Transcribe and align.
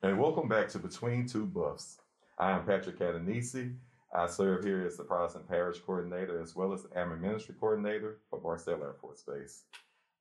And 0.00 0.16
welcome 0.16 0.46
back 0.46 0.68
to 0.68 0.78
Between 0.78 1.26
Two 1.26 1.44
Buffs. 1.44 1.98
I 2.38 2.52
am 2.52 2.64
Patrick 2.64 3.00
Catanese. 3.00 3.74
I 4.14 4.28
serve 4.28 4.62
here 4.64 4.86
as 4.86 4.96
the 4.96 5.02
Protestant 5.02 5.48
Parish 5.48 5.80
Coordinator 5.80 6.40
as 6.40 6.54
well 6.54 6.72
as 6.72 6.84
the 6.84 6.96
Airman 6.96 7.20
Ministry 7.20 7.56
Coordinator 7.58 8.18
for 8.30 8.38
Barksdale 8.38 8.80
Air 8.80 8.94
Force 9.00 9.24
Base. 9.26 9.64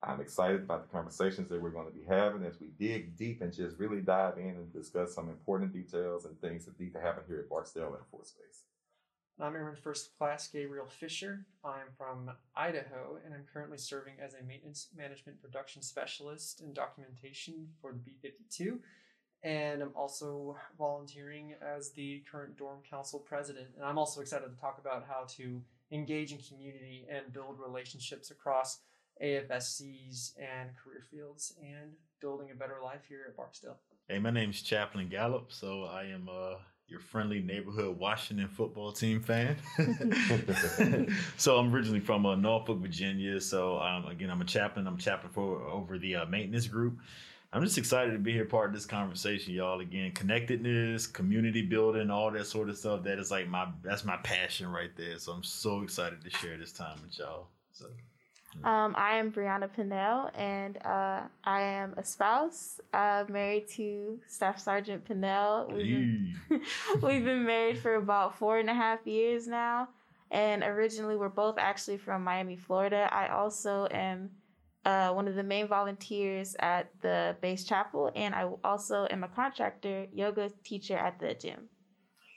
I'm 0.01 0.19
excited 0.19 0.61
about 0.63 0.81
the 0.81 0.91
conversations 0.91 1.47
that 1.49 1.61
we're 1.61 1.69
going 1.69 1.85
to 1.85 1.93
be 1.93 2.03
having 2.09 2.43
as 2.43 2.59
we 2.59 2.69
dig 2.79 3.15
deep 3.15 3.41
and 3.41 3.53
just 3.53 3.77
really 3.77 4.01
dive 4.01 4.39
in 4.39 4.55
and 4.55 4.73
discuss 4.73 5.13
some 5.13 5.29
important 5.29 5.73
details 5.73 6.25
and 6.25 6.41
things 6.41 6.65
that 6.65 6.79
need 6.79 6.93
to 6.93 6.99
happen 6.99 7.25
here 7.27 7.41
at 7.41 7.49
Barksdale 7.49 7.93
Air 7.93 8.05
Force 8.09 8.31
Base. 8.31 8.63
I'm 9.39 9.55
Airman 9.55 9.75
First 9.75 10.17
Class 10.17 10.47
Gabriel 10.47 10.87
Fisher. 10.87 11.45
I'm 11.63 11.93
from 11.95 12.31
Idaho 12.55 13.19
and 13.23 13.31
I'm 13.31 13.45
currently 13.53 13.77
serving 13.77 14.15
as 14.19 14.33
a 14.33 14.43
maintenance 14.43 14.87
management 14.97 15.39
production 15.39 15.83
specialist 15.83 16.61
in 16.61 16.73
documentation 16.73 17.67
for 17.79 17.91
the 17.91 17.99
B 17.99 18.15
52 18.23 18.79
and 19.43 19.81
I'm 19.81 19.91
also 19.95 20.57
volunteering 20.77 21.53
as 21.61 21.91
the 21.91 22.23
current 22.29 22.57
dorm 22.57 22.79
council 22.89 23.19
president. 23.19 23.67
And 23.75 23.85
I'm 23.85 23.97
also 23.97 24.21
excited 24.21 24.47
to 24.53 24.59
talk 24.59 24.79
about 24.79 25.05
how 25.07 25.25
to 25.37 25.61
engage 25.91 26.31
in 26.31 26.39
community 26.39 27.05
and 27.09 27.31
build 27.31 27.59
relationships 27.59 28.31
across 28.31 28.79
AFSCs 29.23 30.33
and 30.37 30.69
career 30.75 31.03
fields 31.09 31.53
and 31.61 31.91
building 32.19 32.49
a 32.51 32.55
better 32.55 32.77
life 32.83 33.01
here 33.07 33.25
at 33.27 33.35
Barksdale. 33.35 33.77
Hey, 34.07 34.19
my 34.19 34.31
name 34.31 34.49
is 34.49 34.61
Chaplain 34.61 35.09
Gallop, 35.09 35.51
so 35.51 35.83
I 35.83 36.05
am 36.05 36.29
uh, 36.29 36.55
your 36.87 36.99
friendly 36.99 37.41
neighborhood 37.41 37.97
Washington 37.97 38.47
football 38.47 38.91
team 38.91 39.21
fan. 39.21 39.57
so 41.37 41.57
I'm 41.57 41.73
originally 41.73 41.99
from 41.99 42.25
uh, 42.25 42.35
Norfolk, 42.35 42.79
Virginia. 42.79 43.39
So 43.41 43.79
um, 43.79 44.05
again, 44.05 44.29
I'm 44.29 44.41
a 44.41 44.45
chaplain. 44.45 44.87
I'm 44.87 44.95
a 44.95 44.99
chaplain 44.99 45.31
for 45.33 45.61
over 45.61 45.97
the 45.97 46.17
uh, 46.17 46.25
maintenance 46.25 46.67
group. 46.67 46.99
I'm 47.53 47.63
just 47.63 47.77
excited 47.77 48.11
to 48.11 48.19
be 48.19 48.33
here 48.33 48.45
part 48.45 48.69
of 48.69 48.75
this 48.75 48.85
conversation, 48.85 49.53
y'all. 49.53 49.79
Again, 49.79 50.11
connectedness, 50.11 51.07
community 51.07 51.61
building, 51.61 52.11
all 52.11 52.29
that 52.31 52.45
sort 52.45 52.69
of 52.69 52.77
stuff. 52.77 53.03
That 53.03 53.19
is 53.19 53.31
like 53.31 53.47
my 53.47 53.67
that's 53.83 54.03
my 54.03 54.17
passion 54.17 54.69
right 54.69 54.91
there. 54.97 55.17
So 55.17 55.31
I'm 55.31 55.43
so 55.43 55.81
excited 55.81 56.23
to 56.23 56.29
share 56.29 56.57
this 56.57 56.73
time 56.73 56.97
with 57.01 57.17
y'all. 57.17 57.47
So. 57.71 57.85
Um, 58.63 58.95
I 58.97 59.17
am 59.17 59.31
Briana 59.31 59.69
Pinell, 59.69 60.31
and 60.35 60.77
uh, 60.83 61.21
I 61.43 61.61
am 61.61 61.93
a 61.95 62.03
spouse, 62.03 62.79
uh, 62.91 63.23
married 63.29 63.67
to 63.75 64.19
Staff 64.27 64.59
Sergeant 64.59 65.05
Pinell. 65.05 65.71
We've 65.71 65.85
been, 65.85 66.35
we've 67.03 67.23
been 67.23 67.45
married 67.45 67.77
for 67.77 67.95
about 67.95 68.37
four 68.37 68.57
and 68.57 68.67
a 68.67 68.73
half 68.73 69.05
years 69.05 69.47
now, 69.47 69.89
and 70.31 70.63
originally 70.63 71.15
we're 71.17 71.29
both 71.29 71.59
actually 71.59 71.97
from 71.97 72.23
Miami, 72.23 72.55
Florida. 72.55 73.07
I 73.11 73.27
also 73.27 73.87
am 73.91 74.31
uh, 74.87 75.11
one 75.11 75.27
of 75.27 75.35
the 75.35 75.43
main 75.43 75.67
volunteers 75.67 76.55
at 76.59 76.89
the 77.01 77.35
base 77.41 77.65
chapel, 77.65 78.09
and 78.15 78.33
I 78.33 78.49
also 78.63 79.05
am 79.11 79.25
a 79.25 79.27
contractor 79.27 80.07
yoga 80.13 80.49
teacher 80.63 80.97
at 80.97 81.19
the 81.19 81.33
gym. 81.33 81.67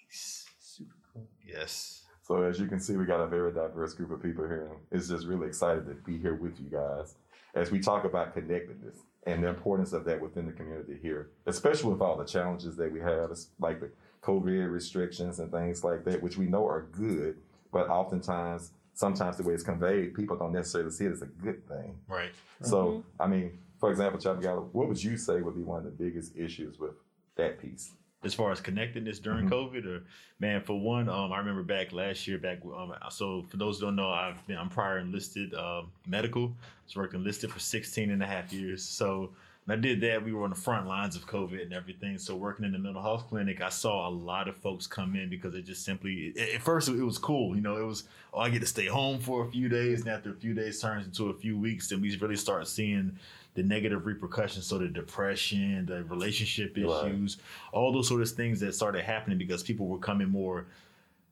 Nice. 0.08 0.46
Super 0.58 0.96
cool. 1.12 1.28
Yes. 1.46 2.02
So 2.22 2.42
as 2.42 2.58
you 2.58 2.66
can 2.66 2.80
see, 2.80 2.96
we 2.96 3.04
got 3.04 3.20
a 3.20 3.28
very 3.28 3.52
diverse 3.52 3.94
group 3.94 4.10
of 4.10 4.20
people 4.20 4.44
here, 4.44 4.66
and 4.66 4.80
it's 4.90 5.08
just 5.08 5.26
really 5.28 5.46
excited 5.46 5.86
to 5.86 5.94
be 5.94 6.18
here 6.18 6.34
with 6.34 6.58
you 6.58 6.68
guys 6.68 7.14
as 7.54 7.70
we 7.70 7.78
talk 7.78 8.04
about 8.04 8.34
connectedness 8.34 8.96
and 9.26 9.44
the 9.44 9.48
importance 9.48 9.92
of 9.92 10.04
that 10.06 10.20
within 10.20 10.46
the 10.46 10.52
community 10.52 10.98
here, 11.00 11.30
especially 11.46 11.92
with 11.92 12.00
all 12.00 12.16
the 12.16 12.24
challenges 12.24 12.76
that 12.76 12.90
we 12.90 12.98
have, 12.98 13.30
like 13.60 13.78
the 13.78 13.90
COVID 14.22 14.72
restrictions 14.72 15.38
and 15.38 15.52
things 15.52 15.84
like 15.84 16.04
that, 16.04 16.20
which 16.20 16.36
we 16.36 16.46
know 16.46 16.66
are 16.66 16.88
good, 16.90 17.36
but 17.72 17.88
oftentimes 17.88 18.72
sometimes 19.00 19.38
the 19.38 19.42
way 19.42 19.54
it's 19.54 19.62
conveyed, 19.62 20.12
people 20.12 20.36
don't 20.36 20.52
necessarily 20.52 20.90
see 20.90 21.06
it 21.06 21.12
as 21.12 21.22
a 21.22 21.26
good 21.26 21.66
thing. 21.66 21.96
Right. 22.06 22.32
So, 22.60 22.76
mm-hmm. 22.86 23.22
I 23.22 23.26
mean, 23.26 23.58
for 23.78 23.90
example, 23.90 24.20
Chaplain 24.20 24.42
Gallop, 24.42 24.74
what 24.74 24.88
would 24.88 25.02
you 25.02 25.16
say 25.16 25.40
would 25.40 25.54
be 25.54 25.62
one 25.62 25.78
of 25.78 25.84
the 25.84 25.90
biggest 25.90 26.36
issues 26.36 26.78
with 26.78 26.92
that 27.36 27.58
piece? 27.58 27.92
As 28.22 28.34
far 28.34 28.52
as 28.52 28.60
connectedness 28.60 29.18
during 29.18 29.48
mm-hmm. 29.48 29.54
COVID, 29.54 29.86
or 29.86 30.02
man, 30.38 30.60
for 30.60 30.78
one, 30.78 31.08
um, 31.08 31.32
I 31.32 31.38
remember 31.38 31.62
back 31.62 31.94
last 31.94 32.28
year, 32.28 32.36
back 32.36 32.58
um, 32.76 32.92
so 33.10 33.42
for 33.48 33.56
those 33.56 33.78
who 33.78 33.86
don't 33.86 33.96
know, 33.96 34.10
I've 34.10 34.46
been 34.46 34.58
I'm 34.58 34.68
prior 34.68 34.98
enlisted 34.98 35.54
um, 35.54 35.90
medical. 36.06 36.44
I 36.44 36.84
was 36.84 36.94
worked 36.94 37.14
enlisted 37.14 37.50
for 37.50 37.58
16 37.58 38.10
and 38.10 38.22
a 38.22 38.26
half 38.26 38.52
years. 38.52 38.84
So 38.84 39.30
I 39.72 39.76
did 39.76 40.00
that. 40.00 40.24
We 40.24 40.32
were 40.32 40.44
on 40.44 40.50
the 40.50 40.56
front 40.56 40.86
lines 40.86 41.16
of 41.16 41.26
COVID 41.26 41.62
and 41.62 41.72
everything. 41.72 42.18
So 42.18 42.34
working 42.34 42.64
in 42.64 42.72
the 42.72 42.78
mental 42.78 43.02
health 43.02 43.26
clinic, 43.28 43.60
I 43.60 43.68
saw 43.68 44.08
a 44.08 44.10
lot 44.10 44.48
of 44.48 44.56
folks 44.56 44.86
come 44.86 45.14
in 45.16 45.28
because 45.28 45.54
it 45.54 45.62
just 45.62 45.84
simply, 45.84 46.34
at 46.54 46.62
first 46.62 46.88
it 46.88 47.02
was 47.02 47.18
cool. 47.18 47.54
You 47.54 47.62
know, 47.62 47.76
it 47.76 47.84
was, 47.84 48.04
oh, 48.32 48.40
I 48.40 48.50
get 48.50 48.60
to 48.60 48.66
stay 48.66 48.86
home 48.86 49.18
for 49.18 49.46
a 49.46 49.50
few 49.50 49.68
days. 49.68 50.00
And 50.00 50.10
after 50.10 50.30
a 50.30 50.34
few 50.34 50.54
days 50.54 50.80
turns 50.80 51.06
into 51.06 51.30
a 51.30 51.34
few 51.34 51.58
weeks, 51.58 51.88
then 51.88 52.00
we 52.00 52.16
really 52.16 52.36
start 52.36 52.66
seeing 52.68 53.18
the 53.54 53.62
negative 53.62 54.06
repercussions. 54.06 54.66
So 54.66 54.78
the 54.78 54.88
depression, 54.88 55.86
the 55.86 56.04
relationship 56.04 56.78
issues, 56.78 57.36
right. 57.38 57.78
all 57.78 57.92
those 57.92 58.08
sort 58.08 58.22
of 58.22 58.30
things 58.30 58.60
that 58.60 58.74
started 58.74 59.04
happening 59.04 59.38
because 59.38 59.62
people 59.62 59.86
were 59.86 59.98
coming 59.98 60.28
more, 60.28 60.66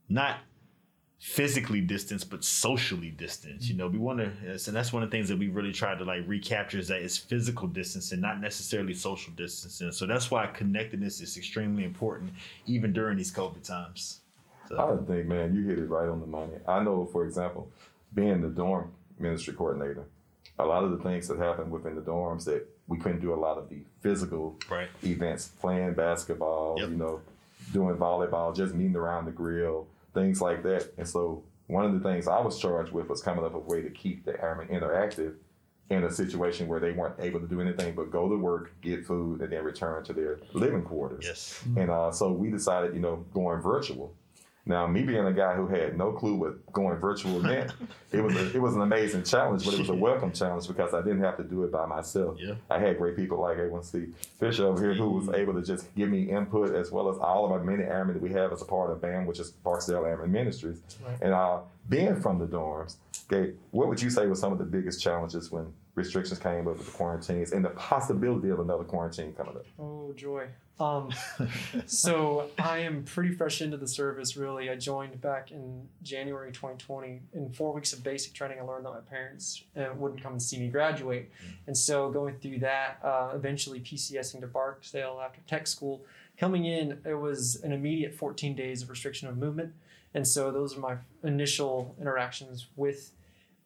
not 0.08 0.38
physically 1.18 1.80
distanced 1.80 2.30
but 2.30 2.44
socially 2.44 3.10
distanced 3.10 3.68
you 3.68 3.74
mm. 3.74 3.78
know 3.78 3.88
we 3.88 3.98
want 3.98 4.18
to 4.20 4.30
and 4.46 4.76
that's 4.76 4.92
one 4.92 5.02
of 5.02 5.10
the 5.10 5.16
things 5.16 5.28
that 5.28 5.36
we 5.36 5.48
really 5.48 5.72
try 5.72 5.92
to 5.96 6.04
like 6.04 6.22
recapture 6.28 6.78
is 6.78 6.86
that 6.86 7.02
it's 7.02 7.16
physical 7.16 7.66
distancing 7.66 8.20
not 8.20 8.40
necessarily 8.40 8.94
social 8.94 9.32
distancing 9.32 9.90
so 9.90 10.06
that's 10.06 10.30
why 10.30 10.46
connectedness 10.46 11.20
is 11.20 11.36
extremely 11.36 11.82
important 11.82 12.30
even 12.66 12.92
during 12.92 13.16
these 13.16 13.32
covid 13.32 13.64
times 13.64 14.20
so. 14.68 14.78
i 14.78 15.06
think 15.06 15.26
man 15.26 15.52
you 15.52 15.64
hit 15.64 15.78
it 15.80 15.88
right 15.88 16.08
on 16.08 16.20
the 16.20 16.26
money 16.26 16.54
i 16.68 16.80
know 16.80 17.04
for 17.04 17.24
example 17.24 17.68
being 18.14 18.40
the 18.40 18.48
dorm 18.48 18.88
ministry 19.18 19.52
coordinator 19.54 20.04
a 20.60 20.64
lot 20.64 20.84
of 20.84 20.92
the 20.92 20.98
things 20.98 21.26
that 21.26 21.38
happen 21.38 21.68
within 21.68 21.96
the 21.96 22.00
dorms 22.00 22.44
that 22.44 22.64
we 22.86 22.96
couldn't 22.96 23.20
do 23.20 23.34
a 23.34 23.36
lot 23.36 23.58
of 23.58 23.68
the 23.68 23.78
physical 24.02 24.56
right. 24.70 24.88
events 25.02 25.48
playing 25.60 25.94
basketball 25.94 26.76
yep. 26.78 26.90
you 26.90 26.96
know 26.96 27.20
doing 27.72 27.96
volleyball 27.96 28.54
just 28.54 28.72
meeting 28.72 28.94
around 28.94 29.24
the 29.24 29.32
grill 29.32 29.88
things 30.14 30.40
like 30.40 30.62
that. 30.62 30.92
And 30.96 31.08
so 31.08 31.42
one 31.66 31.84
of 31.84 31.92
the 31.92 32.00
things 32.00 32.28
I 32.28 32.40
was 32.40 32.58
charged 32.58 32.92
with 32.92 33.08
was 33.08 33.22
coming 33.22 33.44
up 33.44 33.52
with 33.54 33.64
a 33.64 33.66
way 33.66 33.82
to 33.82 33.90
keep 33.90 34.24
the 34.24 34.42
airmen 34.42 34.68
interactive 34.68 35.34
in 35.90 36.04
a 36.04 36.10
situation 36.10 36.68
where 36.68 36.80
they 36.80 36.92
weren't 36.92 37.18
able 37.18 37.40
to 37.40 37.46
do 37.46 37.60
anything 37.60 37.94
but 37.94 38.10
go 38.10 38.28
to 38.28 38.36
work, 38.36 38.72
get 38.82 39.06
food, 39.06 39.40
and 39.40 39.52
then 39.52 39.64
return 39.64 40.04
to 40.04 40.12
their 40.12 40.38
living 40.52 40.82
quarters. 40.82 41.24
Yes. 41.26 41.64
And 41.76 41.90
uh, 41.90 42.10
so 42.12 42.32
we 42.32 42.50
decided, 42.50 42.94
you 42.94 43.00
know, 43.00 43.24
going 43.32 43.60
virtual. 43.60 44.14
Now, 44.68 44.86
me 44.86 45.02
being 45.02 45.24
a 45.24 45.32
guy 45.32 45.54
who 45.54 45.66
had 45.66 45.96
no 45.96 46.12
clue 46.12 46.34
what 46.34 46.72
going 46.72 46.98
virtual 46.98 47.40
meant, 47.40 47.72
it 48.12 48.20
was 48.20 48.36
a, 48.36 48.54
it 48.54 48.60
was 48.60 48.76
an 48.76 48.82
amazing 48.82 49.24
challenge, 49.24 49.64
but 49.64 49.72
it 49.72 49.80
was 49.80 49.88
a 49.88 49.94
welcome 50.08 50.30
challenge 50.30 50.68
because 50.68 50.92
I 50.92 51.00
didn't 51.00 51.22
have 51.22 51.38
to 51.38 51.42
do 51.42 51.64
it 51.64 51.72
by 51.72 51.86
myself. 51.86 52.36
Yeah. 52.38 52.54
I 52.68 52.78
had 52.78 52.98
great 52.98 53.16
people 53.16 53.40
like 53.40 53.56
A1C 53.56 54.12
Fisher 54.38 54.66
over 54.66 54.80
here 54.80 54.92
who 54.92 55.08
was 55.08 55.30
able 55.30 55.54
to 55.54 55.62
just 55.62 55.92
give 55.96 56.10
me 56.10 56.24
input 56.24 56.74
as 56.74 56.92
well 56.92 57.08
as 57.08 57.16
all 57.16 57.46
of 57.46 57.52
our 57.52 57.64
many 57.64 57.82
airmen 57.82 58.14
that 58.14 58.22
we 58.22 58.30
have 58.32 58.52
as 58.52 58.60
a 58.60 58.66
part 58.66 58.90
of 58.90 59.00
BAM, 59.00 59.24
which 59.24 59.40
is 59.40 59.52
Barksdale 59.52 60.04
Airmen 60.04 60.30
Ministries. 60.30 60.82
Right. 61.02 61.16
And 61.22 61.32
uh, 61.32 61.60
being 61.88 62.20
from 62.20 62.38
the 62.38 62.46
dorms, 62.46 62.96
okay, 63.32 63.54
what 63.70 63.88
would 63.88 64.02
you 64.02 64.10
say 64.10 64.26
was 64.26 64.38
some 64.38 64.52
of 64.52 64.58
the 64.58 64.64
biggest 64.64 65.02
challenges 65.02 65.50
when 65.50 65.72
restrictions 65.94 66.38
came 66.38 66.68
up 66.68 66.76
with 66.76 66.86
the 66.86 66.92
quarantines 66.92 67.52
and 67.52 67.64
the 67.64 67.70
possibility 67.70 68.50
of 68.50 68.60
another 68.60 68.84
quarantine 68.84 69.32
coming 69.32 69.56
up? 69.56 69.64
Oh, 69.78 70.12
joy. 70.14 70.46
Um, 70.80 71.10
so 71.86 72.50
I 72.58 72.78
am 72.78 73.02
pretty 73.02 73.34
fresh 73.34 73.60
into 73.60 73.76
the 73.76 73.88
service, 73.88 74.36
really. 74.36 74.70
I 74.70 74.76
joined 74.76 75.20
back 75.20 75.50
in 75.50 75.88
January 76.02 76.52
2020. 76.52 77.20
In 77.34 77.52
four 77.52 77.72
weeks 77.72 77.92
of 77.92 78.04
basic 78.04 78.32
training, 78.32 78.58
I 78.60 78.62
learned 78.62 78.86
that 78.86 78.92
my 78.92 79.00
parents 79.00 79.64
uh, 79.76 79.86
wouldn't 79.96 80.22
come 80.22 80.32
and 80.32 80.42
see 80.42 80.58
me 80.58 80.68
graduate. 80.68 81.30
Mm. 81.30 81.54
And 81.68 81.76
so 81.76 82.10
going 82.10 82.36
through 82.36 82.60
that, 82.60 82.98
uh, 83.02 83.30
eventually 83.34 83.80
PCSing 83.80 84.40
to 84.40 84.46
Barksdale 84.46 85.20
after 85.24 85.40
tech 85.46 85.66
school, 85.66 86.04
coming 86.38 86.64
in, 86.64 87.00
it 87.04 87.14
was 87.14 87.56
an 87.62 87.72
immediate 87.72 88.14
14 88.14 88.54
days 88.54 88.82
of 88.82 88.90
restriction 88.90 89.28
of 89.28 89.36
movement. 89.36 89.72
And 90.14 90.26
so 90.26 90.50
those 90.50 90.76
are 90.76 90.80
my 90.80 90.96
initial 91.22 91.94
interactions 92.00 92.68
with 92.76 93.12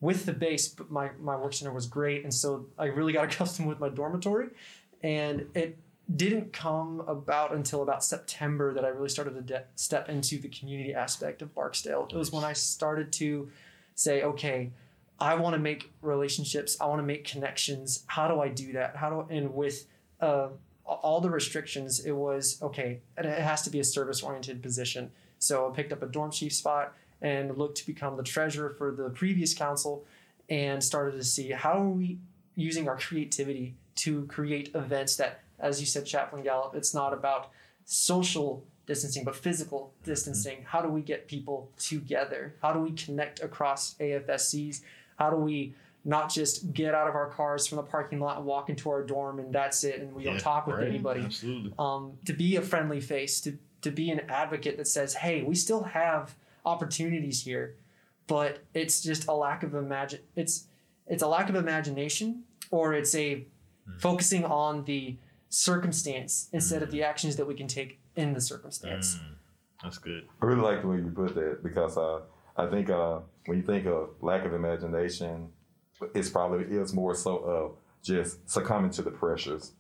with 0.01 0.27
the 0.27 0.33
base, 0.33 0.67
but 0.67 0.91
my, 0.91 1.11
my 1.21 1.37
work 1.37 1.55
center 1.55 1.73
was 1.73 1.87
great. 1.87 2.25
And 2.25 2.35
so 2.35 2.67
I 2.77 2.87
really 2.87 3.13
got 3.13 3.25
accustomed 3.33 3.69
with 3.69 3.79
my 3.79 3.89
dormitory. 3.89 4.49
And 5.01 5.47
it 5.55 5.79
didn't 6.15 6.53
come 6.53 7.01
about 7.07 7.55
until 7.55 7.83
about 7.83 8.05
September 8.05 8.75
that 8.75 8.85
I 8.85 8.89
really 8.89 9.09
started 9.09 9.35
to 9.35 9.41
de- 9.41 9.65
step 9.77 10.09
into 10.09 10.39
the 10.39 10.49
community 10.49 10.95
aspect 10.95 11.43
of 11.43 11.55
Barksdale. 11.55 12.09
It 12.11 12.17
was 12.17 12.33
when 12.33 12.45
I 12.45 12.53
started 12.53 13.13
to 13.15 13.49
say, 13.95 14.23
okay, 14.23 14.71
I 15.21 15.37
want 15.37 15.55
to 15.55 15.61
make 15.61 15.93
relationships. 16.03 16.77
I 16.81 16.87
want 16.87 16.99
to 16.99 17.07
make 17.07 17.25
connections. 17.25 18.05
How 18.09 18.27
do 18.27 18.41
I 18.41 18.49
do 18.49 18.73
that? 18.73 18.97
How 18.97 19.11
do 19.11 19.35
and 19.35 19.55
with 19.55 19.87
uh, 20.21 20.49
all 20.85 21.21
the 21.21 21.31
restrictions, 21.31 22.01
it 22.01 22.13
was 22.13 22.61
okay. 22.63 23.01
It 23.17 23.25
has 23.25 23.63
to 23.63 23.71
be 23.71 23.79
a 23.81 23.85
service 23.85 24.23
oriented 24.23 24.63
position. 24.63 25.11
So 25.39 25.69
I 25.69 25.75
picked 25.75 25.93
up 25.93 26.03
a 26.03 26.07
dorm 26.07 26.31
chief 26.31 26.53
spot 26.53 26.95
and 27.21 27.57
looked 27.57 27.79
to 27.79 27.87
become 27.87 28.17
the 28.17 28.23
treasurer 28.23 28.71
for 28.71 28.91
the 28.91 29.11
previous 29.11 29.55
council 29.55 30.05
and 30.49 30.83
started 30.83 31.17
to 31.17 31.25
see 31.25 31.51
how 31.51 31.75
are 31.75 31.89
we 31.89 32.19
using 32.57 32.89
our 32.89 32.99
creativity 32.99 33.75
to 33.95 34.27
create 34.27 34.71
events 34.75 35.17
that, 35.17 35.42
as 35.63 35.81
you 35.81 35.87
said, 35.87 36.05
Chaplain 36.05 36.43
Gallop, 36.43 36.75
it's 36.75 36.93
not 36.93 37.13
about 37.15 37.51
social 37.85 38.65
distancing, 38.87 39.25
but 39.25 39.37
physical 39.37 39.95
distancing. 40.05 40.59
Mm-hmm. 40.59 40.67
How 40.67 40.83
do 40.83 40.89
we 40.89 41.01
get 41.01 41.29
people 41.29 41.71
together? 41.79 42.57
How 42.61 42.73
do 42.73 42.81
we 42.81 42.91
connect 42.93 43.41
across 43.41 43.95
AFSCs? 43.95 44.83
How 45.17 45.31
do 45.31 45.37
we 45.37 45.75
not 46.05 46.33
just 46.33 46.73
get 46.73 46.95
out 46.95 47.09
of 47.09 47.15
our 47.15 47.29
cars 47.29 47.67
from 47.67 47.77
the 47.77 47.83
parking 47.85 48.19
lot 48.19 48.37
and 48.37 48.45
walk 48.45 48.69
into 48.69 48.91
our 48.91 49.05
dorm 49.05 49.39
and 49.39 49.53
that's 49.55 49.85
it 49.85 50.01
and 50.01 50.13
we 50.13 50.25
don't 50.25 50.41
talk 50.41 50.67
with 50.67 50.77
right. 50.77 50.89
anybody 50.89 51.21
Absolutely. 51.21 51.73
um, 51.79 52.15
to 52.25 52.33
be 52.33 52.57
a 52.57 52.63
friendly 52.63 53.01
face, 53.01 53.41
to 53.43 53.57
to 53.83 53.91
be 53.91 54.11
an 54.11 54.21
advocate 54.29 54.77
that 54.77 54.89
says, 54.89 55.15
"Hey, 55.15 55.43
we 55.43 55.55
still 55.55 55.83
have 55.83 56.35
opportunities 56.65 57.45
here, 57.45 57.77
but 58.27 58.61
it's 58.75 59.01
just 59.01 59.29
a 59.29 59.33
lack 59.33 59.63
of 59.63 59.75
imagine. 59.75 60.21
It's 60.35 60.67
it's 61.07 61.23
a 61.23 61.29
lack 61.29 61.49
of 61.49 61.55
imagination, 61.55 62.45
or 62.71 62.95
it's 62.95 63.15
a 63.15 63.45
focusing 63.99 64.45
on 64.45 64.85
the 64.85 65.17
circumstance 65.53 66.49
instead 66.53 66.83
of 66.83 66.91
the 66.91 67.03
actions 67.03 67.37
that 67.37 67.47
we 67.47 67.55
can 67.55 67.67
take 67.67 68.01
in 68.17 68.33
the 68.33 68.41
circumstance." 68.41 69.17
Mm, 69.17 69.35
that's 69.83 69.99
good. 69.99 70.27
I 70.41 70.47
really 70.47 70.63
like 70.63 70.83
the 70.83 70.89
way 70.89 70.97
you 70.97 71.13
put 71.15 71.35
that 71.35 71.63
because 71.63 71.97
uh, 71.97 72.21
I 72.57 72.67
think 72.67 72.91
uh, 72.91 73.21
when 73.47 73.59
you 73.59 73.65
think 73.65 73.87
of 73.87 74.11
lack 74.21 74.45
of 74.45 74.55
imagination, 74.55 75.49
it's 76.15 76.31
probably 76.31 76.65
is 76.77 76.93
more 76.95 77.15
so 77.15 77.37
of 77.39 77.77
just 78.03 78.49
succumbing 78.51 78.91
to 78.93 79.03
the 79.03 79.11
pressures. 79.11 79.73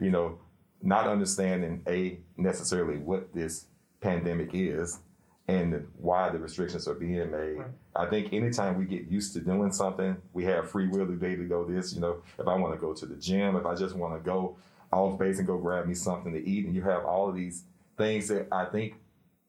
You 0.00 0.10
know, 0.10 0.38
not 0.82 1.06
understanding 1.06 1.82
a 1.88 2.18
necessarily 2.36 2.98
what 2.98 3.34
this 3.34 3.66
pandemic 4.00 4.50
is 4.52 5.00
and 5.48 5.86
why 5.96 6.28
the 6.28 6.38
restrictions 6.38 6.86
are 6.86 6.94
being 6.94 7.30
made. 7.30 7.56
Right. 7.56 7.66
I 7.96 8.06
think 8.06 8.32
anytime 8.32 8.78
we 8.78 8.84
get 8.84 9.10
used 9.10 9.32
to 9.32 9.40
doing 9.40 9.72
something, 9.72 10.16
we 10.34 10.44
have 10.44 10.70
free 10.70 10.88
will 10.88 11.06
to 11.06 11.12
be 11.12 11.26
able 11.28 11.44
to 11.44 11.48
go 11.48 11.64
this. 11.64 11.94
You 11.94 12.00
know, 12.00 12.22
if 12.38 12.46
I 12.46 12.54
want 12.54 12.74
to 12.74 12.80
go 12.80 12.92
to 12.92 13.06
the 13.06 13.16
gym, 13.16 13.56
if 13.56 13.64
I 13.64 13.74
just 13.74 13.96
want 13.96 14.14
to 14.14 14.20
go 14.20 14.58
off 14.92 15.18
base 15.18 15.38
and 15.38 15.46
go 15.46 15.58
grab 15.58 15.86
me 15.86 15.94
something 15.94 16.32
to 16.32 16.46
eat, 16.46 16.66
and 16.66 16.74
you 16.74 16.82
have 16.82 17.04
all 17.04 17.28
of 17.28 17.34
these 17.34 17.64
things 17.96 18.28
that 18.28 18.48
I 18.52 18.66
think 18.66 18.94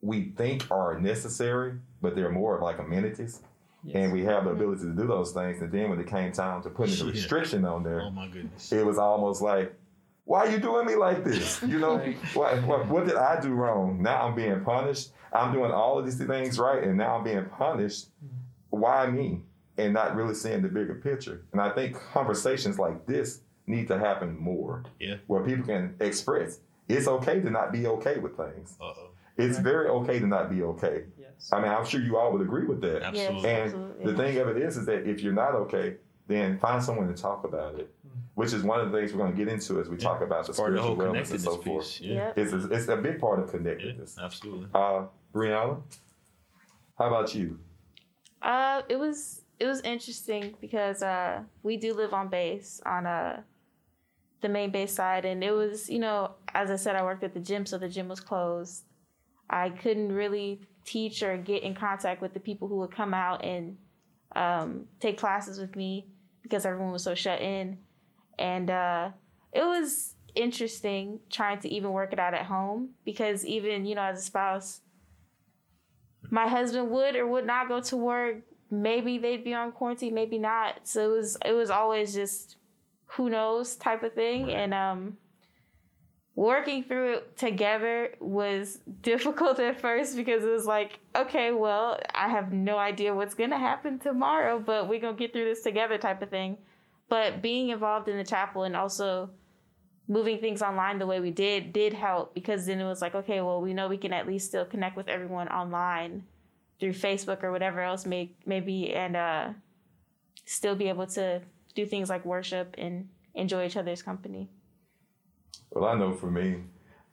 we 0.01 0.33
think 0.38 0.69
are 0.71 1.00
necessary, 1.00 1.74
but 2.01 2.15
they're 2.15 2.31
more 2.31 2.56
of 2.56 2.63
like 2.63 2.80
amenities. 2.80 3.41
Yes. 3.83 3.95
And 3.95 4.13
we 4.13 4.24
have 4.25 4.44
the 4.44 4.51
mm-hmm. 4.51 4.62
ability 4.62 4.81
to 4.83 4.91
do 4.91 5.07
those 5.07 5.31
things. 5.31 5.62
And 5.62 5.71
then 5.71 5.89
when 5.89 6.00
it 6.00 6.07
came 6.07 6.31
time 6.31 6.62
to 6.63 6.69
putting 6.69 7.00
a 7.01 7.12
restriction 7.12 7.63
on 7.63 7.83
there, 7.83 8.01
Oh 8.01 8.09
my 8.09 8.27
goodness. 8.27 8.71
it 8.71 8.86
was 8.86 8.97
almost 8.97 9.41
like, 9.41 9.74
why 10.25 10.45
are 10.45 10.51
you 10.51 10.59
doing 10.59 10.86
me 10.86 10.95
like 10.95 11.24
this? 11.24 11.62
You 11.63 11.80
know, 11.80 11.97
what, 12.33 12.62
what, 12.63 12.88
what 12.88 13.07
did 13.07 13.15
I 13.15 13.39
do 13.39 13.50
wrong? 13.50 14.01
Now 14.01 14.27
I'm 14.27 14.35
being 14.35 14.62
punished. 14.62 15.12
I'm 15.31 15.53
doing 15.53 15.71
all 15.71 15.97
of 15.97 16.06
these 16.06 16.18
things 16.18 16.59
right, 16.59 16.83
and 16.83 16.97
now 16.97 17.18
I'm 17.18 17.24
being 17.24 17.45
punished. 17.45 18.07
Why 18.69 19.07
me? 19.07 19.42
And 19.77 19.94
not 19.94 20.15
really 20.15 20.33
seeing 20.33 20.62
the 20.62 20.68
bigger 20.68 20.95
picture. 20.95 21.45
And 21.51 21.62
I 21.62 21.69
think 21.69 21.95
conversations 22.13 22.77
like 22.77 23.06
this 23.06 23.42
need 23.69 23.88
to 23.88 23.98
happen 23.98 24.38
more. 24.38 24.83
Yeah. 25.00 25.16
Where 25.27 25.44
people 25.44 25.66
can 25.66 25.95
express 26.00 26.60
it's 26.89 27.07
okay 27.07 27.39
to 27.39 27.50
not 27.51 27.71
be 27.71 27.86
okay 27.86 28.18
with 28.18 28.36
things. 28.36 28.75
Uh 28.81 28.86
oh. 28.86 29.10
It's 29.38 29.56
Right. 29.57 29.63
very 29.63 29.88
okay 29.89 30.18
to 30.19 30.25
not 30.27 30.50
be 30.50 30.63
okay. 30.63 31.04
yes. 31.19 31.50
I 31.54 31.62
mean, 31.62 31.71
I'm 31.71 31.86
sure 31.86 32.01
you 32.01 32.18
all 32.18 32.31
would 32.33 32.42
agree 32.42 32.66
with 32.66 32.81
that. 32.81 33.04
Absolutely. 33.04 33.50
And 33.50 33.63
absolutely. 33.66 34.12
the 34.12 34.18
thing 34.18 34.38
of 34.39 34.48
it 34.50 34.57
is, 34.57 34.75
is 34.75 34.86
that 34.88 35.07
if 35.07 35.21
you're 35.21 35.31
not 35.45 35.54
okay, 35.54 35.98
then 36.27 36.57
find 36.57 36.83
someone 36.83 37.07
to 37.07 37.13
talk 37.13 37.44
about 37.45 37.80
it, 37.80 37.94
which 38.33 38.54
is 38.54 38.63
one 38.63 38.80
of 38.80 38.92
the 38.92 38.98
things 38.98 39.13
we're 39.13 39.19
going 39.19 39.31
to 39.31 39.38
get 39.38 39.48
into 39.54 39.80
as 39.80 39.88
we 39.88 39.98
talk 39.98 40.21
about 40.21 40.45
the 40.45 40.50
It's 40.51 40.60
part 40.60 40.71
the 40.74 40.80
spiritual 40.80 40.95
whole 40.95 41.13
wellness 41.13 41.31
and 41.31 41.44
connectedness 41.44 41.44
so 41.44 41.57
forth. 41.62 41.86
piece. 41.86 42.01
Yeah. 42.01 42.13
Yep. 42.13 42.38
It's, 42.39 42.54
it's 42.75 42.88
a 42.88 42.98
big 42.98 43.19
part 43.19 43.39
of 43.39 43.45
Yeah. 43.45 43.51
connectedness. 43.51 44.18
Absolutely. 44.19 44.68
Uh, 44.74 45.04
Briana, 45.33 45.81
how 46.98 47.07
about 47.07 47.33
you? 47.36 47.60
Uh, 48.42 48.81
it 48.89 48.98
was 48.98 49.44
it 49.60 49.66
was 49.68 49.81
interesting 49.81 50.56
because 50.62 51.04
uh, 51.04 51.42
we 51.63 51.77
do 51.77 51.94
live 51.94 52.13
on 52.13 52.30
base 52.30 52.81
on 52.86 53.06
uh, 53.06 53.42
the 54.41 54.50
main 54.50 54.71
base 54.71 54.94
side, 54.94 55.25
and 55.25 55.44
it 55.44 55.51
was 55.51 55.89
you 55.89 56.00
know 56.00 56.31
as 56.53 56.71
I 56.71 56.75
said 56.75 56.95
I 56.95 57.03
worked 57.03 57.24
at 57.24 57.33
the 57.33 57.39
gym, 57.39 57.65
so 57.65 57.77
the 57.77 57.89
gym 57.89 58.07
was 58.07 58.19
closed. 58.19 58.83
I 59.50 59.69
couldn't 59.69 60.12
really 60.12 60.62
teach 60.86 61.24
or 61.24 61.38
get 61.38 61.63
in 61.63 61.74
contact 61.74 62.21
with 62.21 62.33
the 62.33 62.39
people 62.39 62.68
who 62.68 62.77
would 62.77 62.95
come 62.95 63.13
out 63.13 63.44
and 63.44 63.77
um, 64.36 64.86
take 65.00 65.18
classes 65.18 65.59
with 65.59 65.75
me 65.75 66.07
because 66.44 66.65
everyone 66.65 66.91
was 66.91 67.03
so 67.03 67.15
shut 67.15 67.41
in, 67.41 67.77
and 68.38 68.69
uh, 68.69 69.09
it 69.51 69.63
was 69.63 70.15
interesting 70.36 71.19
trying 71.31 71.59
to 71.59 71.68
even 71.69 71.92
work 71.92 72.13
it 72.13 72.19
out 72.19 72.35
at 72.35 72.45
home 72.45 72.89
because 73.03 73.44
even 73.45 73.85
you 73.85 73.95
know 73.95 74.03
as 74.03 74.19
a 74.19 74.21
spouse 74.21 74.81
my 76.30 76.47
husband 76.47 76.89
would 76.92 77.15
or 77.15 77.27
would 77.27 77.45
not 77.45 77.68
go 77.68 77.81
to 77.81 77.97
work. 77.97 78.38
Maybe 78.71 79.18
they'd 79.18 79.44
be 79.44 79.53
on 79.53 79.71
quarantine, 79.71 80.13
maybe 80.13 80.38
not. 80.38 80.88
So 80.88 81.12
it 81.12 81.18
was 81.18 81.38
it 81.45 81.53
was 81.53 81.69
always 81.69 82.13
just 82.13 82.57
who 83.13 83.29
knows 83.29 83.75
type 83.75 84.03
of 84.03 84.13
thing. 84.13 84.47
Right. 84.47 84.56
And 84.56 84.73
um 84.73 85.17
working 86.35 86.83
through 86.83 87.13
it 87.15 87.38
together 87.38 88.13
was 88.19 88.79
difficult 89.01 89.59
at 89.59 89.81
first 89.81 90.15
because 90.15 90.44
it 90.44 90.50
was 90.50 90.65
like, 90.65 91.00
okay, 91.15 91.51
well, 91.51 92.00
I 92.15 92.29
have 92.29 92.53
no 92.53 92.77
idea 92.77 93.13
what's 93.13 93.35
gonna 93.35 93.59
happen 93.59 94.00
tomorrow, 94.00 94.59
but 94.59 94.88
we're 94.88 95.01
gonna 95.01 95.17
get 95.17 95.33
through 95.33 95.45
this 95.45 95.63
together 95.63 95.97
type 95.97 96.21
of 96.21 96.29
thing. 96.29 96.57
But 97.09 97.41
being 97.41 97.69
involved 97.69 98.07
in 98.07 98.17
the 98.17 98.23
chapel 98.23 98.63
and 98.63 98.75
also 98.75 99.31
moving 100.09 100.39
things 100.39 100.61
online 100.61 100.97
the 100.97 101.06
way 101.06 101.19
we 101.19 101.29
did 101.29 101.71
did 101.71 101.94
help 101.94 102.33
because 102.33 102.65
then 102.65 102.79
it 102.79 102.83
was 102.83 103.00
like 103.00 103.13
okay 103.13 103.41
well 103.41 103.61
we 103.61 103.75
know 103.75 103.88
we 103.88 103.95
can 103.95 104.11
at 104.11 104.25
least 104.25 104.47
still 104.47 104.65
connect 104.65 104.97
with 104.97 105.07
everyone 105.07 105.47
online 105.50 106.23
through 106.79 106.91
facebook 106.91 107.44
or 107.44 107.51
whatever 107.51 107.79
else 107.79 108.07
may 108.07 108.31
maybe 108.47 108.91
and 108.91 109.15
uh 109.15 109.50
still 110.45 110.75
be 110.75 110.89
able 110.89 111.06
to 111.06 111.39
do 111.75 111.86
things 111.86 112.10
like 112.10 112.25
worship 112.25 112.75
and 112.77 113.10
enjoy 113.36 113.66
each 113.66 113.77
other's 113.77 114.01
company 114.01 114.50
Well, 115.71 115.86
I 115.86 115.98
know 115.98 116.13
for 116.13 116.31
me, 116.31 116.63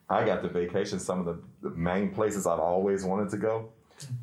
I 0.09 0.25
got 0.25 0.43
to 0.43 0.49
vacation 0.49 0.99
some 1.01 1.21
of 1.21 1.27
the, 1.27 1.69
the 1.69 1.75
main 1.77 2.11
places 2.13 2.47
I've 2.47 2.61
always 2.61 3.05
wanted 3.05 3.31
to 3.31 3.37
go. 3.39 3.71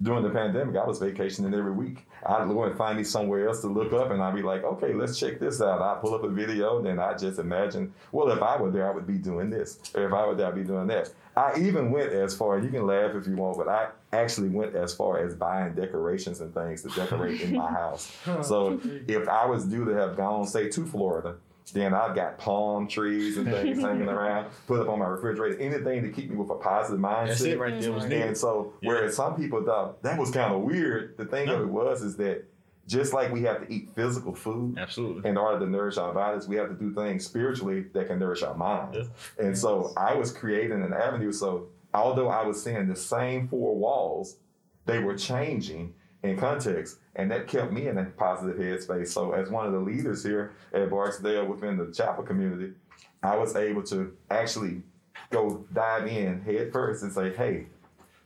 During 0.01 0.23
the 0.23 0.29
pandemic, 0.29 0.75
I 0.77 0.85
was 0.85 0.99
vacationing 0.99 1.53
every 1.53 1.71
week. 1.71 2.07
I'd 2.25 2.47
go 2.47 2.63
and 2.63 2.77
find 2.77 2.97
me 2.97 3.03
somewhere 3.03 3.47
else 3.47 3.61
to 3.61 3.67
look 3.67 3.91
up, 3.93 4.11
and 4.11 4.21
I'd 4.21 4.35
be 4.35 4.43
like, 4.43 4.63
okay, 4.63 4.93
let's 4.93 5.19
check 5.19 5.39
this 5.39 5.61
out. 5.61 5.81
I 5.81 5.99
pull 5.99 6.13
up 6.13 6.23
a 6.23 6.29
video, 6.29 6.77
and 6.77 6.85
then 6.85 6.99
I 6.99 7.15
just 7.17 7.39
imagine, 7.39 7.93
well, 8.11 8.29
if 8.31 8.41
I 8.41 8.61
were 8.61 8.71
there, 8.71 8.89
I 8.89 8.93
would 8.95 9.07
be 9.07 9.17
doing 9.17 9.49
this. 9.49 9.79
Or 9.95 10.05
if 10.07 10.13
I 10.13 10.27
were 10.27 10.35
there, 10.35 10.47
I'd 10.47 10.55
be 10.55 10.63
doing 10.63 10.87
that. 10.87 11.11
I 11.35 11.59
even 11.59 11.91
went 11.91 12.11
as 12.13 12.35
far, 12.35 12.59
you 12.59 12.69
can 12.69 12.85
laugh 12.85 13.15
if 13.15 13.27
you 13.27 13.35
want, 13.35 13.57
but 13.57 13.67
I 13.67 13.89
actually 14.13 14.49
went 14.49 14.75
as 14.75 14.93
far 14.93 15.17
as 15.25 15.35
buying 15.35 15.73
decorations 15.73 16.39
and 16.41 16.53
things 16.53 16.81
to 16.83 16.89
decorate 16.89 17.41
in 17.41 17.55
my 17.55 17.71
house. 17.81 18.11
So 18.43 18.79
if 19.07 19.27
I 19.27 19.45
was 19.45 19.65
due 19.65 19.85
to 19.85 19.91
have 19.95 20.15
gone, 20.15 20.45
say, 20.45 20.69
to 20.69 20.85
Florida, 20.85 21.35
then 21.73 21.93
I've 21.93 22.15
got 22.15 22.37
palm 22.37 22.87
trees 22.87 23.37
and 23.37 23.49
things 23.49 23.79
hanging 23.81 24.07
around, 24.09 24.47
put 24.67 24.81
up 24.81 24.89
on 24.89 24.99
my 24.99 25.05
refrigerator, 25.07 25.57
anything 25.59 26.03
to 26.03 26.09
keep 26.09 26.29
me 26.29 26.35
with 26.35 26.49
a 26.49 26.55
positive 26.55 26.99
mindset. 26.99 27.27
That's 27.27 27.41
it 27.41 27.59
right 27.59 27.79
there. 27.79 27.91
Was 27.91 28.05
Mhm. 28.05 28.09
needed. 28.09 28.27
And 28.27 28.37
so, 28.37 28.73
Yeah. 28.81 28.89
whereas 28.89 29.15
some 29.15 29.35
people 29.35 29.63
thought 29.63 30.01
that 30.03 30.19
was 30.19 30.29
kind 30.31 30.53
of 30.53 30.61
weird, 30.61 31.17
the 31.17 31.25
thing 31.25 31.49
of 31.49 31.61
it 31.61 31.67
was 31.69 32.01
is 32.03 32.17
that 32.17 32.43
just 32.85 33.13
like 33.13 33.31
we 33.31 33.41
have 33.43 33.65
to 33.65 33.73
eat 33.73 33.89
physical 33.95 34.35
food 34.35 34.77
Absolutely. 34.77 35.27
in 35.29 35.37
order 35.37 35.57
to 35.59 35.65
nourish 35.65 35.97
our 35.97 36.13
bodies, 36.13 36.49
we 36.49 36.57
have 36.57 36.67
to 36.67 36.75
do 36.75 36.93
things 36.93 37.25
spiritually 37.25 37.85
that 37.93 38.07
can 38.07 38.19
nourish 38.19 38.43
our 38.43 38.55
minds. 38.55 39.07
And 39.39 39.57
so, 39.57 39.93
I 39.95 40.15
was 40.15 40.31
creating 40.33 40.83
an 40.83 40.91
avenue. 40.93 41.31
So, 41.31 41.67
although 41.93 42.29
I 42.29 42.45
was 42.45 42.61
seeing 42.63 42.87
the 42.87 42.95
same 42.95 43.47
four 43.47 43.75
walls, 43.75 44.37
they 44.85 44.99
were 44.99 45.15
changing 45.15 45.93
in 46.23 46.37
context, 46.37 46.99
and 47.15 47.29
that 47.31 47.47
kept 47.47 47.71
me 47.71 47.87
in 47.87 47.97
a 47.97 48.05
positive 48.05 48.57
headspace. 48.57 49.09
So, 49.09 49.31
as 49.33 49.49
one 49.49 49.65
of 49.65 49.73
the 49.73 49.79
leaders 49.79 50.23
here 50.23 50.53
at 50.73 50.89
Barksdale 50.89 51.45
within 51.45 51.77
the 51.77 51.91
chapel 51.91 52.23
community, 52.23 52.73
I 53.21 53.35
was 53.37 53.55
able 53.55 53.83
to 53.83 54.15
actually 54.29 54.81
go 55.29 55.65
dive 55.73 56.07
in 56.07 56.41
head 56.41 56.71
first 56.71 57.03
and 57.03 57.11
say, 57.11 57.33
hey, 57.33 57.67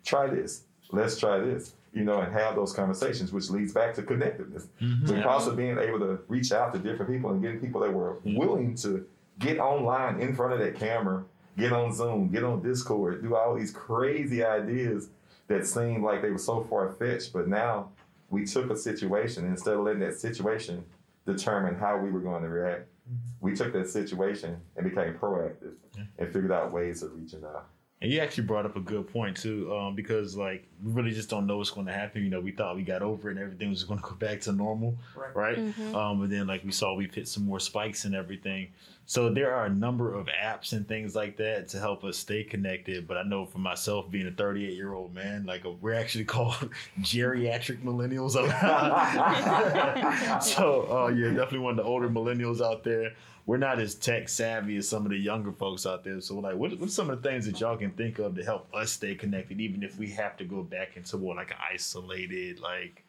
try 0.06 0.28
this. 0.28 0.64
Let's 0.92 1.18
try 1.20 1.40
this. 1.40 1.74
You 1.94 2.04
know, 2.04 2.20
and 2.22 2.32
have 2.32 2.56
those 2.56 2.74
conversations, 2.74 3.32
which 3.34 3.50
leads 3.50 3.74
back 3.74 3.96
to 3.96 4.04
connectedness. 4.04 4.68
Mhm. 4.80 5.08
But 5.08 5.26
also 5.26 5.56
being 5.56 5.80
able 5.80 6.00
to 6.00 6.20
reach 6.28 6.52
out 6.52 6.74
to 6.74 6.80
different 6.80 7.12
people 7.12 7.32
and 7.32 7.42
getting 7.42 7.60
people 7.60 7.82
that 7.82 7.92
were 7.92 8.18
willing 8.24 8.76
to 8.76 9.06
get 9.40 9.58
online 9.58 10.20
in 10.20 10.36
front 10.36 10.54
of 10.54 10.60
that 10.60 10.76
camera, 10.76 11.24
get 11.58 11.74
on 11.74 11.94
Zoom, 11.94 12.30
get 12.30 12.44
on 12.44 12.62
Discord, 12.62 13.22
do 13.24 13.36
all 13.36 13.56
these 13.56 13.72
crazy 13.72 14.44
ideas 14.44 15.10
that 15.48 15.66
seemed 15.66 16.04
like 16.04 16.22
they 16.22 16.30
were 16.30 16.38
so 16.38 16.64
far 16.70 16.92
fetched. 16.92 17.34
But 17.34 17.48
now 17.48 17.90
we 18.30 18.46
took 18.46 18.70
a 18.70 18.76
situation 18.78 19.44
and 19.46 19.54
instead 19.54 19.74
of 19.74 19.82
letting 19.82 20.02
that 20.02 20.20
situation 20.20 20.84
determine 21.26 21.76
how 21.76 21.98
we 21.98 22.12
were 22.12 22.20
going 22.20 22.44
to 22.44 22.50
react. 22.50 22.82
Mm-hmm. 23.10 23.46
We 23.46 23.56
took 23.56 23.74
that 23.74 23.90
situation 23.90 24.58
and 24.76 24.90
became 24.90 25.14
proactive 25.14 25.74
Yeah. 25.96 26.04
and 26.20 26.28
figured 26.34 26.52
out 26.52 26.72
ways 26.72 27.04
of 27.04 27.14
reaching 27.16 27.44
out. 27.44 27.68
And 28.00 28.12
you 28.12 28.20
actually 28.20 28.44
brought 28.44 28.68
up 28.68 28.76
a 28.76 28.80
good 28.80 29.12
point 29.12 29.38
too, 29.38 29.76
um, 29.76 29.96
because 29.96 30.38
like 30.38 30.68
we 30.84 30.92
really 30.92 31.12
just 31.12 31.32
don't 31.32 31.48
know 31.48 31.58
what's 31.58 31.72
going 31.72 31.88
to 31.88 31.94
happen. 31.94 32.24
You 32.24 32.30
know, 32.30 32.40
we 32.40 32.52
thought 32.52 32.76
we 32.76 32.84
got 32.84 33.02
over 33.02 33.30
it 33.30 33.38
and 33.38 33.44
everything 33.44 33.72
was 33.72 33.84
going 33.84 34.00
to 34.00 34.06
go 34.08 34.14
back 34.20 34.42
to 34.42 34.52
normal, 34.52 34.96
Right. 35.16 35.36
right? 35.36 35.58
Mhm. 35.58 35.96
Um, 35.96 36.20
but 36.20 36.30
then 36.30 36.46
like 36.46 36.64
we 36.64 36.72
saw, 36.72 36.94
we've 36.94 37.14
hit 37.14 37.28
some 37.28 37.44
more 37.46 37.60
spikes 37.60 38.06
and 38.06 38.14
everything. 38.14 38.68
So 39.08 39.34
there 39.34 39.56
are 39.56 39.66
a 39.66 39.70
number 39.70 40.14
of 40.14 40.28
apps 40.28 40.74
and 40.74 40.88
things 40.88 41.16
like 41.16 41.38
that 41.38 41.70
to 41.70 41.80
help 41.80 42.04
us 42.04 42.18
stay 42.18 42.44
connected. 42.44 43.08
But 43.08 43.18
I 43.18 43.24
know 43.24 43.46
for 43.46 43.58
myself, 43.58 44.12
being 44.12 44.28
a 44.28 44.32
38 44.32 44.74
year 44.74 44.94
old 44.94 45.16
man, 45.16 45.46
like 45.48 45.66
uh, 45.66 45.72
we're 45.82 45.94
actually 45.96 46.26
called 46.26 46.70
geriatric 47.02 47.82
millennials. 47.84 48.34
so 50.44 50.88
uh, 50.92 51.08
yeah, 51.08 51.30
definitely 51.30 51.60
one 51.60 51.72
of 51.72 51.78
the 51.78 51.84
older 51.84 52.10
millennials 52.10 52.62
out 52.62 52.84
there. 52.84 53.14
We're 53.48 53.58
not 53.58 53.80
as 53.80 53.96
tech 53.96 54.28
savvy 54.28 54.76
as 54.76 54.90
some 54.90 55.06
of 55.06 55.12
the 55.12 55.18
younger 55.18 55.54
folks 55.54 55.86
out 55.86 56.04
there. 56.04 56.20
So 56.20 56.36
like, 56.40 56.56
what, 56.58 56.78
what's 56.80 56.94
some 56.94 57.10
of 57.10 57.22
the 57.24 57.30
things 57.30 57.46
that 57.46 57.60
y'all 57.62 57.78
can 57.78 57.92
think 57.92 58.20
of 58.20 58.36
to 58.36 58.44
help 58.44 58.68
us 58.76 58.92
stay 58.92 59.16
connected, 59.16 59.62
even 59.62 59.84
if 59.84 59.98
we 59.98 60.10
have 60.12 60.36
to 60.38 60.44
go 60.44 60.64
back 60.64 60.98
into 60.98 61.18
more 61.18 61.34
like 61.34 61.52
an 61.52 61.58
isolated, 61.74 62.60
like, 62.60 63.06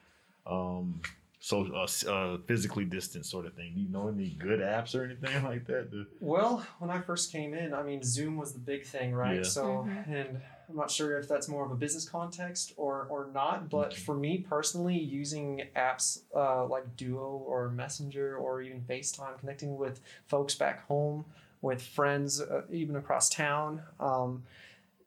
um, 0.47 1.01
so 1.41 1.67
uh, 1.75 2.11
uh, 2.11 2.39
physically 2.47 2.85
distant 2.85 3.27
sort 3.27 3.47
of 3.47 3.55
thing. 3.55 3.73
Do 3.75 3.81
You 3.81 3.89
know 3.89 4.09
any 4.09 4.31
good 4.31 4.61
apps 4.61 4.95
or 4.95 5.05
anything 5.05 5.43
like 5.53 5.67
that? 5.67 6.07
Well, 6.21 6.65
when 6.79 6.91
I 6.91 7.01
first 7.01 7.33
came 7.33 7.53
in, 7.53 7.75
I 7.75 7.83
mean, 7.83 8.03
Zoom 8.05 8.37
was 8.37 8.53
the 8.53 8.61
big 8.61 8.87
thing, 8.87 9.13
right? 9.15 9.39
Yeah. 9.39 9.43
So, 9.43 9.89
Mhm. 9.89 10.09
and 10.09 10.41
I'm 10.69 10.77
not 10.77 10.91
sure 10.91 11.19
if 11.19 11.29
that's 11.29 11.49
more 11.49 11.65
of 11.65 11.71
a 11.71 11.75
business 11.75 12.09
context 12.09 12.75
or 12.77 13.07
or 13.09 13.31
not, 13.33 13.71
but 13.71 13.95
for 13.95 14.15
me 14.15 14.39
personally, 14.39 14.99
using 14.99 15.63
apps 15.75 16.23
uh, 16.37 16.67
like 16.67 16.97
Duo 16.97 17.43
or 17.47 17.71
Messenger 17.71 18.37
or 18.37 18.61
even 18.61 18.83
FaceTime, 18.83 19.39
connecting 19.39 19.77
with 19.79 20.01
folks 20.27 20.55
back 20.55 20.87
home, 20.87 21.25
with 21.63 21.81
friends, 21.83 22.41
uh, 22.41 22.63
even 22.71 22.97
across 22.97 23.31
town, 23.31 23.83
um, 23.99 24.43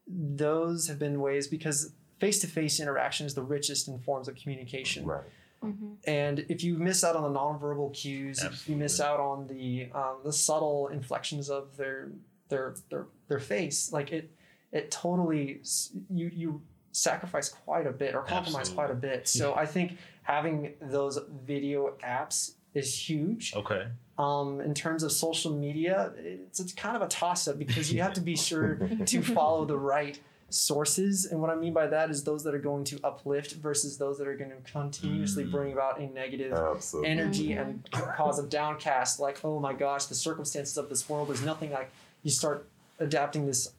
those 0.08 0.88
have 0.88 0.98
been 0.98 1.22
ways 1.22 1.48
because 1.48 1.94
face-to-face 2.20 2.80
interaction 2.80 3.26
is 3.26 3.34
the 3.36 3.44
richest 3.44 3.88
in 3.88 4.00
forms 4.00 4.28
of 4.28 4.36
communication. 4.36 5.06
Right. 5.06 5.24
Mhm. 5.64 5.98
And 6.06 6.40
if 6.50 6.64
you 6.64 6.76
miss 6.76 7.04
out 7.04 7.16
on 7.16 7.22
the 7.32 7.40
nonverbal 7.40 7.94
cues, 7.94 8.44
if 8.44 8.68
you 8.68 8.76
miss 8.76 9.00
out 9.00 9.20
on 9.20 9.46
the 9.46 9.90
um, 9.94 10.18
the 10.24 10.34
subtle 10.34 10.88
inflections 10.88 11.52
of 11.52 11.78
their 11.78 12.10
their 12.50 12.74
their 12.90 13.06
their 13.28 13.40
face, 13.40 13.92
like 13.94 14.12
it 14.12 14.32
it 14.72 14.92
totally 14.92 15.62
you 16.10 16.30
you 16.34 16.62
sacrifice 16.94 17.50
quite 17.50 17.88
a 17.88 17.92
bit 17.92 18.16
or 18.16 18.22
compromise 18.22 18.70
Absolutely. 18.70 18.76
quite 18.76 18.92
a 18.92 18.96
bit. 18.96 19.28
So 19.28 19.56
I 19.56 19.66
think 19.66 19.98
having 20.24 20.74
those 20.82 21.18
video 21.46 21.94
apps 22.04 22.56
is 22.74 22.94
huge. 23.10 23.54
okay. 23.56 23.88
Um, 24.18 24.62
in 24.62 24.74
terms 24.74 25.02
of 25.04 25.12
social 25.12 25.52
media, 25.52 26.12
it's, 26.18 26.60
it's 26.60 26.74
kind 26.74 26.96
of 26.96 27.02
a 27.02 27.08
toss 27.08 27.48
up 27.48 27.58
because 27.58 27.92
you 27.92 28.02
have 28.02 28.14
to 28.14 28.22
be 28.22 28.36
sure 28.36 28.76
to 29.06 29.22
follow 29.22 29.66
the 29.66 29.78
right 29.78 30.20
sources. 30.50 31.26
And 31.26 31.42
what 31.42 31.50
I 31.50 31.56
mean 31.56 31.74
by 31.74 31.88
that 31.88 32.10
is 32.12 32.24
those 32.24 32.44
that 32.44 32.54
are 32.54 32.60
going 32.60 32.84
to 32.86 33.00
uplift 33.04 33.54
versus 33.54 33.98
those 33.98 34.18
that 34.20 34.28
are 34.28 34.36
going 34.36 34.52
to 34.52 34.72
continuously 34.72 35.46
Mm. 35.46 35.52
bring 35.52 35.74
about 35.74 36.00
a 36.00 36.08
negative 36.08 36.54
Absolutely. 36.54 37.10
energy 37.10 37.54
and 37.54 37.90
cause 37.92 38.38
a 38.38 38.44
downcast. 38.44 39.20
Like, 39.20 39.40
oh 39.44 39.60
my 39.60 39.74
gosh, 39.74 40.06
the 40.06 40.16
circumstances 40.16 40.78
of 40.78 40.90
this 40.90 41.08
world, 41.10 41.30
there's 41.30 41.44
nothing 41.44 41.72
like 41.72 41.90
you 42.24 42.32
start 42.32 42.68
adapting 43.00 43.48
this 43.48 43.72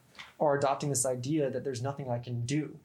or 0.42 0.56
adopting 0.56 0.88
this 0.88 1.06
idea 1.06 1.48
that 1.50 1.62
there's 1.62 1.82
nothing 1.82 2.10
I 2.10 2.18
can 2.18 2.44
do. 2.44 2.76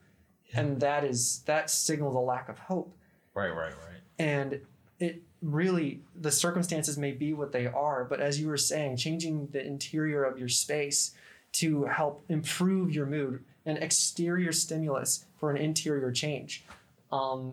And 0.54 0.80
that 0.80 1.02
is 1.04 1.40
that 1.46 1.68
signals 1.70 2.14
a 2.14 2.20
lack 2.20 2.48
of 2.48 2.58
hope 2.58 2.94
Right, 3.34 3.50
right, 3.50 3.72
right. 3.72 4.00
and 4.18 4.60
it 4.98 5.22
really 5.42 6.00
the 6.18 6.30
circumstances 6.30 6.96
may 6.96 7.12
be 7.12 7.32
what 7.34 7.52
they 7.52 7.66
are 7.66 8.04
but 8.04 8.18
as 8.20 8.40
you 8.40 8.48
were 8.48 8.56
saying 8.56 8.96
changing 8.96 9.48
the 9.52 9.64
interior 9.64 10.24
of 10.24 10.38
your 10.38 10.48
space 10.48 11.12
to 11.52 11.84
help 11.84 12.24
improve 12.28 12.90
your 12.92 13.06
mood 13.06 13.44
an 13.66 13.76
exterior 13.76 14.50
stimulus 14.52 15.26
for 15.36 15.50
an 15.50 15.56
interior 15.58 16.10
change 16.10 16.64
um, 17.12 17.52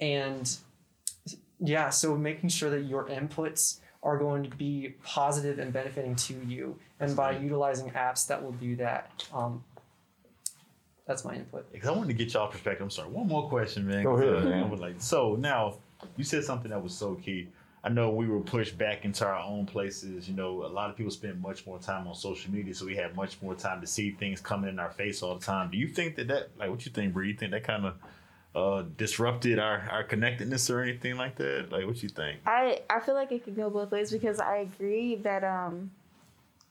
and 0.00 0.56
yeah 1.60 1.88
so 1.88 2.14
making 2.16 2.50
sure 2.50 2.68
that 2.68 2.82
your 2.82 3.06
inputs 3.06 3.78
are 4.02 4.18
going 4.18 4.42
to 4.42 4.50
be 4.56 4.94
positive 5.04 5.58
and 5.58 5.72
benefiting 5.72 6.14
to 6.16 6.34
you 6.46 6.76
and 7.00 7.14
by 7.14 7.30
Right. 7.30 7.40
utilizing 7.40 7.90
apps 7.90 8.26
that 8.26 8.42
will 8.42 8.52
do 8.52 8.76
that 8.76 9.26
um, 9.32 9.62
that's 11.06 11.24
my 11.24 11.34
input 11.34 11.70
Because 11.72 11.88
I 11.88 11.92
wanted 11.92 12.08
to 12.08 12.14
get 12.14 12.32
y'all 12.32 12.48
perspective. 12.48 12.82
I'm 12.82 12.90
sorry. 12.90 13.08
One 13.10 13.26
more 13.26 13.48
question, 13.48 13.86
man. 13.86 14.04
Go 14.04 14.16
ahead, 14.16 14.34
'cause, 14.34 14.46
uh, 14.46 14.48
man. 14.50 14.62
I 14.64 14.66
would 14.68 14.78
like. 14.78 14.94
So 14.98 15.34
now, 15.36 15.74
you 16.16 16.22
said 16.24 16.44
something 16.44 16.70
that 16.70 16.80
was 16.82 16.94
so 16.94 17.16
key. 17.16 17.48
I 17.84 17.88
know 17.88 18.10
we 18.10 18.28
were 18.28 18.40
pushed 18.40 18.78
back 18.78 19.04
into 19.04 19.26
our 19.26 19.40
own 19.40 19.66
places. 19.66 20.28
You 20.28 20.36
know, 20.36 20.64
a 20.64 20.68
lot 20.68 20.88
of 20.90 20.96
people 20.96 21.10
spend 21.10 21.40
much 21.42 21.66
more 21.66 21.80
time 21.80 22.06
on 22.06 22.14
social 22.14 22.52
media, 22.52 22.72
so 22.74 22.86
we 22.86 22.94
have 22.96 23.16
much 23.16 23.42
more 23.42 23.56
time 23.56 23.80
to 23.80 23.86
see 23.88 24.12
things 24.12 24.40
coming 24.40 24.70
in 24.70 24.78
our 24.78 24.90
face 24.92 25.20
all 25.24 25.34
the 25.36 25.44
time. 25.44 25.70
Do 25.72 25.76
you 25.76 25.88
think 25.88 26.14
that 26.16 26.28
that, 26.28 26.50
like, 26.56 26.70
what 26.70 26.86
you 26.86 26.92
think, 26.92 27.12
Bree? 27.12 27.28
You 27.28 27.34
think 27.36 27.50
that 27.50 27.64
kind 27.64 27.84
of 27.84 27.94
uh, 28.54 28.84
disrupted 28.96 29.58
our 29.58 29.88
our 29.90 30.04
connectedness 30.04 30.68
or 30.70 30.80
anything 30.80 31.16
like 31.16 31.36
that? 31.36 31.72
Like, 31.72 31.86
what 31.86 32.02
you 32.02 32.08
think? 32.08 32.40
I 32.46 32.80
I 32.90 33.00
feel 33.00 33.14
like 33.14 33.32
it 33.32 33.44
could 33.44 33.56
go 33.56 33.70
both 33.70 33.90
ways 33.90 34.10
because 34.10 34.40
I 34.40 34.56
agree 34.58 35.16
that 35.16 35.44
um 35.44 35.90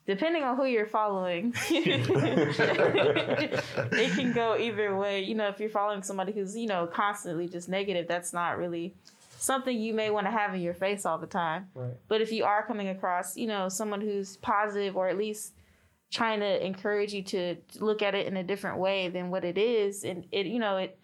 depending 0.05 0.43
on 0.43 0.57
who 0.57 0.65
you're 0.65 0.85
following 0.85 1.53
it 1.69 2.41
can 4.15 4.33
go 4.33 4.57
either 4.57 4.95
way. 4.95 5.21
You 5.21 5.35
know, 5.35 5.47
if 5.47 5.59
you're 5.59 5.69
following 5.69 6.03
somebody 6.03 6.31
who's, 6.33 6.55
you 6.55 6.67
know, 6.67 6.87
constantly 6.87 7.47
just 7.47 7.69
negative, 7.69 8.07
that's 8.07 8.33
not 8.33 8.57
really 8.57 8.93
something 9.37 9.75
you 9.75 9.93
may 9.93 10.09
want 10.09 10.27
to 10.27 10.31
have 10.31 10.53
in 10.53 10.61
your 10.61 10.73
face 10.73 11.05
all 11.05 11.17
the 11.17 11.27
time. 11.27 11.69
right 11.73 11.93
But 12.07 12.21
if 12.21 12.31
you 12.31 12.45
are 12.45 12.65
coming 12.65 12.89
across, 12.89 13.37
you 13.37 13.47
know, 13.47 13.69
someone 13.69 14.01
who's 14.01 14.37
positive 14.37 14.95
or 14.95 15.07
at 15.07 15.17
least 15.17 15.53
trying 16.11 16.41
to 16.41 16.65
encourage 16.65 17.13
you 17.13 17.23
to 17.23 17.55
look 17.79 18.01
at 18.01 18.13
it 18.13 18.27
in 18.27 18.37
a 18.37 18.43
different 18.43 18.77
way 18.77 19.07
than 19.07 19.29
what 19.29 19.45
it 19.45 19.57
is 19.57 20.03
and 20.03 20.25
it 20.31 20.45
you 20.45 20.59
know, 20.59 20.77
it 20.77 20.97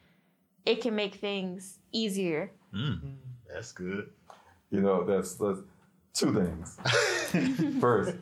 it 0.68 0.82
can 0.82 0.94
make 0.96 1.16
things 1.16 1.80
easier. 1.94 2.52
Mm, 2.74 3.16
that's 3.52 3.72
good. 3.72 4.10
You 4.70 4.82
know, 4.82 5.06
that's, 5.06 5.36
that's 5.36 5.60
two 6.14 6.34
things. 6.34 7.80
First, 7.80 8.16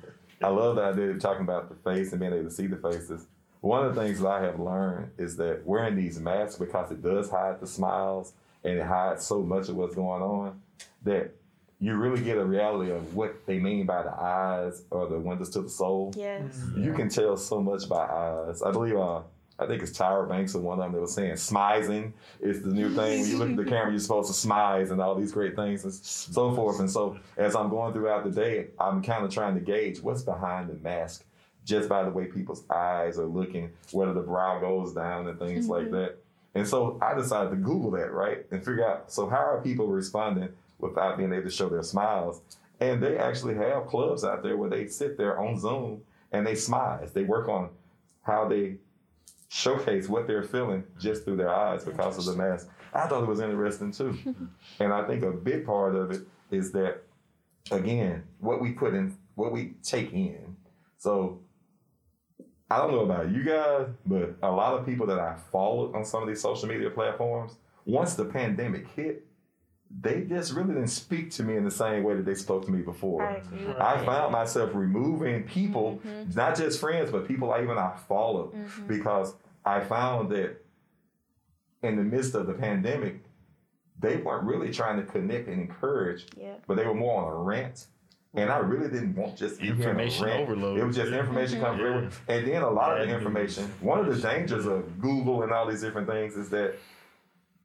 I 0.44 0.50
love 0.50 0.76
the 0.76 0.84
idea 0.84 1.10
of 1.10 1.20
talking 1.20 1.42
about 1.42 1.70
the 1.70 1.76
face 1.90 2.12
and 2.12 2.20
being 2.20 2.34
able 2.34 2.44
to 2.44 2.52
see 2.52 2.68
the 2.68 2.78
faces. 2.78 3.26
One 3.62 3.84
of 3.84 3.96
the 3.96 4.02
things 4.02 4.20
that 4.20 4.28
I 4.28 4.44
have 4.44 4.60
learned 4.60 5.10
is 5.18 5.36
that 5.38 5.66
wearing 5.66 5.96
these 5.96 6.20
masks, 6.20 6.60
because 6.60 6.92
it 6.92 7.02
does 7.02 7.32
hide 7.32 7.60
the 7.60 7.66
smiles 7.66 8.34
and 8.64 8.78
it 8.78 8.86
hides 8.86 9.26
so 9.26 9.42
much 9.42 9.70
of 9.70 9.76
what's 9.76 9.96
going 9.96 10.22
on, 10.22 10.62
that 11.04 11.32
you 11.80 11.96
really 11.96 12.24
get 12.24 12.38
a 12.38 12.46
reality 12.46 12.92
of 12.92 13.16
what 13.16 13.44
they 13.48 13.58
mean 13.58 13.88
by 13.88 14.04
the 14.04 14.14
eyes 14.14 14.84
or 14.92 15.08
the 15.08 15.18
windows 15.18 15.50
to 15.50 15.62
the 15.64 15.70
soul. 15.70 16.14
Yes. 16.16 16.62
You 16.78 16.94
can 16.94 17.10
tell 17.10 17.38
so 17.38 17.60
much 17.60 17.90
by 17.90 18.06
eyes. 18.06 18.62
I 18.62 18.72
believe, 18.72 18.98
uh, 18.98 19.22
I 19.58 19.66
think 19.66 19.82
it's 19.82 19.98
Tyra 19.98 20.28
Banks 20.28 20.54
and 20.56 20.64
one 20.64 20.80
of 20.80 20.84
them 20.86 20.92
that 20.94 21.00
was 21.02 21.14
saying 21.14 21.34
smizing 21.36 22.12
is 22.42 22.62
the 22.62 22.70
new 22.70 22.90
thing. 22.94 23.22
When 23.22 23.30
you 23.30 23.38
look 23.38 23.50
at 23.52 23.56
the 23.56 23.64
camera, 23.70 23.92
you're 23.92 24.00
supposed 24.00 24.34
to 24.34 24.48
smize 24.48 24.92
and 24.92 25.02
all 25.02 25.16
these 25.16 25.32
great 25.32 25.56
things 25.56 25.84
and 25.86 25.94
so 25.94 26.54
forth. 26.54 26.80
And 26.80 26.92
so, 26.92 27.18
as 27.38 27.56
I'm 27.56 27.70
going 27.70 27.94
throughout 27.94 28.26
the 28.26 28.32
day, 28.32 28.68
I'm 28.80 29.02
kind 29.02 29.24
of 29.24 29.32
trying 29.32 29.56
to 29.56 29.62
gauge 29.62 30.02
what's 30.02 30.24
behind 30.24 30.70
the 30.70 30.74
mask 30.76 31.24
just 31.64 31.88
by 31.90 32.04
the 32.04 32.12
way 32.12 32.26
people's 32.26 32.64
eyes 32.70 33.18
are 33.18 33.26
looking, 33.26 33.72
whether 33.92 34.14
the 34.14 34.22
brow 34.22 34.60
goes 34.60 34.94
down 34.94 35.28
and 35.28 35.40
things 35.40 35.68
like 35.68 35.88
Mhm. 35.88 35.92
that. 35.92 36.18
And 36.54 36.68
so, 36.68 36.98
I 37.02 37.14
decided 37.16 37.50
to 37.52 37.56
Google 37.56 37.92
that, 37.92 38.12
right? 38.12 38.46
And 38.52 38.64
figure 38.64 38.86
out 38.88 39.10
so, 39.12 39.28
how 39.30 39.38
are 39.38 39.62
people 39.62 39.88
responding 39.88 40.50
without 40.80 41.18
being 41.18 41.32
able 41.32 41.44
to 41.44 41.50
show 41.50 41.70
their 41.70 41.82
smiles? 41.84 42.42
And 42.82 43.02
they 43.02 43.18
actually 43.18 43.56
have 43.56 43.88
clubs 43.88 44.26
out 44.26 44.44
there 44.44 44.58
where 44.58 44.70
they 44.70 44.88
sit 44.88 45.18
there 45.18 45.40
on 45.40 45.58
Zoom 45.58 46.02
and 46.34 46.46
they 46.46 46.54
smize. 46.56 47.14
They 47.14 47.24
work 47.24 47.48
on 47.48 47.70
how 48.24 48.50
they 48.50 48.76
showcase 49.50 50.10
what 50.10 50.28
they're 50.28 50.44
feeling 50.44 50.84
just 51.00 51.24
through 51.24 51.38
their 51.38 51.54
eyes 51.54 51.84
because 51.84 52.18
of 52.18 52.26
the 52.26 52.36
mask. 52.36 52.70
I 52.94 53.08
thought 53.08 53.24
it 53.24 53.28
was 53.28 53.40
interesting 53.40 53.92
too. 53.92 54.18
and 54.80 54.94
I 54.94 55.06
think 55.06 55.24
a 55.24 55.32
big 55.32 55.66
part 55.66 55.96
of 55.96 56.12
it 56.12 56.22
is 56.52 56.72
that, 56.72 57.04
again, 57.72 58.24
what 58.40 58.62
we 58.62 58.72
put 58.72 58.94
in, 58.94 59.18
what 59.36 59.52
we 59.52 59.74
take 59.84 60.14
in. 60.14 60.56
So 60.98 61.42
I 62.70 62.78
don't 62.78 62.92
know 62.92 63.02
about 63.02 63.32
you 63.32 63.44
guys, 63.44 63.88
but 64.06 64.36
a 64.42 64.50
lot 64.50 64.74
of 64.74 64.86
people 64.86 65.06
that 65.08 65.20
I 65.20 65.36
followed 65.52 65.96
on 65.96 66.06
some 66.06 66.24
of 66.24 66.28
these 66.28 66.42
social 66.42 66.68
media 66.68 66.90
platforms, 66.90 67.56
once 67.86 68.16
the 68.16 68.26
pandemic 68.26 68.88
hit, 68.96 69.25
they 70.02 70.22
just 70.24 70.54
really 70.54 70.74
didn't 70.74 70.88
speak 70.90 71.32
to 71.32 71.44
me 71.44 71.56
in 71.56 71.64
the 71.64 71.72
same 71.72 72.04
way 72.04 72.16
that 72.16 72.26
they 72.26 72.36
spoke 72.36 72.66
to 72.66 72.72
me 72.72 72.82
before. 72.82 73.24
I 73.26 73.42
I 73.80 74.06
found 74.06 74.32
myself 74.32 74.72
removing 74.74 75.44
people, 75.44 76.00
Mhm. 76.06 76.36
not 76.36 76.56
just 76.56 76.80
friends, 76.80 77.12
but 77.12 77.28
people 77.28 77.52
I 77.54 77.62
even 77.64 77.78
I 77.78 77.96
followed, 78.08 78.54
Mhm. 78.54 78.88
because 78.88 79.36
I 79.66 79.80
found 79.80 80.30
that 80.32 80.64
in 81.82 81.96
the 81.96 82.04
midst 82.04 82.36
of 82.36 82.48
the 82.48 82.54
pandemic, 82.54 83.24
they 84.00 84.18
weren't 84.18 84.44
really 84.44 84.72
trying 84.72 84.98
to 84.98 85.04
connect 85.04 85.48
and 85.48 85.62
encourage, 85.62 86.28
Yeah. 86.36 86.56
but 86.68 86.76
they 86.78 86.86
were 86.86 86.94
more 86.94 87.22
on 87.22 87.32
a 87.32 87.36
rant. 87.36 87.88
And 88.34 88.50
I 88.50 88.58
really 88.58 88.90
didn't 88.90 89.16
want 89.16 89.38
just 89.38 89.56
to 89.56 89.62
be 89.62 89.68
hearing 89.68 89.82
a 89.98 90.04
Information 90.04 90.28
overload. 90.30 90.78
It 90.78 90.84
was 90.84 90.96
just 90.98 91.14
information 91.14 91.60
Mhm. 91.60 91.64
coming 91.64 91.86
Yeah. 91.86 92.10
And 92.36 92.48
then 92.48 92.62
a 92.64 92.70
lot 92.70 93.00
of 93.00 93.08
the 93.08 93.14
information, 93.16 93.72
one 93.80 94.00
of 94.00 94.08
the 94.14 94.22
dangers 94.22 94.66
of 94.66 95.00
Google 95.00 95.44
and 95.44 95.54
all 95.54 95.66
these 95.66 95.80
different 95.82 96.10
things 96.10 96.36
is 96.36 96.50
that 96.50 96.76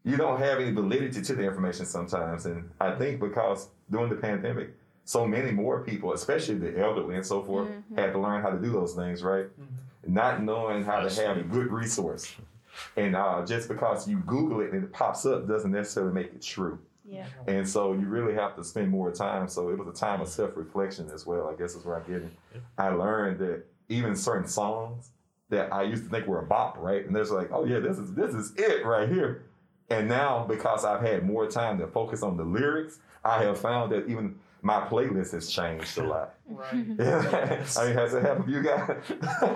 you 0.05 0.17
don't 0.17 0.39
have 0.39 0.59
any 0.61 0.71
validity 0.73 1.21
to 1.23 1.35
the 1.35 1.43
information 1.43 1.85
sometimes. 1.87 2.47
And 2.47 2.71
I 2.81 2.93
think 2.93 3.21
because 3.21 3.69
during 3.91 4.09
the 4.09 4.17
pandemic, 4.17 4.71
so 5.05 5.27
many 5.27 5.51
more 5.51 5.83
people, 5.83 6.13
especially 6.13 6.57
the 6.57 6.79
elderly 6.81 7.17
and 7.17 7.27
so 7.27 7.43
forth, 7.43 7.69
Mhm. 7.69 7.99
had 7.99 8.13
to 8.13 8.19
learn 8.19 8.43
how 8.43 8.51
to 8.51 8.59
do 8.59 8.71
those 8.71 8.95
things, 8.95 9.23
right? 9.23 9.47
Not 10.07 10.43
knowing 10.43 10.85
how 10.85 11.01
to 11.01 11.23
have 11.27 11.37
a 11.37 11.43
good 11.43 11.71
resource. 11.71 12.35
And 12.97 13.15
uh, 13.17 13.45
just 13.45 13.69
because 13.69 14.09
you 14.09 14.19
Google 14.21 14.61
it 14.61 14.73
and 14.73 14.85
it 14.85 14.93
pops 14.93 15.27
up 15.27 15.47
doesn't 15.47 15.71
necessarily 15.73 16.13
make 16.13 16.29
it 16.33 16.41
true. 16.41 16.79
Yeah. 17.05 17.27
And 17.49 17.69
so 17.69 17.93
you 17.93 18.07
really 18.07 18.35
have 18.35 18.55
to 18.57 18.65
spend 18.65 18.89
more 18.89 19.11
time. 19.11 19.49
So 19.49 19.69
it 19.71 19.79
was 19.79 19.89
a 19.89 19.93
time 19.93 20.21
of 20.21 20.29
self 20.29 20.57
reflection 20.57 21.11
as 21.11 21.27
well, 21.27 21.49
I 21.49 21.55
guess 21.55 21.75
is 21.75 21.85
where 21.85 21.97
I'm 21.97 22.05
getting. 22.11 22.31
I 22.79 22.89
learned 22.91 23.41
that 23.41 23.65
even 23.89 24.15
certain 24.15 24.47
songs 24.47 25.11
that 25.49 25.73
I 25.73 25.83
used 25.83 26.05
to 26.05 26.11
think 26.11 26.27
were 26.29 26.39
a 26.39 26.47
bop, 26.47 26.79
right? 26.79 27.05
And 27.05 27.15
there's 27.15 27.33
like, 27.33 27.51
oh 27.53 27.65
yeah, 27.65 27.81
this 27.81 27.99
is 27.99 28.15
this 28.15 28.33
is 28.35 28.55
it 28.57 28.87
right 28.87 29.09
here. 29.09 29.43
And 29.91 30.09
now 30.09 30.45
because 30.49 30.85
I've 30.85 31.03
had 31.03 31.27
more 31.27 31.47
time 31.47 31.79
to 31.79 31.87
focus 31.87 32.23
on 32.23 32.37
the 32.37 32.45
lyrics, 32.45 33.01
I 33.25 33.43
have 33.43 33.59
found 33.59 33.93
that 33.93 34.09
even 34.09 34.39
my 34.63 34.81
playlist 34.81 35.33
has 35.33 35.51
changed 35.51 35.99
a 35.99 36.05
lot. 36.05 36.35
right 36.47 36.73
I 36.73 36.77
mean, 36.77 37.95
has 37.95 38.15
it 38.15 38.23
happened 38.23 38.47
to 38.47 38.53
you 38.53 38.63
guys? 38.63 38.97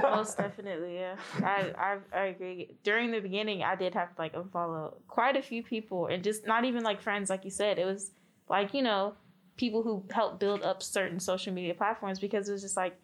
Most 0.02 0.36
definitely, 0.36 0.96
yeah. 0.96 1.16
I, 1.42 1.72
I 1.78 1.98
I 2.12 2.24
agree. 2.26 2.76
During 2.82 3.10
the 3.10 3.20
beginning, 3.20 3.62
I 3.62 3.74
did 3.76 3.94
have 3.94 4.14
to 4.14 4.20
like 4.20 4.34
unfollow 4.34 4.94
quite 5.08 5.36
a 5.36 5.42
few 5.42 5.62
people, 5.62 6.06
and 6.06 6.24
just 6.24 6.46
not 6.46 6.64
even 6.64 6.82
like 6.82 7.00
friends, 7.00 7.30
like 7.30 7.44
you 7.44 7.50
said. 7.50 7.78
It 7.78 7.84
was 7.84 8.10
like 8.48 8.74
you 8.74 8.82
know 8.82 9.14
people 9.56 9.82
who 9.82 10.02
helped 10.10 10.40
build 10.40 10.62
up 10.62 10.82
certain 10.82 11.20
social 11.20 11.52
media 11.52 11.74
platforms 11.74 12.18
because 12.18 12.48
it 12.48 12.52
was 12.52 12.62
just 12.62 12.76
like 12.76 12.96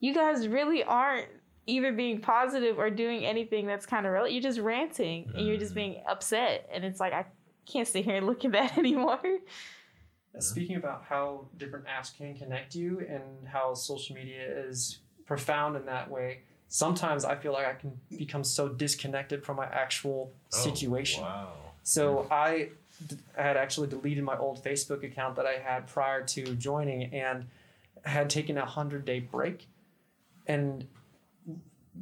you 0.00 0.12
guys 0.14 0.46
really 0.48 0.82
aren't 0.82 1.28
either 1.66 1.92
being 1.92 2.20
positive 2.20 2.78
or 2.78 2.90
doing 2.90 3.24
anything 3.24 3.66
that's 3.66 3.86
kind 3.86 4.06
of 4.06 4.12
real. 4.12 4.26
You're 4.26 4.42
just 4.42 4.60
ranting 4.60 5.30
and 5.34 5.46
you're 5.46 5.56
just 5.56 5.72
mm. 5.72 5.76
being 5.76 6.02
upset, 6.08 6.68
and 6.72 6.84
it's 6.84 7.00
like 7.00 7.12
I 7.12 7.26
can't 7.66 7.86
sit 7.86 8.04
here 8.04 8.16
and 8.16 8.26
look 8.26 8.44
at 8.44 8.52
that 8.52 8.78
anymore. 8.78 9.20
Uh, 10.36 10.40
speaking 10.40 10.76
about 10.76 11.04
how 11.08 11.46
different 11.56 11.86
apps 11.86 12.16
can 12.16 12.34
connect 12.34 12.74
you 12.74 13.04
and 13.08 13.48
how 13.48 13.74
social 13.74 14.14
media 14.14 14.42
is 14.66 14.98
profound 15.26 15.76
in 15.76 15.86
that 15.86 16.10
way, 16.10 16.40
sometimes 16.68 17.24
I 17.24 17.36
feel 17.36 17.52
like 17.52 17.66
I 17.66 17.74
can 17.74 17.98
become 18.16 18.44
so 18.44 18.68
disconnected 18.68 19.44
from 19.44 19.56
my 19.56 19.66
actual 19.66 20.32
oh, 20.52 20.56
situation. 20.56 21.22
Oh, 21.24 21.28
wow. 21.28 21.52
So 21.82 22.26
I 22.30 22.70
had 23.34 23.56
actually 23.56 23.88
deleted 23.88 24.22
my 24.24 24.36
old 24.36 24.62
Facebook 24.62 25.02
account 25.04 25.36
that 25.36 25.46
I 25.46 25.54
had 25.54 25.86
prior 25.86 26.22
to 26.22 26.54
joining 26.56 27.12
and 27.14 27.46
had 28.04 28.30
taken 28.30 28.56
a 28.56 28.60
100 28.60 29.04
day 29.04 29.20
break. 29.20 29.66
And 30.46 30.86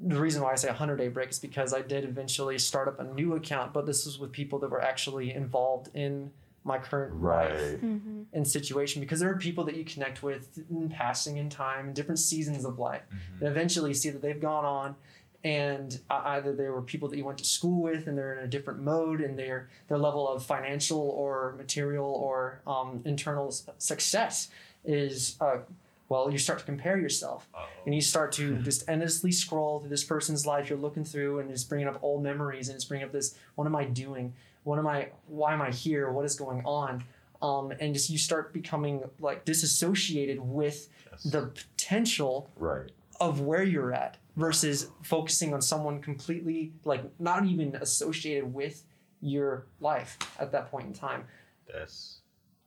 the 0.07 0.21
reason 0.21 0.43
why 0.43 0.53
I 0.53 0.55
say 0.57 0.69
a 0.69 0.73
100 0.73 0.97
day 0.97 1.09
break 1.09 1.31
is 1.31 1.39
because 1.39 1.73
I 1.73 1.83
did 1.83 2.05
eventually 2.05 2.59
start 2.59 2.89
up 2.89 3.01
a 3.01 3.05
new 3.05 3.35
account, 3.35 3.73
but 3.73 3.87
this 3.87 4.05
was 4.07 4.19
with 4.19 4.33
people 4.33 4.59
that 4.61 4.71
were 4.71 4.83
actually 4.83 5.33
involved 5.33 5.89
in 5.95 6.31
my 6.65 6.79
current 6.79 7.23
life 7.23 7.53
Right. 7.53 7.83
Mm-hmm. 7.83 8.23
and 8.35 8.47
situation 8.47 9.01
because 9.01 9.21
there 9.21 9.31
are 9.31 9.37
people 9.39 9.65
that 9.65 9.77
you 9.77 9.85
connect 9.85 10.23
with 10.23 10.59
in 10.71 10.91
passing 10.91 11.39
in 11.39 11.49
time 11.49 11.89
in 11.89 11.95
different 11.95 12.19
seasons 12.19 12.65
of 12.67 12.79
life 12.79 13.03
Mm-hmm. 13.09 13.45
and 13.45 13.49
eventually 13.57 13.95
see 13.95 14.11
that 14.11 14.21
they've 14.21 14.41
gone 14.41 14.65
on 14.67 14.97
and 15.45 16.01
uh, 16.11 16.21
either 16.27 16.53
they 16.53 16.69
were 16.69 16.83
people 16.83 17.09
that 17.09 17.17
you 17.17 17.25
went 17.25 17.39
to 17.39 17.45
school 17.45 17.81
with 17.81 18.07
and 18.09 18.19
they're 18.19 18.35
in 18.39 18.45
a 18.45 18.49
different 18.49 18.81
mode 18.83 19.21
and 19.23 19.39
their 19.39 19.69
their 19.87 19.97
level 19.97 20.29
of 20.29 20.43
financial 20.45 20.99
or 21.01 21.55
material 21.57 22.05
or 22.07 22.61
um, 22.67 23.01
internal 23.07 23.55
success 23.79 24.49
is 24.85 25.37
uh, 25.41 25.59
well 26.09 26.31
you 26.31 26.39
start 26.39 26.59
to 26.59 26.65
compare 26.65 26.99
yourself 26.99 27.49
and 27.85 27.95
you 27.95 28.01
start 28.01 28.33
to 28.33 28.57
just 28.63 28.89
endlessly 28.89 29.33
scroll 29.33 29.81
through 29.81 29.89
this 29.91 30.05
person's 30.05 30.47
life 30.47 30.69
you're 30.69 30.79
looking 30.79 31.05
through 31.05 31.41
and 31.41 31.51
it's 31.51 31.65
bringing 31.65 31.89
up 31.89 31.99
old 32.03 32.23
memories 32.23 32.69
and 32.69 32.77
it's 32.77 32.85
bringing 32.85 33.07
up 33.07 33.13
this 33.13 33.35
what 33.57 33.67
am 33.67 33.77
i 33.77 33.85
doing 33.85 34.33
what 34.65 34.79
am 34.79 34.87
i 34.87 35.09
why 35.27 35.53
am 35.53 35.63
i 35.63 35.71
here 35.71 36.11
what 36.11 36.25
is 36.25 36.35
going 36.37 36.63
on 36.65 37.03
um, 37.41 37.71
and 37.81 37.95
just 37.95 38.11
you 38.11 38.19
start 38.19 38.53
becoming 38.53 39.03
like 39.21 39.45
disassociated 39.45 40.41
with 40.41 40.89
Yes. 41.11 41.23
the 41.23 41.43
potential 41.47 42.51
Right. 42.57 42.91
of 43.21 43.41
where 43.41 43.63
you're 43.63 43.93
at 43.95 44.19
versus 44.37 44.91
focusing 45.03 45.55
on 45.55 45.63
someone 45.63 46.01
completely 46.03 46.73
like 46.85 47.03
not 47.19 47.45
even 47.47 47.75
associated 47.77 48.53
with 48.53 48.85
your 49.21 49.67
life 49.81 50.17
at 50.39 50.53
that 50.53 50.71
point 50.71 50.87
in 50.87 50.93
time 50.93 51.25
That's 51.73 52.21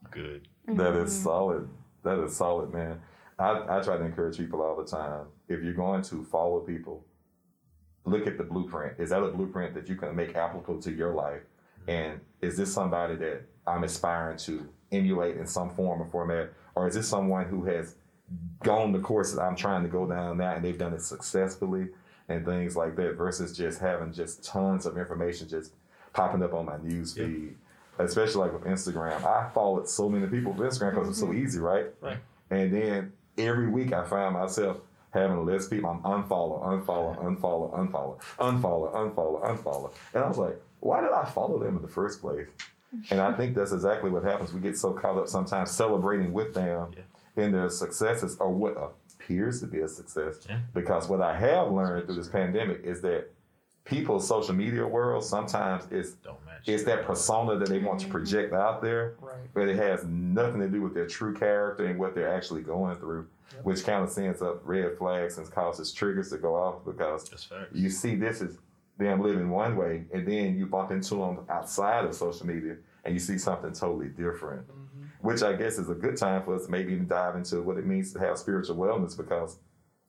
good. 0.09 0.47
That 0.67 0.95
is 0.95 1.11
solid. 1.23 1.69
That 2.03 2.19
is 2.23 2.35
solid, 2.35 2.73
man. 2.73 2.99
I, 3.41 3.77
I 3.77 3.81
try 3.81 3.97
to 3.97 4.03
encourage 4.03 4.37
people 4.37 4.61
all 4.61 4.75
the 4.75 4.85
time. 4.85 5.25
If 5.47 5.63
you're 5.63 5.73
going 5.73 6.03
to 6.03 6.23
follow 6.25 6.59
people, 6.59 7.03
look 8.05 8.27
at 8.27 8.37
the 8.37 8.43
blueprint. 8.43 8.99
Is 8.99 9.09
that 9.09 9.21
a 9.21 9.27
blueprint 9.29 9.73
that 9.73 9.89
you 9.89 9.95
can 9.95 10.15
make 10.15 10.35
applicable 10.35 10.81
to 10.81 10.91
your 10.91 11.13
life? 11.13 11.41
Mm-hmm. 11.81 11.89
And 11.89 12.19
is 12.41 12.57
this 12.57 12.73
somebody 12.73 13.15
that 13.15 13.41
I'm 13.65 13.83
aspiring 13.83 14.37
to 14.39 14.67
emulate 14.91 15.37
in 15.37 15.47
some 15.47 15.69
form 15.71 16.01
or 16.01 16.05
format? 16.05 16.51
Or 16.75 16.87
is 16.87 16.95
this 16.95 17.07
someone 17.07 17.45
who 17.45 17.65
has 17.65 17.95
gone 18.63 18.91
the 18.91 18.99
course 18.99 19.33
that 19.33 19.41
I'm 19.41 19.55
trying 19.55 19.83
to 19.83 19.89
go 19.89 20.07
down 20.07 20.37
now 20.37 20.55
and 20.55 20.63
they've 20.63 20.77
done 20.77 20.93
it 20.93 21.01
successfully 21.01 21.89
and 22.29 22.45
things 22.45 22.75
like 22.75 22.95
that 22.95 23.15
versus 23.15 23.55
just 23.55 23.79
having 23.79 24.13
just 24.13 24.43
tons 24.43 24.85
of 24.85 24.97
information 24.97 25.49
just 25.49 25.73
popping 26.13 26.43
up 26.43 26.53
on 26.53 26.65
my 26.65 26.77
news 26.77 27.17
Yeah. 27.17 27.25
feed. 27.25 27.57
Especially 27.99 28.39
like 28.39 28.53
with 28.53 28.63
Instagram. 28.63 29.23
I 29.23 29.49
followed 29.53 29.87
so 29.87 30.09
many 30.09 30.25
people 30.27 30.53
with 30.53 30.71
Instagram 30.71 30.91
because 30.91 31.09
it's 31.09 31.19
so 31.19 31.27
mm-hmm. 31.27 31.43
easy, 31.43 31.59
right? 31.59 31.87
Right. 31.99 32.17
And 32.49 32.73
then 32.73 33.13
every 33.37 33.69
week 33.69 33.93
I 33.93 34.03
find 34.05 34.33
myself 34.33 34.77
having 35.11 35.45
less 35.45 35.67
people 35.67 35.89
I'm 35.89 36.23
unfollow, 36.23 36.63
unfollow, 36.63 37.21
unfollow, 37.21 37.73
unfollow, 37.73 38.21
unfollow, 38.39 38.93
unfollow, 38.93 39.43
unfollow. 39.43 39.91
And 40.13 40.23
I 40.23 40.27
was 40.27 40.37
like, 40.37 40.61
why 40.79 41.01
did 41.01 41.11
I 41.11 41.25
follow 41.25 41.59
them 41.59 41.75
in 41.75 41.81
the 41.81 41.87
first 41.87 42.21
place? 42.21 42.47
And 43.09 43.21
I 43.21 43.33
think 43.33 43.55
that's 43.55 43.71
exactly 43.71 44.09
what 44.09 44.23
happens. 44.23 44.53
We 44.53 44.59
get 44.59 44.77
so 44.77 44.91
caught 44.93 45.17
up 45.17 45.27
sometimes 45.27 45.71
celebrating 45.71 46.33
with 46.33 46.53
them 46.53 46.91
in 47.37 47.51
their 47.51 47.69
successes 47.69 48.37
or 48.39 48.49
what 48.49 48.75
appears 49.21 49.61
to 49.61 49.67
be 49.67 49.79
a 49.79 49.87
success. 49.87 50.45
Yeah. 50.49 50.59
Because 50.73 51.07
what 51.07 51.21
I 51.21 51.37
have 51.37 51.71
learned 51.71 52.05
through 52.05 52.15
this 52.15 52.27
pandemic 52.27 52.81
is 52.83 53.01
that 53.01 53.31
people's 53.85 54.27
social 54.27 54.53
media 54.53 54.85
world 54.85 55.23
sometimes 55.23 55.91
is 55.91 56.13
Don't 56.23 56.37
it's 56.67 56.83
that 56.83 57.05
persona 57.05 57.57
that 57.57 57.67
they 57.69 57.79
want 57.79 57.99
to 58.01 58.07
project 58.07 58.53
out 58.53 58.81
there 58.81 59.15
right 59.19 59.33
but 59.53 59.67
it 59.67 59.75
has 59.75 60.03
nothing 60.05 60.59
to 60.61 60.67
do 60.69 60.81
with 60.81 60.93
their 60.93 61.07
true 61.07 61.33
character 61.33 61.85
and 61.85 61.97
what 61.99 62.13
they're 62.15 62.33
actually 62.33 62.61
going 62.61 62.95
through, 62.97 63.27
Yep. 63.53 63.65
which 63.65 63.83
kind 63.83 64.01
of 64.01 64.09
sends 64.09 64.41
up 64.41 64.61
red 64.63 64.97
flags 64.97 65.37
and 65.37 65.49
causes 65.51 65.91
triggers 65.91 66.29
to 66.29 66.37
go 66.37 66.55
off 66.55 66.85
because 66.85 67.29
you 67.73 67.89
see 67.89 68.15
this 68.15 68.39
is 68.41 68.57
them 68.97 69.19
living 69.21 69.49
one 69.49 69.75
way, 69.75 70.05
and 70.13 70.25
then 70.25 70.55
you 70.57 70.65
bump 70.67 70.91
into 70.91 71.15
them 71.15 71.39
outside 71.49 72.05
of 72.05 72.13
social 72.15 72.45
media 72.45 72.77
and 73.03 73.13
you 73.13 73.19
see 73.19 73.37
something 73.37 73.73
totally 73.73 74.07
different, 74.07 74.65
Mhm. 74.69 75.07
which 75.19 75.41
I 75.43 75.53
guess 75.53 75.77
is 75.79 75.89
a 75.89 75.95
good 75.95 76.15
time 76.15 76.43
for 76.43 76.55
us 76.55 76.65
to 76.65 76.71
maybe 76.71 76.93
even 76.93 77.07
dive 77.07 77.35
into 77.35 77.61
what 77.61 77.77
it 77.77 77.85
means 77.85 78.13
to 78.13 78.19
have 78.19 78.37
spiritual 78.37 78.77
wellness 78.77 79.17
because 79.17 79.57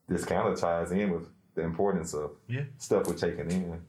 this 0.07 0.23
kind 0.23 0.47
of 0.47 0.57
ties 0.57 0.91
in 0.93 1.11
with 1.11 1.27
the 1.55 1.61
importance 1.63 2.13
of 2.13 2.31
Yeah. 2.47 2.63
stuff 2.77 3.07
we're 3.07 3.13
taking 3.15 3.49
in. 3.51 3.81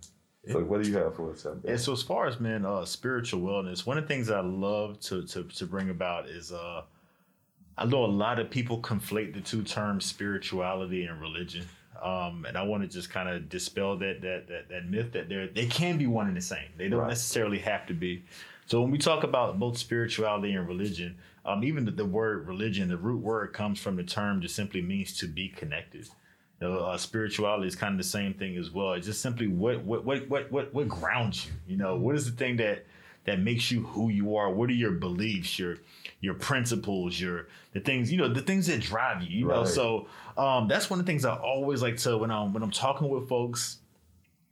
So, 0.51 0.63
what 0.63 0.83
do 0.83 0.89
you 0.91 0.97
have 0.99 1.17
for 1.17 1.33
us? 1.33 1.47
And 1.47 1.81
so, 1.81 1.93
as 1.95 2.03
far 2.03 2.27
as 2.27 2.39
man, 2.39 2.67
uh, 2.67 2.85
spiritual 2.85 3.41
wellness, 3.41 3.87
one 3.87 3.97
of 3.97 4.05
the 4.05 4.09
things 4.09 4.31
I 4.31 4.41
love 4.41 5.01
to 5.01 5.23
to 5.27 5.45
to 5.45 5.67
bring 5.67 5.89
about 5.89 6.29
is 6.29 6.53
uh, 6.53 6.83
I 7.79 7.87
know 7.87 8.05
a 8.05 8.07
lot 8.07 8.39
of 8.39 8.51
people 8.51 8.81
conflate 8.81 9.33
the 9.35 9.41
two 9.41 9.63
terms 9.63 10.05
spirituality 10.05 11.05
and 11.07 11.19
religion, 11.21 11.65
um, 12.03 12.45
and 12.47 12.59
I 12.59 12.63
want 12.63 12.83
to 12.83 12.89
just 12.89 13.09
kind 13.11 13.29
of 13.29 13.49
dispel 13.49 13.97
that 13.99 14.21
that 14.21 14.47
that 14.49 14.69
that 14.69 14.85
myth 14.91 15.13
that 15.13 15.31
they 15.31 15.47
they 15.47 15.67
can 15.67 15.97
be 15.97 16.07
one 16.07 16.27
and 16.29 16.37
the 16.37 16.43
same. 16.43 16.69
They 16.77 16.89
don't 16.91 17.01
Right. 17.01 17.09
necessarily 17.09 17.59
have 17.61 17.87
to 17.87 17.95
be. 17.95 18.25
So 18.67 18.81
when 18.83 18.91
we 18.91 18.99
talk 18.99 19.25
about 19.25 19.59
both 19.59 19.77
spirituality 19.79 20.53
and 20.55 20.67
religion, 20.69 21.17
um, 21.45 21.65
even 21.65 21.85
the, 21.85 21.91
the 21.91 22.05
word 22.05 22.47
religion, 22.47 22.89
the 22.89 22.97
root 22.97 23.21
word 23.23 23.53
comes 23.53 23.79
from 23.81 23.97
the 23.97 24.03
term 24.05 24.41
just 24.41 24.55
simply 24.57 24.81
means 24.83 25.17
to 25.19 25.27
be 25.27 25.49
connected. 25.49 26.09
You 26.61 26.69
know, 26.69 26.79
uh, 26.79 26.97
spirituality 26.97 27.67
is 27.67 27.77
kind 27.77 27.93
of 27.93 27.99
the 27.99 28.09
same 28.09 28.35
thing 28.35 28.57
as 28.57 28.71
well. 28.71 28.93
It's 28.93 29.07
just 29.07 29.21
simply 29.21 29.49
what 29.49 29.83
what 29.83 30.05
what 30.05 30.29
what 30.29 30.51
what 30.53 30.75
what 30.75 30.89
grounds 30.89 31.47
you. 31.47 31.53
You 31.69 31.77
know, 31.77 31.97
what 31.97 32.15
is 32.15 32.27
the 32.27 32.37
thing 32.37 32.57
that 32.57 32.87
that 33.25 33.41
makes 33.41 33.71
you 33.71 33.83
who 33.85 34.11
you 34.11 34.37
are? 34.37 34.51
What 34.51 34.71
are 34.71 34.75
your 34.75 34.93
beliefs, 34.93 35.59
your 35.59 35.79
your 36.21 36.35
principles, 36.35 37.21
your 37.21 37.49
the 37.73 37.81
things 37.81 38.11
you 38.11 38.19
know, 38.19 38.29
the 38.29 38.43
things 38.43 38.67
that 38.69 38.81
drive 38.81 39.23
you. 39.23 39.41
You 39.41 39.49
know, 39.49 39.65
so 39.65 40.07
um, 40.37 40.69
that's 40.69 40.89
one 40.89 41.01
of 41.01 41.07
the 41.07 41.11
things 41.11 41.25
I 41.25 41.35
always 41.37 41.83
like 41.83 41.97
to 41.99 42.17
when 42.19 42.31
I'm 42.31 42.53
when 42.53 42.63
I'm 42.63 42.71
talking 42.71 43.09
with 43.09 43.29
folks. 43.29 43.79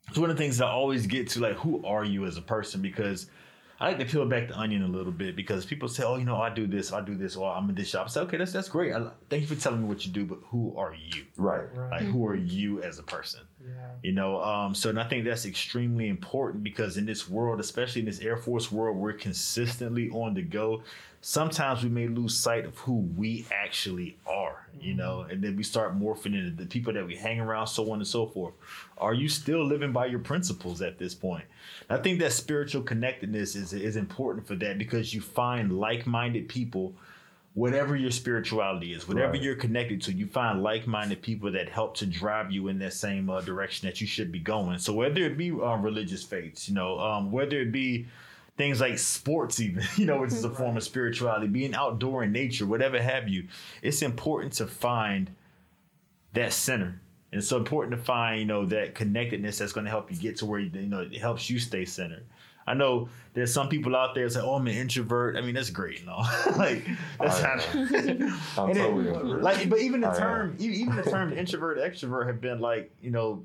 It's 0.09 0.19
one 0.19 0.29
of 0.29 0.37
the 0.37 0.43
things 0.43 0.59
that 0.59 0.67
I 0.67 0.71
always 0.71 1.07
get 1.07 1.29
to 1.31 1.41
like, 1.41 1.55
who 1.57 1.85
are 1.87 2.05
you 2.05 2.27
as 2.27 2.37
a 2.37 2.43
person? 2.43 2.83
Because 2.83 3.29
I 3.83 3.89
like 3.89 3.99
to 3.99 4.05
peel 4.05 4.25
back 4.27 4.47
the 4.47 4.57
onion 4.57 4.85
a 4.85 4.87
little 4.87 5.11
bit 5.11 5.35
because 5.35 5.67
people 5.67 5.89
say, 5.89 6.05
"Oh, 6.05 6.15
you 6.17 6.25
know, 6.25 6.37
I 6.37 6.51
do 6.55 6.69
this, 6.69 6.93
I 6.93 7.01
do 7.01 7.17
this, 7.17 7.35
or 7.35 7.53
I'm 7.53 7.69
in 7.69 7.75
this 7.75 7.89
shop." 7.89 8.07
I 8.07 8.09
say, 8.11 8.21
"Okay, 8.21 8.37
that's 8.37 8.53
that's 8.53 8.69
great. 8.69 8.95
I, 8.95 9.09
thank 9.29 9.43
you 9.43 9.49
for 9.49 9.61
telling 9.61 9.83
me 9.83 9.89
what 9.89 10.07
you 10.07 10.13
do, 10.13 10.25
but 10.25 10.39
who 10.51 10.73
are 10.77 10.95
you? 10.95 11.25
Right. 11.37 11.67
right 11.75 11.91
Like, 11.91 12.03
who 12.03 12.25
are 12.25 12.37
you 12.37 12.81
as 12.81 13.01
a 13.01 13.03
person?" 13.03 13.41
yeah 13.61 13.73
You 14.05 14.13
know, 14.13 14.41
um, 14.41 14.77
so 14.77 14.91
and 14.91 15.01
I 15.01 15.09
think 15.09 15.25
that's 15.25 15.47
extremely 15.47 16.09
important 16.09 16.63
because 16.63 16.97
in 16.97 17.07
this 17.07 17.29
world, 17.29 17.59
especially 17.59 18.03
in 18.03 18.07
this 18.07 18.21
Air 18.21 18.37
Force 18.37 18.71
world, 18.71 18.97
we're 18.97 19.15
consistently 19.15 20.09
on 20.11 20.35
the 20.35 20.43
go. 20.43 20.85
Sometimes 21.25 21.85
we 21.85 21.89
may 21.89 22.09
lose 22.09 22.37
sight 22.37 22.65
of 22.65 22.77
who 22.79 22.95
we 23.17 23.47
actually 23.53 24.17
are, 24.27 24.67
you 24.81 24.93
know, 24.93 25.21
and 25.31 25.41
then 25.41 25.57
we 25.57 25.63
start 25.63 25.97
morphing 25.97 26.35
into 26.37 26.51
the 26.51 26.67
people 26.67 26.93
that 26.93 27.07
we 27.07 27.15
hang 27.15 27.39
around, 27.39 27.69
so 27.69 27.93
on 27.93 27.99
and 28.01 28.07
so 28.07 28.27
forth. 28.27 28.55
Are 28.99 29.15
you 29.15 29.29
still 29.29 29.65
living 29.65 29.93
by 29.93 30.07
your 30.07 30.19
principles 30.19 30.83
at 30.83 30.99
this 30.99 31.15
point? 31.15 31.45
I 31.89 31.99
think 31.99 32.19
that 32.19 32.33
spiritual 32.33 32.83
connectedness 32.83 33.55
is 33.55 33.73
is 33.73 33.95
important 33.95 34.49
for 34.49 34.57
that 34.57 34.79
because 34.79 35.15
you 35.15 35.21
find 35.21 35.79
like-minded 35.79 36.49
people 36.49 36.93
whatever 37.55 37.95
your 37.95 38.11
spirituality 38.11 38.95
is, 38.95 39.07
whatever 39.07 39.33
Right. 39.33 39.43
you're 39.43 39.55
connected 39.55 40.01
to, 40.03 40.13
you 40.13 40.27
find 40.27 40.63
like-minded 40.63 41.21
people 41.21 41.53
that 41.53 41.69
help 41.69 41.95
to 41.99 42.07
drive 42.07 42.51
you 42.51 42.69
in 42.69 42.79
that 42.79 42.95
same 42.95 43.29
uh, 43.29 43.43
direction 43.43 43.87
that 43.87 44.01
you 44.01 44.07
should 44.07 44.33
be 44.33 44.39
going. 44.39 44.79
So 44.79 44.95
whether 44.95 45.21
it 45.21 45.37
be 45.37 45.51
um, 45.51 45.83
religious 45.83 46.23
faiths, 46.25 46.67
you 46.69 46.75
know, 46.75 46.99
um, 46.99 47.31
whether 47.31 47.61
it 47.61 47.71
be 47.71 48.07
things 48.57 48.81
like 48.81 48.99
sports, 48.99 49.61
even 49.61 49.83
you 49.97 50.07
know, 50.07 50.21
which 50.21 50.33
is 50.33 50.45
a 50.45 50.51
form 50.51 50.77
of 50.77 50.83
spirituality, 50.83 51.47
being 51.47 51.75
outdoor 51.75 52.23
in 52.25 52.33
nature, 52.33 52.67
whatever 52.67 53.01
have 53.01 53.29
you, 53.29 53.49
it's 53.83 54.03
important 54.03 54.53
to 54.55 54.67
find 54.67 55.31
that 56.35 56.53
center. 56.53 57.01
And 57.31 57.39
it's 57.39 57.49
so 57.49 57.57
important 57.57 57.97
to 57.97 58.03
find, 58.03 58.41
you 58.41 58.47
know, 58.47 58.67
that 58.67 58.95
connectedness 58.95 59.59
that's 59.59 59.73
going 59.73 59.85
to 59.85 59.91
help 59.91 60.11
you 60.11 60.19
get 60.19 60.37
to 60.39 60.47
where 60.47 60.61
you, 60.61 60.71
you 60.75 60.87
know 60.87 61.01
it 61.01 61.17
helps 61.19 61.49
you 61.49 61.59
stay 61.59 61.85
centered. 61.87 62.25
I 62.65 62.75
know 62.75 63.09
there's 63.35 63.53
some 63.53 63.69
people 63.69 63.97
out 63.97 64.15
there 64.15 64.25
that 64.29 64.35
say, 64.35 64.41
"Oh, 64.41 64.55
I'm 64.55 64.67
an 64.69 64.75
introvert." 64.75 65.37
I 65.37 65.41
mean, 65.41 65.55
that's 65.57 65.71
great, 65.71 66.01
you 66.01 66.07
know. 66.11 66.23
like 66.57 66.87
that's 67.19 67.43
I 67.43 67.57
not. 67.57 67.69
I'm 68.57 68.69
And 68.71 68.79
it- 68.79 68.83
totally 68.83 69.41
like, 69.41 69.69
but 69.69 69.81
even 69.81 70.03
the 70.03 70.11
I 70.11 70.17
term, 70.19 70.57
e- 70.61 70.67
even 70.67 70.95
the 70.95 71.03
term 71.03 71.33
introvert, 71.33 71.79
extrovert 71.79 72.27
have 72.29 72.41
been 72.41 72.61
like, 72.61 72.93
you 73.03 73.11
know, 73.11 73.43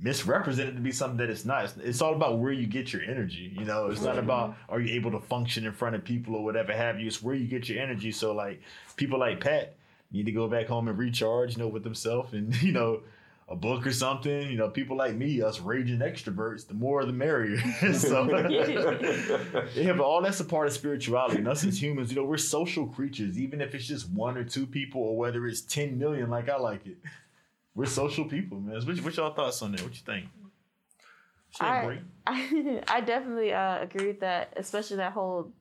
misrepresented 0.00 0.76
to 0.76 0.80
be 0.80 0.92
something 0.92 1.18
that 1.18 1.30
it's 1.30 1.44
not. 1.44 1.64
It's, 1.64 1.76
it's, 1.76 2.02
all 2.02 2.14
about 2.14 2.38
where 2.38 2.52
you 2.52 2.66
get 2.66 2.92
your 2.92 3.02
energy. 3.02 3.52
You 3.58 3.64
know, 3.64 3.86
it's 3.86 4.02
not 4.02 4.18
about 4.18 4.56
are 4.68 4.80
you 4.80 4.94
able 4.94 5.10
to 5.12 5.20
function 5.20 5.66
in 5.66 5.72
front 5.72 5.96
of 5.96 6.04
people 6.04 6.36
or 6.36 6.44
whatever 6.44 6.72
have 6.72 7.00
you. 7.00 7.06
It's 7.06 7.22
where 7.22 7.34
you 7.34 7.46
get 7.46 7.68
your 7.68 7.82
energy. 7.82 8.12
So 8.12 8.32
like 8.32 8.62
people 8.96 9.18
like 9.18 9.40
Pat 9.40 9.74
need 10.12 10.26
to 10.26 10.32
go 10.32 10.48
back 10.48 10.66
home 10.66 10.88
and 10.88 10.96
recharge, 10.96 11.56
you 11.56 11.62
know, 11.62 11.68
with 11.68 11.84
themselves 11.84 12.32
and 12.32 12.60
you 12.62 12.72
know 12.72 13.00
a 13.48 13.56
book 13.56 13.86
or 13.86 13.92
something. 13.92 14.50
You 14.50 14.56
know, 14.56 14.68
people 14.68 14.96
like 14.96 15.14
me, 15.14 15.42
us 15.42 15.60
raging 15.60 15.98
extroverts, 15.98 16.66
the 16.66 16.74
more 16.74 17.04
the 17.04 17.12
merrier. 17.12 17.58
so 17.94 18.28
yeah, 19.74 19.92
but 19.92 20.00
all 20.00 20.22
that's 20.22 20.40
a 20.40 20.44
part 20.44 20.68
of 20.68 20.72
spirituality. 20.72 21.38
And 21.38 21.48
us 21.48 21.64
as 21.64 21.82
humans, 21.82 22.10
you 22.10 22.16
know, 22.16 22.24
we're 22.24 22.36
social 22.36 22.86
creatures. 22.86 23.38
Even 23.38 23.60
if 23.60 23.74
it's 23.74 23.86
just 23.86 24.08
one 24.10 24.36
or 24.36 24.44
two 24.44 24.66
people, 24.66 25.02
or 25.02 25.16
whether 25.16 25.46
it's 25.46 25.62
ten 25.62 25.98
million, 25.98 26.30
like 26.30 26.48
I 26.48 26.56
like 26.56 26.86
it, 26.86 26.98
we're 27.78 27.86
social 27.86 28.24
people, 28.24 28.58
man. 28.58 28.84
What, 28.84 28.98
what 29.04 29.16
y'all 29.16 29.32
thoughts 29.32 29.62
on 29.62 29.70
that? 29.70 29.82
What 29.82 29.94
you 29.94 30.02
think? 30.04 30.26
I, 31.60 32.00
I, 32.26 32.82
I 32.88 33.00
definitely 33.00 33.52
uh, 33.52 33.80
agree 33.80 34.08
with 34.08 34.20
that, 34.20 34.52
especially 34.56 34.96
that 34.96 35.12
whole 35.12 35.52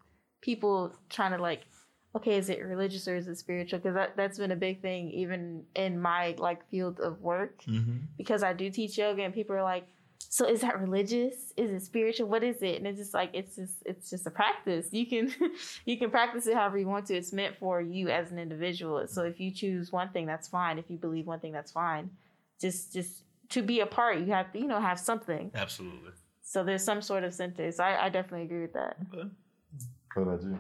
people 0.42 0.94
trying 1.10 1.32
to 1.34 1.38
like 1.38 1.62
okay, 2.16 2.38
is 2.38 2.50
it 2.50 2.66
religious 2.66 3.08
or 3.08 3.16
is 3.16 3.28
it 3.28 3.38
spiritual? 3.38 3.78
Because 3.78 3.94
that, 3.94 4.18
that's 4.18 4.40
been 4.40 4.50
a 4.50 4.56
big 4.56 4.82
thing 4.82 5.12
even 5.12 5.64
in 5.76 6.02
my 6.02 6.34
like 6.40 6.68
field 6.72 7.00
of 7.00 7.22
work 7.22 7.62
mm-hmm. 7.68 7.98
because 8.18 8.42
I 8.42 8.54
do 8.54 8.72
teach 8.72 8.98
yoga 8.98 9.22
and 9.22 9.32
people 9.32 9.56
are 9.56 9.62
like, 9.62 9.88
so 10.20 10.48
is 10.48 10.62
that 10.62 10.80
religious? 10.80 11.54
Is 11.58 11.72
it 11.72 11.82
spiritual? 11.82 12.28
What 12.28 12.44
is 12.44 12.62
it? 12.62 12.78
And 12.78 12.88
it's 12.88 13.00
just 13.00 13.14
like 13.14 13.32
it's 13.34 13.56
just 13.56 13.76
it's 13.86 14.10
just 14.10 14.28
a 14.28 14.32
practice. 14.32 14.88
You 14.92 15.06
can 15.06 15.34
you 15.86 15.98
can 15.98 16.10
practice 16.10 16.48
it 16.48 16.56
however 16.56 16.78
you 16.78 16.88
want 16.88 17.06
to. 17.08 17.16
It's 17.16 17.34
meant 17.34 17.58
for 17.58 17.82
you 17.82 18.10
as 18.10 18.32
an 18.32 18.40
individual. 18.40 19.08
So 19.08 19.24
if 19.24 19.40
you 19.40 19.52
choose 19.52 19.92
one 19.92 20.10
thing, 20.10 20.26
that's 20.26 20.48
fine. 20.48 20.78
If 20.78 20.90
you 20.90 20.98
believe 20.98 21.28
one 21.28 21.40
thing, 21.40 21.52
that's 21.52 21.72
fine. 21.72 22.10
Just 22.60 22.94
just 22.94 23.24
to 23.50 23.62
be 23.62 23.80
a 23.80 23.86
part, 23.86 24.20
you 24.20 24.28
have 24.28 24.52
to 24.54 24.60
you 24.60 24.68
know 24.68 24.82
have 24.82 25.00
something. 25.00 25.52
Absolutely. 25.56 26.12
So 26.44 26.64
there's 26.64 26.84
some 26.84 27.02
sort 27.02 27.24
of 27.24 27.34
center. 27.34 27.72
So 27.72 27.84
I, 27.84 28.06
I 28.06 28.10
definitely 28.10 28.46
agree 28.46 28.62
with 28.62 28.74
that. 28.74 28.98
Okay. 29.14 29.30
What 30.14 30.24
about 30.24 30.44
you? 30.44 30.60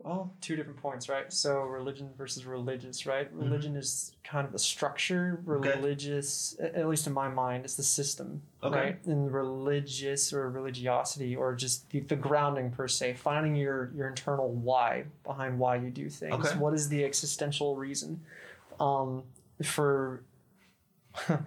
Well, 0.00 0.32
two 0.40 0.54
different 0.54 0.80
points, 0.80 1.08
right? 1.08 1.32
So 1.32 1.62
religion 1.62 2.10
versus 2.16 2.46
religious, 2.46 3.04
right? 3.04 3.28
Mm-hmm. 3.28 3.42
Religion 3.42 3.76
is 3.76 4.12
kind 4.22 4.46
of 4.46 4.52
the 4.52 4.58
structure. 4.58 5.40
Religious, 5.44 6.56
okay. 6.60 6.78
at 6.78 6.88
least 6.88 7.08
in 7.08 7.12
my 7.12 7.28
mind, 7.28 7.64
is 7.64 7.74
the 7.74 7.82
system, 7.82 8.42
okay. 8.62 8.76
right? 8.76 9.06
And 9.06 9.32
religious 9.32 10.32
or 10.32 10.50
religiosity 10.50 11.34
or 11.34 11.54
just 11.54 11.90
the, 11.90 12.00
the, 12.00 12.14
grounding 12.14 12.70
per 12.70 12.86
se, 12.86 13.14
finding 13.14 13.56
your 13.56 13.90
your 13.94 14.08
internal 14.08 14.50
why 14.52 15.04
behind 15.24 15.58
why 15.58 15.76
you 15.76 15.90
do 15.90 16.08
things. 16.08 16.46
Okay. 16.46 16.58
What 16.58 16.74
is 16.74 16.88
the 16.88 17.04
existential 17.04 17.74
reason 17.74 18.20
um, 18.78 19.24
for 19.64 20.22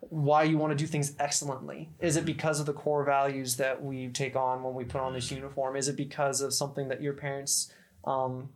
why 0.00 0.44
you 0.44 0.58
want 0.58 0.70
to 0.70 0.76
do 0.76 0.86
things 0.86 1.14
excellently? 1.18 1.88
Is 2.00 2.16
it 2.16 2.24
because 2.24 2.60
of 2.60 2.66
the 2.66 2.72
core 2.72 3.04
values 3.04 3.56
that 3.56 3.82
we 3.82 4.08
take 4.08 4.36
on 4.36 4.62
when 4.62 4.74
we 4.74 4.84
put 4.84 5.00
on 5.00 5.12
this 5.12 5.32
uniform? 5.32 5.74
Is 5.74 5.88
it 5.88 5.96
because 5.96 6.40
of 6.40 6.54
something 6.54 6.86
that 6.88 7.02
your 7.02 7.12
parents 7.12 7.72
um, 8.06 8.48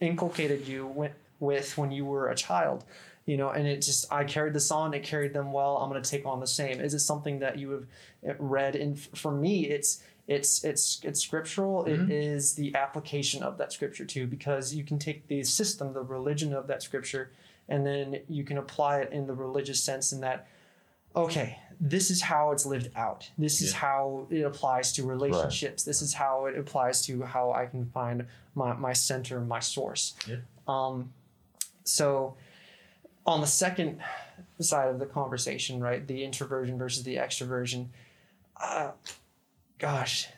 inculcated 0.00 0.66
you 0.66 0.86
with, 0.86 1.12
with 1.38 1.76
when 1.78 1.90
you 1.90 2.04
were 2.04 2.30
a 2.30 2.34
child 2.34 2.84
you 3.26 3.36
know 3.36 3.50
and 3.50 3.66
it 3.66 3.82
just 3.82 4.10
i 4.12 4.24
carried 4.24 4.54
this 4.54 4.70
on 4.70 4.94
it 4.94 5.02
carried 5.02 5.32
them 5.32 5.52
well 5.52 5.76
i'm 5.76 5.90
going 5.90 6.02
to 6.02 6.10
take 6.10 6.26
on 6.26 6.40
the 6.40 6.46
same 6.46 6.80
is 6.80 6.94
it 6.94 7.00
something 7.00 7.38
that 7.38 7.58
you 7.58 7.70
have 7.70 7.86
eh, 8.26 8.34
read 8.38 8.74
and 8.74 8.98
for 8.98 9.30
me 9.30 9.66
it's 9.66 10.02
it's 10.26 10.64
it's 10.64 11.00
it's 11.04 11.20
scriptural 11.20 11.84
mm-hmm. 11.84 12.10
it 12.10 12.10
is 12.10 12.54
the 12.54 12.74
application 12.74 13.42
of 13.42 13.58
that 13.58 13.72
scripture 13.72 14.04
too 14.04 14.26
because 14.26 14.74
you 14.74 14.84
can 14.84 14.98
take 14.98 15.26
the 15.28 15.42
system 15.44 15.92
the 15.92 16.02
religion 16.02 16.54
of 16.54 16.66
that 16.66 16.82
scripture 16.82 17.30
and 17.68 17.86
then 17.86 18.20
you 18.28 18.42
can 18.42 18.58
apply 18.58 18.98
it 18.98 19.12
in 19.12 19.26
the 19.26 19.34
religious 19.34 19.82
sense 19.82 20.12
in 20.12 20.20
that 20.20 20.48
okay 21.14 21.58
this 21.80 22.10
is 22.10 22.20
how 22.20 22.52
it's 22.52 22.66
lived 22.66 22.90
out. 22.94 23.30
This 23.38 23.62
is 23.62 23.72
how 23.72 24.26
it 24.30 24.42
applies 24.42 24.92
to 24.92 25.02
relationships. 25.02 25.82
Right. 25.82 25.86
This 25.86 26.02
is 26.02 26.12
how 26.12 26.44
it 26.44 26.58
applies 26.58 27.00
to 27.06 27.22
how 27.22 27.52
I 27.52 27.64
can 27.64 27.86
find 27.86 28.26
my, 28.60 28.74
my 28.74 28.92
center, 28.92 29.40
my 29.40 29.60
source. 29.60 30.14
Yeah. 30.26 30.36
Um, 30.68 31.12
so 31.84 32.36
on 33.26 33.40
the 33.40 33.46
second 33.46 34.00
side 34.60 34.88
of 34.88 34.98
the 34.98 35.06
conversation, 35.06 35.80
right, 35.80 36.06
the 36.06 36.22
introversion 36.22 36.78
versus 36.78 37.02
the 37.04 37.16
extroversion, 37.16 37.88
uh, 38.62 38.90
gosh, 39.78 40.28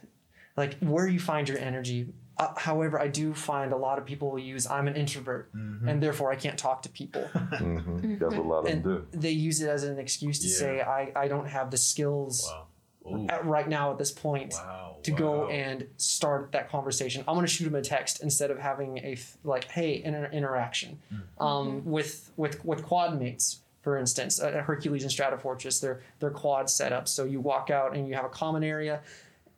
like 0.57 0.79
where 0.79 1.07
you 1.07 1.19
find 1.19 1.49
your 1.49 1.59
energy 1.59 2.09
uh, 2.39 2.49
however, 2.57 2.99
I 2.99 3.09
do 3.09 3.35
find 3.35 3.73
a 3.73 3.77
lot 3.77 3.99
of 3.99 4.07
people 4.07 4.31
will 4.31 4.39
use 4.39 4.67
I'm 4.67 4.89
an 4.89 4.97
introvert 4.97 5.55
mm-hmm. 5.55 5.87
and 5.87 6.03
therefore 6.03 6.33
I 6.33 6.37
can't 6.37 6.59
talk 6.59 6.83
to 6.83 6.89
people. 6.89 7.29
mm-hmm. 7.35 8.19
That's 8.19 8.35
what 8.35 8.45
a 8.45 8.49
lot 8.49 8.59
of 8.61 8.67
and 8.67 8.83
them 8.83 9.07
do. 9.13 9.19
They 9.19 9.31
use 9.31 9.61
it 9.61 9.69
as 9.69 9.85
an 9.85 9.99
excuse 9.99 10.39
to 10.41 10.49
yeah. 10.49 10.55
say 10.55 10.81
I, 10.81 11.13
I 11.15 11.29
don't 11.29 11.47
have 11.47 11.71
the 11.71 11.77
skills 11.77 12.49
wow. 12.51 12.67
At, 13.29 13.45
right 13.45 13.69
now 13.69 13.91
at 13.91 13.99
this 13.99 14.11
point 14.11 14.55
wow. 14.55 14.97
to 15.03 15.13
wow. 15.13 15.19
go 15.19 15.49
and 15.49 15.87
start 15.97 16.53
that 16.53 16.71
conversation. 16.71 17.25
I'm 17.27 17.35
going 17.35 17.47
to 17.47 17.53
shoot 17.53 17.67
him 17.67 17.75
a 17.75 17.83
text 17.83 18.23
instead 18.23 18.51
of 18.51 18.59
having 18.59 18.99
a 18.99 19.17
like 19.45 19.65
hey 19.65 20.03
an 20.03 20.15
interaction 20.33 20.99
mm-hmm. 21.13 21.43
um, 21.43 21.85
with 21.85 22.31
with 22.37 22.65
with 22.65 22.85
quad 22.85 23.19
mates. 23.19 23.59
For 23.83 23.99
instance, 23.99 24.39
at 24.39 24.55
Hercules 24.55 25.03
and 25.03 25.11
Stratofortress, 25.11 25.81
they're 25.81 26.03
they're 26.21 26.31
quad 26.31 26.67
setups. 26.67 27.09
So 27.09 27.25
you 27.25 27.41
walk 27.41 27.71
out 27.71 27.97
and 27.97 28.07
you 28.07 28.15
have 28.15 28.25
a 28.25 28.29
common 28.29 28.63
area 28.63 29.01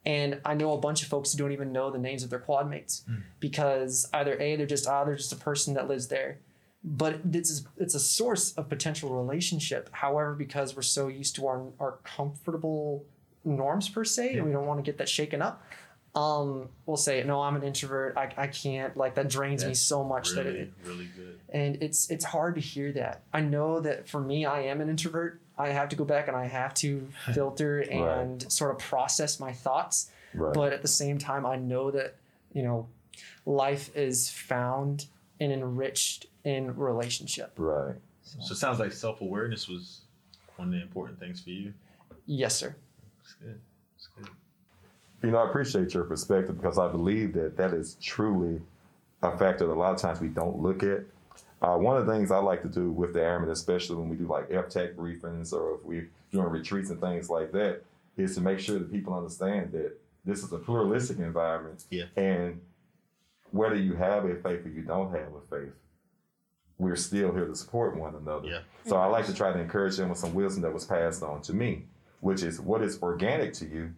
and 0.06 0.40
I 0.44 0.54
know 0.54 0.72
a 0.72 0.78
bunch 0.78 1.02
of 1.02 1.08
folks 1.08 1.32
who 1.32 1.38
don't 1.38 1.52
even 1.52 1.72
know 1.72 1.90
the 1.90 1.98
names 1.98 2.22
of 2.22 2.30
their 2.30 2.38
quad 2.38 2.68
mates 2.68 3.04
mm. 3.08 3.22
because 3.40 4.08
either 4.12 4.38
A, 4.38 4.56
they're 4.56 4.66
just, 4.66 4.86
ah, 4.86 5.04
they're 5.04 5.16
just 5.16 5.32
a 5.32 5.36
person 5.36 5.74
that 5.74 5.88
lives 5.88 6.08
there. 6.08 6.38
But 6.82 7.20
it's, 7.32 7.64
it's 7.78 7.94
a 7.94 8.00
source 8.00 8.52
of 8.52 8.68
potential 8.68 9.08
relationship. 9.10 9.88
However, 9.92 10.34
because 10.34 10.76
we're 10.76 10.82
so 10.82 11.08
used 11.08 11.34
to 11.36 11.46
our, 11.46 11.62
our 11.80 11.98
comfortable 12.04 13.06
norms 13.44 13.88
per 13.88 14.04
se, 14.04 14.34
and 14.34 14.46
we 14.46 14.52
don't 14.52 14.66
want 14.66 14.78
to 14.78 14.82
get 14.82 14.98
that 14.98 15.08
shaken 15.08 15.42
up, 15.42 15.62
um, 16.14 16.68
we'll 16.86 16.96
say, 16.96 17.22
no, 17.24 17.42
I'm 17.42 17.56
an 17.56 17.64
introvert. 17.64 18.16
I, 18.16 18.30
I 18.36 18.46
can't, 18.46 18.96
like, 18.96 19.14
that 19.16 19.28
drains 19.28 19.62
That's 19.62 19.70
me 19.70 19.74
so 19.74 20.04
much 20.04 20.30
really, 20.30 20.42
that 20.44 20.54
it, 20.54 20.72
really 20.84 21.08
good. 21.16 21.40
And 21.48 21.82
it's, 21.82 22.10
it's 22.10 22.24
hard 22.24 22.54
to 22.54 22.60
hear 22.60 22.92
that. 22.92 23.22
I 23.32 23.40
know 23.40 23.80
that 23.80 24.08
for 24.08 24.20
me, 24.20 24.46
I 24.46 24.62
am 24.62 24.80
an 24.80 24.88
introvert 24.88 25.40
I 25.56 25.68
have 25.68 25.88
to 25.90 25.96
go 25.96 26.04
back 26.04 26.28
and 26.28 26.36
I 26.36 26.46
have 26.46 26.74
to 26.74 27.08
filter 27.32 27.80
and 27.80 28.50
sort 28.50 28.72
of 28.72 28.78
process 28.78 29.38
my 29.38 29.52
thoughts. 29.52 30.10
Right. 30.32 30.52
But 30.52 30.72
at 30.72 30.82
the 30.82 30.88
same 30.88 31.18
time, 31.18 31.46
I 31.46 31.56
know 31.56 31.90
that, 31.92 32.16
you 32.52 32.62
know, 32.62 32.88
life 33.46 33.94
is 33.96 34.30
found 34.30 35.06
and 35.38 35.52
enriched 35.52 36.26
in 36.44 36.76
relationship. 36.76 37.52
Right. 37.56 37.94
So, 38.22 38.38
so 38.40 38.52
it 38.52 38.56
sounds 38.56 38.80
like 38.80 38.92
self 38.92 39.20
awareness 39.20 39.68
was 39.68 40.00
one 40.56 40.68
of 40.68 40.74
the 40.74 40.82
important 40.82 41.20
things 41.20 41.40
for 41.40 41.50
you. 41.50 41.72
Yes, 42.26 42.56
sir. 42.56 42.74
That's 43.44 43.56
good. 43.56 43.60
That's 43.96 44.08
good. 44.28 45.26
You 45.26 45.30
know, 45.32 45.38
I 45.38 45.48
appreciate 45.48 45.94
your 45.94 46.04
perspective 46.04 46.56
because 46.56 46.78
I 46.78 46.88
believe 46.88 47.32
that 47.34 47.56
that 47.56 47.72
is 47.72 47.96
truly 48.00 48.60
a 49.22 49.36
factor 49.36 49.66
that 49.66 49.72
a 49.72 49.74
lot 49.74 49.94
of 49.94 50.00
times 50.00 50.20
we 50.20 50.28
don't 50.28 50.58
look 50.58 50.82
at 50.82 51.04
uh, 51.62 51.78
one 51.78 51.96
of 51.96 52.04
the 52.04 52.12
things 52.12 52.30
I 52.30 52.38
like 52.38 52.60
to 52.62 52.68
do 52.68 52.90
with 52.90 53.14
the 53.14 53.22
airmen, 53.22 53.48
especially 53.48 53.96
when 53.96 54.10
we 54.10 54.16
do 54.16 54.26
like 54.26 54.50
FTAC 54.50 54.96
briefings 54.96 55.52
or 55.52 55.76
if 55.76 55.84
we're 55.84 56.10
doing 56.30 56.48
retreats 56.48 56.90
and 56.90 57.00
things 57.00 57.30
like 57.30 57.52
that, 57.52 57.82
is 58.18 58.34
to 58.34 58.42
make 58.42 58.60
sure 58.60 58.78
that 58.78 58.92
people 58.92 59.14
understand 59.14 59.72
that 59.72 59.98
this 60.26 60.42
is 60.42 60.52
a 60.52 60.58
pluralistic 60.58 61.18
environment. 61.18 61.84
Yeah. 61.90 62.04
And 62.16 62.60
whether 63.50 63.76
you 63.76 63.94
have 63.94 64.24
a 64.24 64.34
faith 64.34 64.66
or 64.66 64.68
you 64.68 64.82
don't 64.82 65.10
have 65.12 65.32
a 65.34 65.40
faith, 65.48 65.72
we're 66.76 66.96
still 66.96 67.32
here 67.32 67.46
to 67.46 67.54
support 67.54 67.96
one 67.96 68.14
another. 68.14 68.46
Yeah. 68.46 68.58
So 68.86 68.96
I 68.96 69.06
like 69.06 69.26
to 69.26 69.34
try 69.34 69.52
to 69.52 69.58
encourage 69.58 69.96
them 69.96 70.10
with 70.10 70.18
some 70.18 70.34
wisdom 70.34 70.62
that 70.62 70.74
was 70.74 70.84
passed 70.84 71.22
on 71.22 71.40
to 71.42 71.54
me, 71.54 71.84
which 72.20 72.42
is 72.42 72.60
what 72.60 72.82
is 72.82 73.00
organic 73.02 73.52
to 73.54 73.66
you 73.66 73.92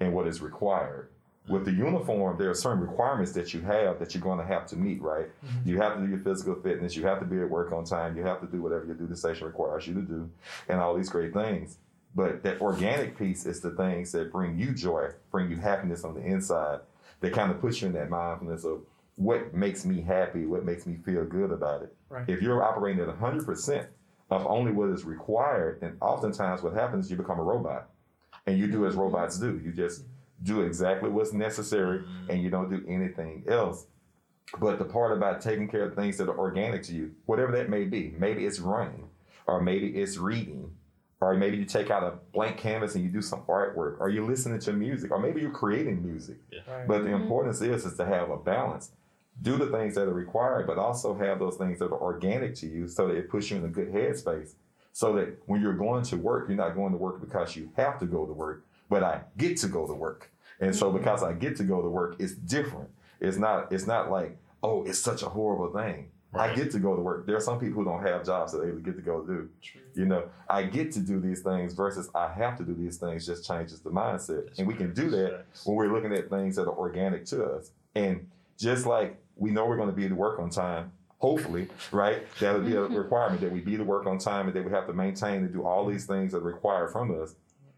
and 0.00 0.12
what 0.12 0.26
is 0.26 0.40
required 0.40 1.08
with 1.48 1.64
the 1.64 1.72
uniform, 1.72 2.36
there 2.38 2.50
are 2.50 2.54
certain 2.54 2.80
requirements 2.80 3.32
that 3.32 3.54
you 3.54 3.60
have 3.62 3.98
that 3.98 4.14
you're 4.14 4.22
going 4.22 4.38
to 4.38 4.44
have 4.44 4.66
to 4.66 4.76
meet, 4.76 5.00
right? 5.00 5.26
Mm-hmm. 5.44 5.68
You 5.68 5.80
have 5.80 5.96
to 5.96 6.02
do 6.02 6.08
your 6.08 6.18
physical 6.20 6.54
fitness, 6.56 6.94
you 6.94 7.06
have 7.06 7.20
to 7.20 7.26
be 7.26 7.40
at 7.40 7.48
work 7.48 7.72
on 7.72 7.84
time, 7.84 8.16
you 8.16 8.22
have 8.22 8.40
to 8.40 8.46
do 8.46 8.62
whatever 8.62 8.84
your 8.84 8.94
duty 8.94 9.14
station 9.14 9.46
requires 9.46 9.86
you 9.86 9.94
to 9.94 10.02
do, 10.02 10.30
and 10.68 10.80
all 10.80 10.94
these 10.94 11.08
great 11.08 11.32
things. 11.32 11.78
But 12.14 12.42
that 12.42 12.60
organic 12.60 13.18
piece 13.18 13.46
is 13.46 13.60
the 13.60 13.70
things 13.70 14.12
that 14.12 14.32
bring 14.32 14.58
you 14.58 14.72
joy, 14.72 15.10
bring 15.30 15.50
you 15.50 15.56
happiness 15.56 16.04
on 16.04 16.14
the 16.14 16.20
inside, 16.20 16.80
that 17.20 17.32
kind 17.32 17.50
of 17.50 17.60
puts 17.60 17.80
you 17.80 17.88
in 17.88 17.94
that 17.94 18.10
mindfulness 18.10 18.64
of 18.64 18.82
what 19.16 19.52
makes 19.52 19.84
me 19.84 20.00
happy, 20.00 20.46
what 20.46 20.64
makes 20.64 20.86
me 20.86 20.96
feel 21.04 21.24
good 21.24 21.50
about 21.50 21.82
it. 21.82 21.94
Right. 22.08 22.28
If 22.28 22.40
you're 22.40 22.62
operating 22.62 23.02
at 23.02 23.08
100% 23.08 23.86
of 24.30 24.46
only 24.46 24.72
what 24.72 24.90
is 24.90 25.04
required, 25.04 25.78
And 25.82 25.96
oftentimes 26.00 26.62
what 26.62 26.74
happens 26.74 27.06
is 27.06 27.10
you 27.10 27.16
become 27.16 27.38
a 27.38 27.44
robot 27.44 27.88
and 28.46 28.58
you 28.58 28.66
do 28.70 28.86
as 28.86 28.94
robots 28.94 29.38
do. 29.38 29.60
You 29.64 29.72
just 29.72 30.04
do 30.42 30.62
exactly 30.62 31.08
what's 31.08 31.32
necessary 31.32 32.04
and 32.28 32.42
you 32.42 32.50
don't 32.50 32.68
do 32.68 32.84
anything 32.86 33.44
else. 33.48 33.86
But 34.58 34.78
the 34.78 34.84
part 34.84 35.16
about 35.16 35.40
taking 35.40 35.68
care 35.68 35.84
of 35.84 35.94
things 35.94 36.16
that 36.18 36.28
are 36.28 36.38
organic 36.38 36.82
to 36.84 36.94
you, 36.94 37.14
whatever 37.26 37.52
that 37.52 37.68
may 37.68 37.84
be, 37.84 38.14
maybe 38.18 38.46
it's 38.46 38.60
running, 38.60 39.08
or 39.46 39.60
maybe 39.60 39.88
it's 39.88 40.16
reading, 40.16 40.72
or 41.20 41.34
maybe 41.34 41.58
you 41.58 41.64
take 41.64 41.90
out 41.90 42.02
a 42.02 42.18
blank 42.32 42.56
canvas 42.56 42.94
and 42.94 43.04
you 43.04 43.10
do 43.10 43.20
some 43.20 43.42
artwork, 43.42 44.00
or 44.00 44.08
you're 44.08 44.24
listening 44.24 44.58
to 44.60 44.72
music, 44.72 45.10
or 45.10 45.18
maybe 45.18 45.40
you're 45.42 45.50
creating 45.50 46.02
music. 46.02 46.36
Yeah. 46.50 46.60
Right. 46.66 46.88
But 46.88 47.00
the 47.00 47.10
mm-hmm. 47.10 47.22
importance 47.22 47.60
is 47.60 47.84
is 47.84 47.96
to 47.96 48.06
have 48.06 48.30
a 48.30 48.38
balance. 48.38 48.90
Do 49.42 49.56
the 49.56 49.66
things 49.66 49.94
that 49.94 50.02
are 50.02 50.12
required, 50.12 50.66
but 50.66 50.78
also 50.78 51.14
have 51.14 51.38
those 51.38 51.56
things 51.56 51.78
that 51.78 51.86
are 51.86 52.00
organic 52.00 52.54
to 52.56 52.66
you 52.66 52.88
so 52.88 53.08
that 53.08 53.16
it 53.16 53.30
puts 53.30 53.50
you 53.50 53.56
in 53.58 53.64
a 53.64 53.68
good 53.68 53.92
headspace 53.92 54.54
so 54.92 55.12
that 55.12 55.40
when 55.46 55.60
you're 55.60 55.76
going 55.76 56.02
to 56.02 56.16
work, 56.16 56.48
you're 56.48 56.56
not 56.56 56.74
going 56.74 56.90
to 56.90 56.98
work 56.98 57.20
because 57.20 57.54
you 57.54 57.70
have 57.76 58.00
to 58.00 58.06
go 58.06 58.26
to 58.26 58.32
work, 58.32 58.64
but 58.88 59.04
I 59.04 59.20
get 59.36 59.56
to 59.58 59.68
go 59.68 59.86
to 59.86 59.94
work. 59.94 60.32
And 60.60 60.74
so 60.74 60.90
because 60.90 61.22
I 61.22 61.34
get 61.34 61.56
to 61.58 61.62
go 61.62 61.80
to 61.80 61.88
work, 61.88 62.16
it's 62.18 62.34
different. 62.34 62.90
It's 63.20 63.36
not 63.36 63.70
it's 63.70 63.86
not 63.86 64.10
like, 64.10 64.36
oh, 64.62 64.82
it's 64.84 64.98
such 64.98 65.22
a 65.22 65.28
horrible 65.28 65.72
thing. 65.72 66.10
I 66.34 66.52
get 66.52 66.70
to 66.72 66.78
go 66.78 66.94
to 66.94 67.00
work. 67.00 67.26
There 67.26 67.36
are 67.36 67.40
some 67.40 67.58
people 67.58 67.82
who 67.82 67.88
don't 67.88 68.04
have 68.04 68.26
jobs 68.26 68.52
that 68.52 68.58
they 68.58 68.70
get 68.82 68.96
to 68.96 69.02
go 69.02 69.22
do. 69.22 69.48
You 69.94 70.04
know, 70.04 70.28
I 70.48 70.64
get 70.64 70.92
to 70.92 71.00
do 71.00 71.20
these 71.20 71.42
things 71.42 71.74
versus 71.74 72.10
I 72.14 72.32
have 72.32 72.58
to 72.58 72.64
do 72.64 72.74
these 72.74 72.98
things 72.98 73.24
just 73.24 73.46
changes 73.46 73.80
the 73.80 73.90
mindset. 73.90 74.58
and 74.58 74.66
we 74.66 74.74
can 74.74 74.92
do 74.92 75.10
that 75.10 75.46
when 75.64 75.76
we're 75.76 75.92
looking 75.92 76.12
at 76.12 76.28
things 76.28 76.56
that 76.56 76.62
are 76.62 76.76
organic 76.76 77.24
to 77.26 77.44
us. 77.44 77.70
And 77.94 78.28
just 78.58 78.84
like 78.84 79.16
we 79.38 79.50
know 79.50 79.66
we're 79.66 79.76
going 79.76 79.88
to 79.88 79.94
be 79.94 80.08
to 80.08 80.14
work 80.14 80.38
on 80.38 80.50
time, 80.50 80.92
hopefully, 81.18 81.68
right? 81.92 82.22
That 82.40 82.54
would 82.54 82.66
be 82.66 82.74
a 82.74 82.80
mm-hmm. 82.80 82.94
requirement 82.94 83.40
that 83.40 83.50
we 83.50 83.60
be 83.60 83.76
to 83.76 83.84
work 83.84 84.06
on 84.06 84.18
time 84.18 84.46
and 84.46 84.54
that 84.54 84.64
we 84.64 84.70
have 84.72 84.86
to 84.86 84.92
maintain 84.92 85.36
and 85.36 85.52
do 85.52 85.64
all 85.64 85.86
these 85.86 86.04
things 86.04 86.32
that 86.32 86.38
are 86.38 86.42
required 86.42 86.90
from 86.90 87.22
us. 87.22 87.34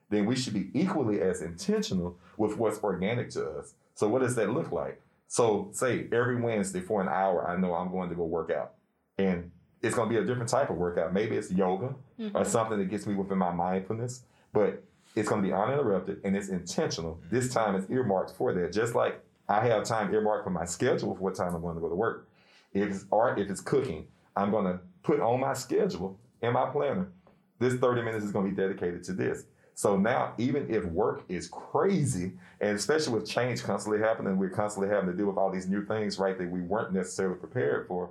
Then 0.08 0.26
we 0.26 0.34
should 0.34 0.54
be 0.54 0.70
equally 0.74 1.20
as 1.20 1.40
intentional 1.40 2.18
with 2.36 2.56
what's 2.56 2.82
organic 2.82 3.30
to 3.30 3.48
us. 3.50 3.74
So 3.94 4.08
what 4.08 4.22
does 4.22 4.34
that 4.34 4.50
look 4.50 4.72
like? 4.72 5.00
So 5.28 5.68
say 5.72 6.08
every 6.12 6.40
Wednesday 6.40 6.80
for 6.80 7.00
an 7.00 7.08
hour, 7.08 7.48
I 7.48 7.56
know 7.56 7.74
I'm 7.74 7.92
going 7.92 8.08
to 8.08 8.16
go 8.16 8.24
work 8.24 8.50
out. 8.50 8.72
And 9.18 9.52
it's 9.82 9.94
going 9.94 10.08
to 10.08 10.14
be 10.14 10.20
a 10.20 10.26
different 10.26 10.48
type 10.48 10.70
of 10.70 10.76
workout. 10.76 11.12
Maybe 11.12 11.36
it's 11.36 11.52
yoga 11.52 11.94
mm-hmm. 12.18 12.36
or 12.36 12.44
something 12.44 12.78
that 12.78 12.90
gets 12.90 13.06
me 13.06 13.14
within 13.14 13.38
my 13.38 13.52
mindfulness, 13.52 14.24
but 14.52 14.82
it's 15.14 15.28
going 15.28 15.42
to 15.42 15.46
be 15.46 15.54
uninterrupted 15.54 16.20
and 16.24 16.36
it's 16.36 16.48
intentional. 16.48 17.20
This 17.30 17.52
time 17.52 17.76
it's 17.76 17.88
earmarked 17.90 18.32
for 18.32 18.52
that. 18.54 18.72
Just 18.72 18.94
like 18.94 19.20
I 19.50 19.66
have 19.66 19.82
time 19.82 20.14
earmarked 20.14 20.44
for 20.44 20.50
my 20.50 20.64
schedule 20.64 21.12
for 21.12 21.20
what 21.20 21.34
time 21.34 21.56
I'm 21.56 21.60
going 21.60 21.74
to 21.74 21.80
go 21.80 21.88
to 21.88 21.94
work. 21.96 22.28
If 22.72 22.88
it's 22.88 23.04
art, 23.10 23.40
if 23.40 23.50
it's 23.50 23.60
cooking, 23.60 24.06
I'm 24.36 24.52
going 24.52 24.64
to 24.64 24.78
put 25.02 25.18
on 25.18 25.40
my 25.40 25.54
schedule 25.54 26.16
in 26.40 26.52
my 26.52 26.70
planner. 26.70 27.10
This 27.58 27.74
30 27.74 28.02
minutes 28.02 28.24
is 28.24 28.30
going 28.30 28.46
to 28.46 28.54
be 28.54 28.56
dedicated 28.56 29.02
to 29.04 29.12
this. 29.12 29.46
So 29.74 29.96
now, 29.96 30.34
even 30.38 30.72
if 30.72 30.84
work 30.84 31.24
is 31.28 31.48
crazy, 31.48 32.32
and 32.60 32.76
especially 32.76 33.14
with 33.14 33.28
change 33.28 33.64
constantly 33.64 34.00
happening, 34.00 34.36
we're 34.36 34.50
constantly 34.50 34.94
having 34.94 35.10
to 35.10 35.16
deal 35.16 35.26
with 35.26 35.36
all 35.36 35.50
these 35.50 35.68
new 35.68 35.84
things, 35.84 36.16
right, 36.18 36.38
that 36.38 36.48
we 36.48 36.60
weren't 36.60 36.92
necessarily 36.92 37.36
prepared 37.36 37.88
for. 37.88 38.10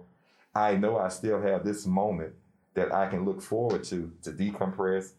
I 0.53 0.75
know 0.75 0.97
I 0.97 1.07
still 1.07 1.41
have 1.41 1.63
this 1.63 1.85
moment 1.85 2.33
that 2.73 2.93
I 2.93 3.07
can 3.07 3.23
look 3.23 3.41
forward 3.41 3.85
to 3.85 4.11
to 4.23 4.31
decompress, 4.31 5.13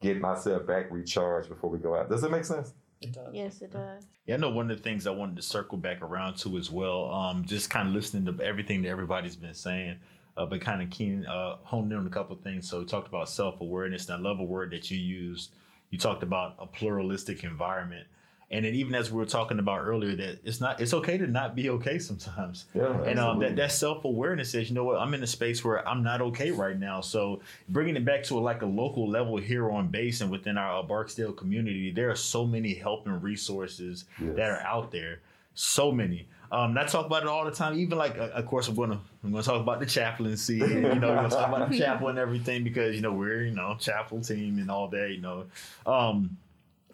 get 0.00 0.20
myself 0.20 0.66
back 0.66 0.90
recharged 0.90 1.50
before 1.50 1.68
we 1.68 1.78
go 1.78 1.96
out. 1.96 2.08
Does 2.08 2.24
it 2.24 2.30
make 2.30 2.46
sense? 2.46 2.72
It 3.00 3.12
does. 3.12 3.32
Yes, 3.32 3.62
it 3.62 3.72
does. 3.72 4.04
Yeah, 4.26 4.34
I 4.34 4.38
know 4.38 4.50
one 4.50 4.70
of 4.70 4.76
the 4.76 4.82
things 4.82 5.06
I 5.06 5.10
wanted 5.10 5.36
to 5.36 5.42
circle 5.42 5.78
back 5.78 6.02
around 6.02 6.36
to 6.38 6.58
as 6.58 6.70
well. 6.70 7.10
Um, 7.10 7.44
just 7.46 7.70
kind 7.70 7.88
of 7.88 7.94
listening 7.94 8.26
to 8.26 8.44
everything 8.44 8.82
that 8.82 8.88
everybody's 8.88 9.36
been 9.36 9.54
saying, 9.54 9.96
uh, 10.36 10.44
but 10.44 10.60
kind 10.60 10.82
of 10.82 10.90
keen, 10.90 11.24
uh, 11.26 11.56
honing 11.62 11.92
in 11.92 11.96
on 11.98 12.06
a 12.06 12.10
couple 12.10 12.36
of 12.36 12.42
things. 12.42 12.68
So 12.68 12.80
we 12.80 12.84
talked 12.84 13.08
about 13.08 13.28
self 13.30 13.60
awareness, 13.60 14.08
and 14.08 14.16
I 14.16 14.28
love 14.28 14.38
a 14.38 14.44
word 14.44 14.72
that 14.72 14.90
you 14.90 14.98
used. 14.98 15.52
You 15.90 15.98
talked 15.98 16.22
about 16.22 16.56
a 16.58 16.66
pluralistic 16.66 17.42
environment, 17.42 18.06
and 18.52 18.64
then 18.64 18.74
even 18.74 18.94
as 18.96 19.12
we 19.12 19.18
were 19.18 19.26
talking 19.26 19.58
about 19.60 19.80
earlier, 19.80 20.16
that 20.16 20.40
it's 20.44 20.60
not, 20.60 20.80
it's 20.80 20.92
okay 20.92 21.16
to 21.18 21.26
not 21.28 21.54
be 21.54 21.70
okay 21.70 21.98
sometimes. 22.00 22.64
Yeah. 22.74 23.00
And 23.04 23.18
um, 23.18 23.38
that, 23.38 23.54
that 23.56 23.70
self 23.70 24.04
awareness 24.04 24.50
says, 24.50 24.68
you 24.68 24.74
know 24.74 24.82
what, 24.84 24.98
I'm 24.98 25.14
in 25.14 25.22
a 25.22 25.26
space 25.26 25.64
where 25.64 25.86
I'm 25.88 26.02
not 26.02 26.20
okay 26.20 26.50
right 26.50 26.76
now. 26.78 27.00
So 27.00 27.42
bringing 27.68 27.94
it 27.96 28.04
back 28.04 28.24
to 28.24 28.38
a, 28.38 28.40
like 28.40 28.62
a 28.62 28.66
local 28.66 29.08
level 29.08 29.36
here 29.36 29.70
on 29.70 29.86
base 29.88 30.20
and 30.20 30.30
within 30.32 30.58
our 30.58 30.82
Barksdale 30.82 31.32
community, 31.32 31.92
there 31.92 32.10
are 32.10 32.16
so 32.16 32.44
many 32.44 32.74
helping 32.74 33.12
resources 33.20 34.04
Yes. 34.20 34.36
that 34.36 34.50
are 34.50 34.60
out 34.62 34.90
there. 34.90 35.20
So 35.54 35.92
many. 35.92 36.28
Um, 36.52 36.76
I 36.76 36.84
talk 36.84 37.06
about 37.06 37.22
it 37.22 37.28
all 37.28 37.44
the 37.44 37.50
time. 37.52 37.78
Even 37.78 37.98
like, 37.98 38.18
uh, 38.18 38.30
of 38.34 38.46
course, 38.46 38.66
I'm 38.66 38.74
gonna 38.74 39.00
I'm 39.22 39.30
gonna 39.30 39.42
talk 39.42 39.60
about 39.60 39.78
the 39.78 39.86
chaplaincy. 39.86 40.60
And, 40.60 40.70
you 40.72 40.94
know, 41.00 41.08
we're 41.10 41.14
gonna 41.16 41.28
talk 41.30 41.48
about 41.48 41.70
the 41.70 41.78
chapel 41.78 42.08
and 42.08 42.18
everything 42.18 42.64
because 42.64 42.96
you 42.96 43.02
know 43.02 43.12
we're 43.12 43.44
you 43.44 43.52
know 43.54 43.76
chapel 43.78 44.20
team 44.20 44.58
and 44.58 44.70
all 44.70 44.88
that. 44.88 45.10
You 45.10 45.20
know, 45.20 45.44
um, 45.86 46.36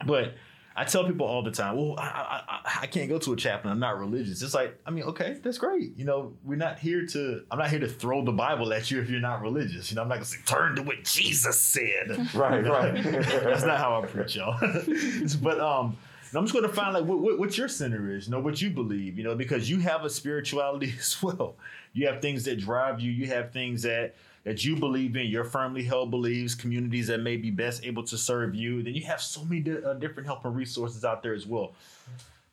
but 0.06 0.34
I 0.78 0.84
tell 0.84 1.04
people 1.06 1.26
all 1.26 1.42
the 1.42 1.50
time, 1.50 1.76
well, 1.76 1.94
I, 1.98 2.02
I, 2.04 2.42
I- 2.48 2.60
I 2.82 2.86
can't 2.86 3.08
go 3.08 3.18
to 3.18 3.32
a 3.32 3.36
chaplain. 3.36 3.72
I'm 3.72 3.78
not 3.80 3.98
religious. 3.98 4.42
It's 4.42 4.52
like, 4.54 4.78
I 4.84 4.90
mean, 4.90 5.04
okay, 5.04 5.38
that's 5.42 5.56
great. 5.56 5.96
You 5.96 6.04
know, 6.04 6.34
we're 6.44 6.56
not 6.56 6.78
here 6.78 7.06
to, 7.06 7.42
I'm 7.50 7.58
not 7.58 7.70
here 7.70 7.78
to 7.78 7.88
throw 7.88 8.22
the 8.24 8.32
Bible 8.32 8.72
at 8.74 8.90
you 8.90 9.00
if 9.00 9.08
you're 9.08 9.20
not 9.20 9.40
religious. 9.40 9.90
You 9.90 9.96
know, 9.96 10.02
I'm 10.02 10.08
not 10.08 10.16
going 10.16 10.24
to 10.26 10.30
say, 10.30 10.38
turn 10.44 10.76
to 10.76 10.82
what 10.82 11.02
Jesus 11.04 11.58
said. 11.58 12.28
Right, 12.34 12.64
right. 12.66 13.02
that's 13.02 13.64
not 13.64 13.78
how 13.78 14.02
I 14.02 14.06
preach, 14.06 14.36
y'all. 14.36 14.58
but, 15.42 15.58
um, 15.60 15.96
and 16.30 16.38
I'm 16.38 16.44
just 16.44 16.52
going 16.52 16.64
to 16.64 16.68
find 16.68 16.92
like 16.92 17.04
what, 17.04 17.18
what, 17.20 17.38
what 17.38 17.56
your 17.56 17.68
center 17.68 18.10
is, 18.14 18.26
you 18.26 18.32
know, 18.32 18.40
what 18.40 18.60
you 18.60 18.68
believe, 18.70 19.16
you 19.16 19.24
know, 19.24 19.34
because 19.34 19.70
you 19.70 19.78
have 19.78 20.04
a 20.04 20.10
spirituality 20.10 20.92
as 20.98 21.22
well. 21.22 21.56
You 21.94 22.08
have 22.08 22.20
things 22.20 22.44
that 22.44 22.58
drive 22.58 23.00
you. 23.00 23.10
You 23.10 23.28
have 23.28 23.52
things 23.52 23.82
that 23.82 24.16
that 24.46 24.64
you 24.64 24.76
believe 24.76 25.16
in, 25.16 25.26
your 25.26 25.42
firmly 25.42 25.82
held 25.82 26.08
beliefs, 26.08 26.54
communities 26.54 27.08
that 27.08 27.18
may 27.18 27.36
be 27.36 27.50
best 27.50 27.84
able 27.84 28.04
to 28.04 28.16
serve 28.16 28.54
you. 28.54 28.80
Then 28.80 28.94
you 28.94 29.04
have 29.04 29.20
so 29.20 29.44
many 29.44 29.60
di- 29.60 29.82
uh, 29.82 29.94
different 29.94 30.28
helping 30.28 30.54
resources 30.54 31.04
out 31.04 31.20
there 31.20 31.34
as 31.34 31.46
well. 31.46 31.74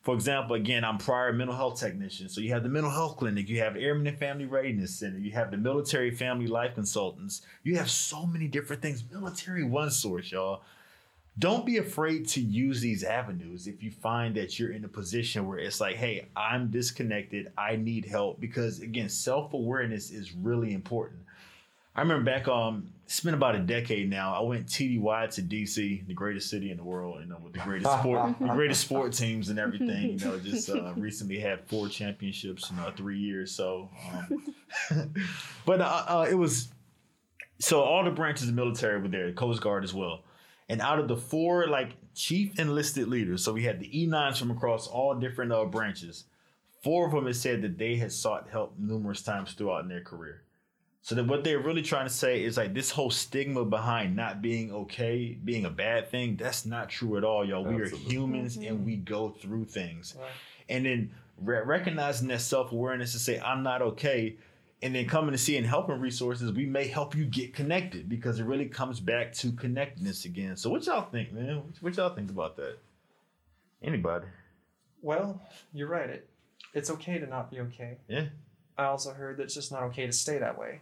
For 0.01 0.15
example, 0.15 0.55
again, 0.55 0.83
I'm 0.83 0.97
prior 0.97 1.31
mental 1.31 1.55
health 1.55 1.79
technician. 1.79 2.29
So 2.29 2.41
you 2.41 2.49
have 2.49 2.63
the 2.63 2.67
mental 2.67 2.91
health 2.91 3.17
clinic, 3.17 3.47
you 3.47 3.59
have 3.59 3.77
Airmen 3.77 4.07
and 4.07 4.17
Family 4.17 4.45
Readiness 4.45 4.95
Center, 4.95 5.19
you 5.19 5.33
have 5.33 5.51
the 5.51 5.57
military 5.57 6.09
family 6.09 6.47
life 6.47 6.73
consultants. 6.73 7.43
You 7.61 7.77
have 7.77 7.91
so 7.91 8.25
many 8.25 8.47
different 8.47 8.81
things. 8.81 9.03
Military 9.11 9.63
one 9.63 9.91
source, 9.91 10.31
y'all. 10.31 10.63
Don't 11.37 11.63
be 11.63 11.77
afraid 11.77 12.27
to 12.29 12.41
use 12.41 12.81
these 12.81 13.03
avenues 13.03 13.67
if 13.67 13.83
you 13.83 13.91
find 13.91 14.35
that 14.35 14.57
you're 14.57 14.71
in 14.71 14.83
a 14.83 14.89
position 14.89 15.47
where 15.47 15.59
it's 15.59 15.79
like, 15.79 15.95
hey, 15.95 16.27
I'm 16.35 16.71
disconnected, 16.71 17.51
I 17.55 17.75
need 17.75 18.05
help. 18.05 18.39
Because 18.39 18.79
again, 18.81 19.09
self-awareness 19.09 20.09
is 20.09 20.33
really 20.33 20.73
important. 20.73 21.21
I 21.95 22.01
remember 22.01 22.23
back 22.23 22.47
um 22.47 22.89
it's 23.05 23.19
been 23.19 23.33
about 23.33 23.55
a 23.55 23.59
decade 23.59 24.09
now. 24.09 24.33
I 24.33 24.41
went 24.41 24.65
TDY 24.65 25.29
to 25.35 25.41
DC, 25.41 26.07
the 26.07 26.13
greatest 26.13 26.49
city 26.49 26.71
in 26.71 26.77
the 26.77 26.83
world, 26.83 27.19
you 27.19 27.27
know, 27.27 27.37
with 27.43 27.53
the 27.53 27.59
greatest 27.59 27.91
sport 27.99 28.35
the 28.39 28.47
greatest 28.47 28.81
sport 28.81 29.13
teams 29.13 29.49
and 29.49 29.59
everything. 29.59 30.17
You 30.17 30.25
know, 30.25 30.39
just 30.39 30.69
uh, 30.69 30.93
recently 30.97 31.37
had 31.37 31.67
four 31.67 31.89
championships 31.89 32.71
in 32.71 32.79
uh, 32.79 32.91
three 32.95 33.19
years. 33.19 33.51
So 33.51 33.89
um, 34.89 35.13
but 35.65 35.81
uh, 35.81 36.05
uh, 36.07 36.27
it 36.29 36.35
was 36.35 36.69
so 37.59 37.81
all 37.81 38.03
the 38.03 38.11
branches 38.11 38.47
of 38.47 38.55
the 38.55 38.61
military 38.61 38.99
were 38.99 39.07
there, 39.07 39.27
the 39.27 39.33
Coast 39.33 39.61
Guard 39.61 39.83
as 39.83 39.93
well. 39.93 40.23
And 40.69 40.81
out 40.81 40.97
of 40.97 41.07
the 41.07 41.17
four 41.17 41.67
like 41.67 41.91
chief 42.15 42.57
enlisted 42.57 43.07
leaders, 43.07 43.43
so 43.43 43.53
we 43.53 43.63
had 43.63 43.79
the 43.79 43.89
E9s 43.89 44.39
from 44.39 44.49
across 44.49 44.87
all 44.87 45.13
different 45.13 45.51
uh, 45.51 45.65
branches. 45.65 46.23
Four 46.81 47.05
of 47.05 47.13
them 47.13 47.25
had 47.25 47.35
said 47.35 47.61
that 47.61 47.77
they 47.77 47.95
had 47.95 48.11
sought 48.11 48.49
help 48.49 48.73
numerous 48.77 49.21
times 49.21 49.53
throughout 49.53 49.83
in 49.83 49.89
their 49.89 50.01
career. 50.01 50.41
So 51.03 51.15
that 51.15 51.25
what 51.25 51.43
they're 51.43 51.59
really 51.59 51.81
trying 51.81 52.07
to 52.07 52.13
say 52.13 52.45
is 52.45 52.55
like 52.55 52.73
this 52.73 52.89
whole 52.89 53.11
stigma 53.11 53.65
behind 53.65 54.15
not 54.15 54.41
being 54.41 54.71
okay, 54.71 55.37
being 55.43 55.65
a 55.65 55.69
bad 55.69 56.09
thing, 56.09 56.37
that's 56.37 56.65
not 56.65 56.89
true 56.89 57.17
at 57.17 57.25
all, 57.25 57.43
y'all. 57.43 57.65
We 57.65 57.75
are 57.75 57.83
Absolutely. 57.83 58.09
humans 58.09 58.55
and 58.55 58.65
mm-hmm. 58.65 58.85
we 58.85 58.95
go 58.95 59.29
through 59.29 59.65
things. 59.65 60.15
Right. 60.17 60.29
And 60.69 60.85
then 60.85 61.11
re- 61.41 61.61
recognizing 61.65 62.29
that 62.29 62.39
self 62.39 62.71
awareness 62.71 63.11
to 63.11 63.19
say, 63.19 63.37
I'm 63.37 63.63
not 63.63 63.81
okay, 63.81 64.37
and 64.81 64.95
then 64.95 65.05
coming 65.05 65.33
to 65.33 65.37
see 65.37 65.57
and 65.57 65.67
helping 65.67 65.99
resources, 65.99 66.53
we 66.53 66.65
may 66.65 66.87
help 66.87 67.15
you 67.15 67.25
get 67.25 67.53
connected 67.53 68.07
because 68.07 68.39
it 68.39 68.45
really 68.45 68.67
comes 68.67 69.01
back 69.01 69.33
to 69.33 69.51
connectedness 69.51 70.23
again. 70.23 70.55
So, 70.55 70.69
what 70.69 70.85
y'all 70.85 71.09
think, 71.09 71.33
man? 71.33 71.57
What, 71.57 71.65
what 71.81 71.97
y'all 71.97 72.15
think 72.15 72.29
about 72.29 72.55
that? 72.55 72.77
Anybody? 73.81 74.27
Well, 75.01 75.41
you're 75.73 75.89
right. 75.89 76.09
It 76.09 76.29
it's 76.73 76.89
okay 76.89 77.19
to 77.19 77.27
not 77.27 77.51
be 77.51 77.59
okay. 77.59 77.97
Yeah. 78.07 78.27
I 78.77 78.85
also 78.85 79.11
heard 79.11 79.35
that 79.37 79.43
it's 79.43 79.53
just 79.53 79.71
not 79.71 79.83
okay 79.83 80.05
to 80.05 80.13
stay 80.13 80.37
that 80.37 80.57
way. 80.57 80.79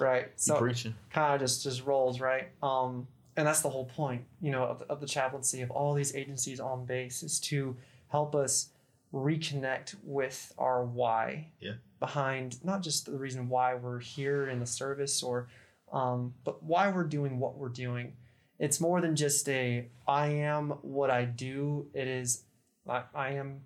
Right. 0.00 0.28
So 0.36 0.56
preaching? 0.58 0.94
kind 1.10 1.34
of 1.34 1.40
just 1.40 1.62
just 1.62 1.84
rolls 1.84 2.20
right 2.20 2.48
um 2.62 3.06
and 3.36 3.46
that's 3.46 3.60
the 3.60 3.70
whole 3.70 3.84
point 3.86 4.24
you 4.40 4.50
know 4.50 4.64
of 4.64 4.78
the, 4.80 4.86
of 4.86 5.00
the 5.00 5.06
chaplaincy 5.06 5.60
of 5.62 5.70
all 5.70 5.94
these 5.94 6.14
agencies 6.16 6.58
on 6.60 6.84
base 6.86 7.22
is 7.22 7.38
to 7.40 7.76
help 8.08 8.34
us 8.34 8.70
reconnect 9.12 9.96
with 10.04 10.52
our 10.58 10.84
why 10.84 11.48
Yeah. 11.60 11.72
behind 11.98 12.64
not 12.64 12.82
just 12.82 13.06
the 13.06 13.18
reason 13.18 13.48
why 13.48 13.74
we're 13.74 13.98
here 14.00 14.48
in 14.48 14.58
the 14.60 14.66
service 14.66 15.22
or 15.22 15.48
um, 15.92 16.34
but 16.44 16.62
why 16.62 16.88
we're 16.90 17.04
doing 17.04 17.38
what 17.40 17.56
we're 17.58 17.68
doing 17.68 18.12
it's 18.58 18.80
more 18.80 19.00
than 19.00 19.16
just 19.16 19.48
a 19.48 19.88
i 20.06 20.28
am 20.28 20.70
what 20.82 21.10
i 21.10 21.24
do 21.24 21.86
it 21.94 22.06
is 22.06 22.44
i, 22.88 23.02
I 23.14 23.30
am 23.32 23.60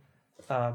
uh, 0.49 0.73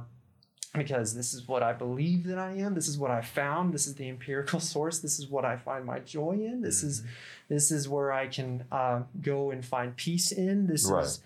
because 0.73 1.15
this 1.15 1.33
is 1.33 1.47
what 1.47 1.63
I 1.63 1.73
believe 1.73 2.25
that 2.25 2.37
I 2.37 2.51
am. 2.53 2.75
This 2.75 2.87
is 2.87 2.97
what 2.97 3.11
I 3.11 3.21
found. 3.21 3.73
This 3.73 3.87
is 3.87 3.95
the 3.95 4.07
empirical 4.09 4.59
source. 4.73 4.99
This 4.99 5.19
is 5.19 5.27
what 5.27 5.45
I 5.45 5.57
find 5.57 5.85
my 5.85 5.99
joy 5.99 6.33
in. 6.33 6.61
This 6.61 6.83
is 6.83 7.03
this 7.47 7.71
is 7.71 7.89
where 7.89 8.11
I 8.11 8.27
can 8.27 8.65
uh, 8.71 9.03
go 9.21 9.51
and 9.51 9.65
find 9.65 9.95
peace 9.95 10.31
in. 10.31 10.67
This 10.67 10.85
Right. 10.89 11.03
is 11.05 11.21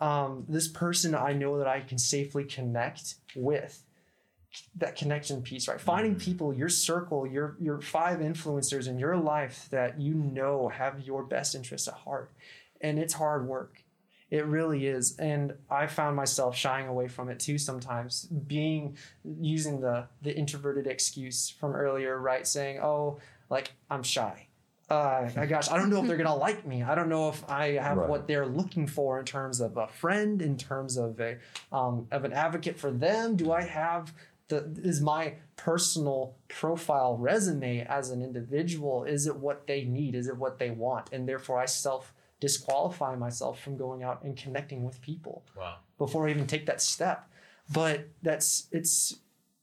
um, 0.00 0.44
this 0.48 0.68
person 0.68 1.14
I 1.14 1.32
know 1.32 1.58
that 1.58 1.68
I 1.68 1.80
can 1.80 1.98
safely 1.98 2.44
connect 2.44 3.14
with. 3.36 3.82
That 4.76 4.96
connection 4.96 5.40
piece, 5.40 5.66
right? 5.66 5.80
Finding 5.80 6.16
Mhm. 6.16 6.20
people, 6.20 6.52
your 6.52 6.68
circle, 6.68 7.26
your 7.26 7.56
your 7.58 7.80
five 7.80 8.18
influencers 8.18 8.86
in 8.86 8.98
your 8.98 9.16
life 9.16 9.66
that 9.70 9.98
you 9.98 10.12
know 10.12 10.68
have 10.68 11.00
your 11.00 11.22
best 11.22 11.54
interests 11.54 11.88
at 11.88 11.94
heart, 11.94 12.30
and 12.82 12.98
it's 12.98 13.14
hard 13.14 13.46
work. 13.46 13.81
It 14.32 14.46
really 14.46 14.86
is. 14.86 15.18
And 15.18 15.52
I 15.70 15.86
found 15.86 16.16
myself 16.16 16.56
shying 16.56 16.88
away 16.88 17.06
from 17.06 17.28
it 17.28 17.38
too 17.38 17.58
sometimes, 17.58 18.24
being 18.24 18.96
using 19.42 19.80
the 19.82 20.06
the 20.22 20.34
introverted 20.34 20.86
excuse 20.86 21.50
from 21.50 21.74
earlier, 21.74 22.18
right? 22.18 22.46
Saying, 22.46 22.80
"Oh, 22.80 23.18
like 23.50 23.72
I'm 23.90 24.02
shy." 24.02 24.48
uh, 24.88 25.30
my 25.36 25.46
gosh, 25.46 25.70
I 25.70 25.76
don't 25.78 25.88
know 25.88 26.00
if 26.02 26.06
they're 26.08 26.16
gonna 26.18 26.34
like 26.34 26.66
me. 26.66 26.82
I 26.82 26.94
don't 26.94 27.08
know 27.08 27.28
if 27.30 27.48
I 27.48 27.72
have 27.72 27.96
Right. 27.98 28.08
what 28.10 28.26
they're 28.26 28.46
looking 28.46 28.86
for 28.86 29.18
in 29.18 29.24
terms 29.24 29.60
of 29.60 29.76
a 29.76 29.86
friend, 29.86 30.40
in 30.42 30.56
terms 30.56 30.96
of 30.96 31.20
a 31.20 31.36
um, 31.70 32.06
of 32.10 32.24
an 32.24 32.32
advocate 32.32 32.78
for 32.78 32.90
them. 32.90 33.36
Do 33.36 33.52
I 33.52 33.62
have 33.62 34.14
the 34.48 34.58
is 34.82 35.00
my 35.02 35.34
personal 35.56 36.36
profile 36.48 37.16
resume 37.18 37.86
as 37.86 38.10
an 38.10 38.22
individual? 38.22 39.04
Is 39.04 39.26
it 39.26 39.36
what 39.36 39.66
they 39.66 39.84
need? 39.84 40.14
Is 40.14 40.26
it 40.26 40.36
what 40.38 40.58
they 40.58 40.70
want? 40.70 41.10
And 41.12 41.28
therefore, 41.28 41.58
I 41.58 41.66
self 41.66 42.12
disqualify 42.46 43.14
myself 43.14 43.60
from 43.62 43.76
going 43.76 44.02
out 44.02 44.22
and 44.24 44.36
connecting 44.36 44.82
with 44.84 45.00
people 45.00 45.44
Wow. 45.56 45.76
before 45.96 46.26
I 46.26 46.30
even 46.32 46.46
take 46.48 46.66
that 46.66 46.80
step. 46.82 47.30
But 47.72 48.08
that's 48.20 48.66
it's 48.72 49.16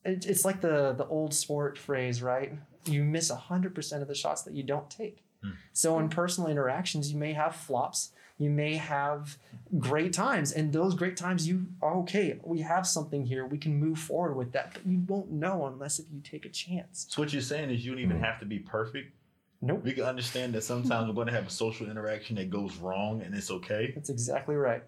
it, 0.06 0.26
it's 0.26 0.46
like 0.46 0.62
the 0.62 0.94
the 0.94 1.06
old 1.08 1.34
sport 1.34 1.78
phrase, 1.78 2.24
right? 2.24 2.54
You 2.86 3.04
miss 3.04 3.30
hundred 3.30 3.76
percent 3.76 4.02
of 4.02 4.08
the 4.08 4.16
shots 4.16 4.42
that 4.44 4.54
you 4.54 4.64
don't 4.64 4.90
take. 4.90 5.18
Hmm. 5.44 5.52
So 5.74 6.00
in 6.00 6.08
personal 6.10 6.50
interactions, 6.50 7.12
you 7.12 7.18
may 7.20 7.34
have 7.34 7.54
flops. 7.56 8.12
You 8.38 8.50
may 8.50 8.76
have 8.78 9.38
great 9.78 10.14
times, 10.14 10.54
and 10.54 10.72
those 10.72 10.96
great 10.96 11.18
times, 11.18 11.46
you 11.46 11.66
are 11.82 11.96
okay. 12.04 12.40
We 12.42 12.62
have 12.62 12.88
something 12.88 13.26
here. 13.26 13.46
We 13.46 13.58
can 13.58 13.74
move 13.78 14.00
forward 14.00 14.36
with 14.38 14.54
that, 14.54 14.68
but 14.74 14.86
you 14.88 15.00
won't 15.10 15.30
know 15.30 15.66
unless 15.66 16.00
if 16.00 16.06
you 16.10 16.22
take 16.22 16.46
a 16.46 16.50
chance. 16.50 17.06
So 17.10 17.22
what 17.22 17.34
you're 17.34 17.42
saying 17.42 17.70
is 17.70 17.84
you 17.86 17.92
don't 17.92 18.02
even 18.02 18.22
have 18.22 18.40
to 18.40 18.46
be 18.46 18.60
perfect. 18.60 19.12
Nope. 19.62 19.84
We 19.84 19.92
can 19.94 20.04
understand 20.06 20.54
that 20.54 20.64
sometimes 20.64 21.08
we're 21.08 21.14
going 21.16 21.28
to 21.28 21.34
have 21.34 21.48
a 21.48 21.52
social 21.52 21.90
interaction 21.90 22.36
that 22.38 22.50
goes 22.50 22.78
wrong, 22.78 23.22
and 23.22 23.36
it's 23.36 23.52
okay. 23.52 23.92
That's 23.94 24.10
exactly 24.10 24.56
right. 24.56 24.84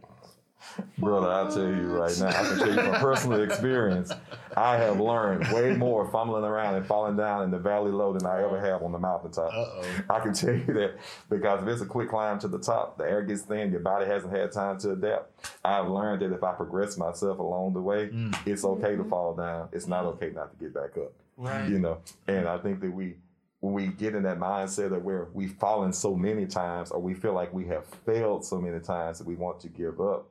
Brother, 0.99 1.27
I'll 1.27 1.51
tell 1.51 1.63
you 1.63 1.87
right 1.97 2.15
now, 2.19 2.27
I 2.27 2.31
can 2.33 2.57
tell 2.59 2.67
you 2.67 2.73
from 2.75 2.93
personal 3.01 3.41
experience, 3.41 4.11
I 4.55 4.77
have 4.77 4.99
learned 4.99 5.51
way 5.51 5.75
more 5.75 6.07
fumbling 6.11 6.43
around 6.43 6.75
and 6.75 6.85
falling 6.85 7.17
down 7.17 7.43
in 7.43 7.49
the 7.51 7.57
valley 7.57 7.91
low 7.91 8.13
than 8.13 8.27
I 8.27 8.43
ever 8.43 8.59
have 8.61 8.83
on 8.83 8.91
the 8.91 8.99
mountaintop. 8.99 9.51
Uh 9.51 9.55
oh. 9.57 9.83
I 10.11 10.19
can 10.19 10.33
tell 10.33 10.53
you 10.53 10.65
that 10.65 10.97
because 11.31 11.63
if 11.63 11.67
it's 11.67 11.81
a 11.81 11.85
quick 11.87 12.09
climb 12.09 12.37
to 12.39 12.47
the 12.47 12.59
top, 12.59 12.99
the 12.99 13.05
air 13.05 13.23
gets 13.23 13.41
thin, 13.41 13.71
your 13.71 13.79
body 13.79 14.05
hasn't 14.05 14.31
had 14.35 14.51
time 14.51 14.77
to 14.79 14.91
adapt. 14.91 15.31
I've 15.65 15.87
learned 15.89 16.21
that 16.21 16.31
if 16.31 16.43
I 16.43 16.53
progress 16.53 16.95
myself 16.95 17.39
along 17.39 17.73
the 17.73 17.81
way, 17.81 18.09
Mm. 18.09 18.37
it's 18.45 18.63
okay 18.63 18.95
to 18.95 19.03
fall 19.05 19.33
down. 19.35 19.69
It's 19.71 19.87
not 19.87 20.05
okay 20.05 20.29
not 20.29 20.51
to 20.51 20.63
get 20.63 20.73
back 20.75 20.95
up. 20.95 21.11
Right. 21.37 21.67
You 21.69 21.79
know, 21.79 21.97
and 22.27 22.47
I 22.47 22.59
think 22.59 22.81
that 22.81 22.91
we 22.91 23.05
when 23.05 23.15
we 23.61 23.87
get 23.87 24.15
in 24.15 24.23
that 24.23 24.39
mindset 24.39 24.91
of 24.95 25.03
where 25.03 25.27
we've 25.33 25.53
fallen 25.53 25.93
so 25.93 26.15
many 26.15 26.47
times 26.47 26.89
or 26.91 26.99
we 26.99 27.13
feel 27.13 27.33
like 27.33 27.53
we 27.53 27.65
have 27.67 27.85
failed 27.85 28.43
so 28.43 28.59
many 28.59 28.79
times 28.79 29.19
that 29.19 29.27
we 29.27 29.35
want 29.35 29.59
to 29.59 29.67
give 29.69 30.01
up, 30.01 30.27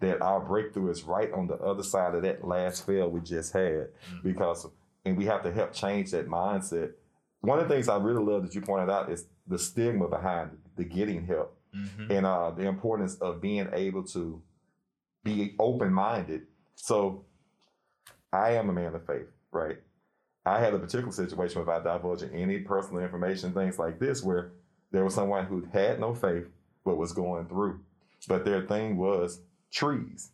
that 0.00 0.22
our 0.22 0.40
breakthrough 0.40 0.90
is 0.90 1.04
right 1.04 1.30
on 1.32 1.46
the 1.46 1.56
other 1.56 1.82
side 1.82 2.14
of 2.14 2.22
that 2.22 2.46
last 2.46 2.86
fail 2.86 3.10
we 3.10 3.20
just 3.20 3.52
had. 3.52 3.88
Because 4.22 4.66
and 5.04 5.16
we 5.16 5.26
have 5.26 5.42
to 5.42 5.52
help 5.52 5.72
change 5.74 6.10
that 6.12 6.26
mindset. 6.26 6.92
One 7.42 7.58
of 7.58 7.68
the 7.68 7.74
things 7.74 7.88
I 7.90 7.98
really 7.98 8.24
love 8.24 8.42
that 8.42 8.54
you 8.54 8.62
pointed 8.62 8.90
out 8.90 9.10
is 9.10 9.26
the 9.46 9.58
stigma 9.58 10.08
behind 10.08 10.52
it, 10.52 10.58
the 10.76 10.84
getting 10.84 11.26
help 11.26 11.56
hmm 11.72 12.10
and 12.10 12.24
uh, 12.24 12.50
the 12.52 12.62
importance 12.66 13.16
of 13.16 13.40
being 13.40 13.68
able 13.72 14.04
to 14.04 14.40
be 15.24 15.54
open 15.58 15.92
minded. 15.92 16.42
So, 16.76 17.24
I 18.32 18.52
am 18.52 18.68
a 18.68 18.72
man 18.72 18.94
of 18.94 19.04
faith, 19.06 19.26
right? 19.50 19.78
I 20.46 20.60
had 20.60 20.74
a 20.74 20.78
particular 20.78 21.12
situation 21.12 21.60
without 21.60 21.84
divulging 21.84 22.30
any 22.30 22.58
personal 22.58 23.02
information, 23.02 23.52
things 23.52 23.78
like 23.78 23.98
this, 23.98 24.22
where 24.22 24.52
there 24.90 25.04
was 25.04 25.14
someone 25.14 25.46
who 25.46 25.66
had 25.72 26.00
no 26.00 26.14
faith 26.14 26.46
but 26.84 26.96
was 26.96 27.12
going 27.12 27.46
through. 27.46 27.80
But 28.28 28.44
their 28.44 28.62
thing 28.62 28.96
was 28.96 29.40
trees. 29.70 30.30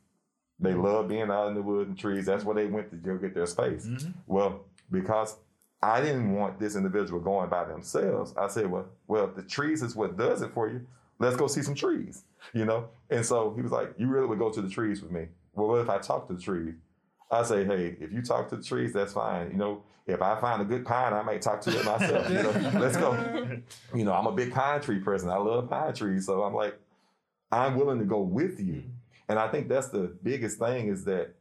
They 0.59 0.75
love 0.75 1.09
being 1.09 1.31
out 1.31 1.49
in 1.49 1.55
the 1.55 1.63
woods 1.63 1.89
and 1.89 1.99
trees. 1.99 2.27
That's 2.27 2.45
where 2.45 2.55
they 2.55 2.67
went 2.67 2.91
to 2.91 2.97
go 2.97 3.17
get 3.17 3.35
their 3.35 3.47
space. 3.47 3.87
hmm 3.87 4.11
Well, 4.27 4.65
because 4.91 5.37
I 5.83 6.01
didn't 6.03 6.35
want 6.35 6.59
this 6.61 6.77
individual 6.77 7.21
going 7.21 7.49
by 7.49 7.65
themselves, 7.65 8.35
I 8.37 8.49
said, 8.49 8.71
well, 8.71 8.87
well, 9.07 9.25
if 9.25 9.35
the 9.37 9.43
trees 9.43 9.83
is 9.83 9.97
what 9.97 10.19
does 10.19 10.43
it 10.43 10.53
for 10.53 10.69
you, 10.69 10.87
let's 11.19 11.37
go 11.37 11.47
see 11.47 11.63
some 11.63 11.75
trees, 11.75 12.25
you 12.53 12.67
know? 12.67 12.89
And 13.09 13.25
so 13.25 13.55
he 13.55 13.63
was 13.63 13.73
like, 13.73 13.95
you 13.97 14.09
really 14.09 14.27
would 14.27 14.39
go 14.39 14.51
to 14.51 14.61
the 14.61 14.69
trees 14.69 15.01
with 15.01 15.11
me. 15.11 15.29
Well, 15.55 15.69
what 15.69 15.81
if 15.81 15.89
I 15.89 15.99
talk 15.99 16.29
to 16.29 16.35
the 16.35 16.41
trees? 16.41 16.75
I 17.31 17.43
say, 17.45 17.65
hey, 17.65 17.97
if 18.01 18.13
you 18.13 18.23
talk 18.23 18.49
to 18.49 18.57
the 18.57 18.63
trees, 18.63 18.93
that's 18.93 19.13
fine. 19.13 19.51
You 19.53 19.57
know, 19.57 19.83
if 20.07 20.21
I 20.21 20.41
find 20.41 20.61
a 20.61 20.65
good 20.65 20.85
pine, 20.85 21.13
I 21.13 21.23
might 21.23 21.43
talk 21.43 21.61
to 21.63 21.71
it 21.71 21.85
myself. 21.85 22.29
You 22.29 22.43
know, 22.43 22.51
let's 22.81 22.97
go. 22.97 23.61
You 23.95 24.05
know, 24.05 24.13
I'm 24.13 24.27
a 24.27 24.33
big 24.33 24.53
pine 24.53 24.81
tree 24.81 24.99
person. 24.99 25.31
I 25.31 25.37
love 25.37 25.71
pine 25.71 25.95
trees. 25.95 26.27
So 26.27 26.43
I'm 26.43 26.55
like, 26.55 26.79
I'm 27.53 27.77
willing 27.77 28.01
to 28.01 28.05
go 28.05 28.21
with 28.21 28.61
you. 28.61 28.83
And 29.29 29.39
I 29.39 29.49
think 29.49 29.69
that's 29.69 29.89
the 29.89 30.17
biggest 30.23 30.59
thing 30.59 30.89
is 30.89 31.05
that 31.05 31.35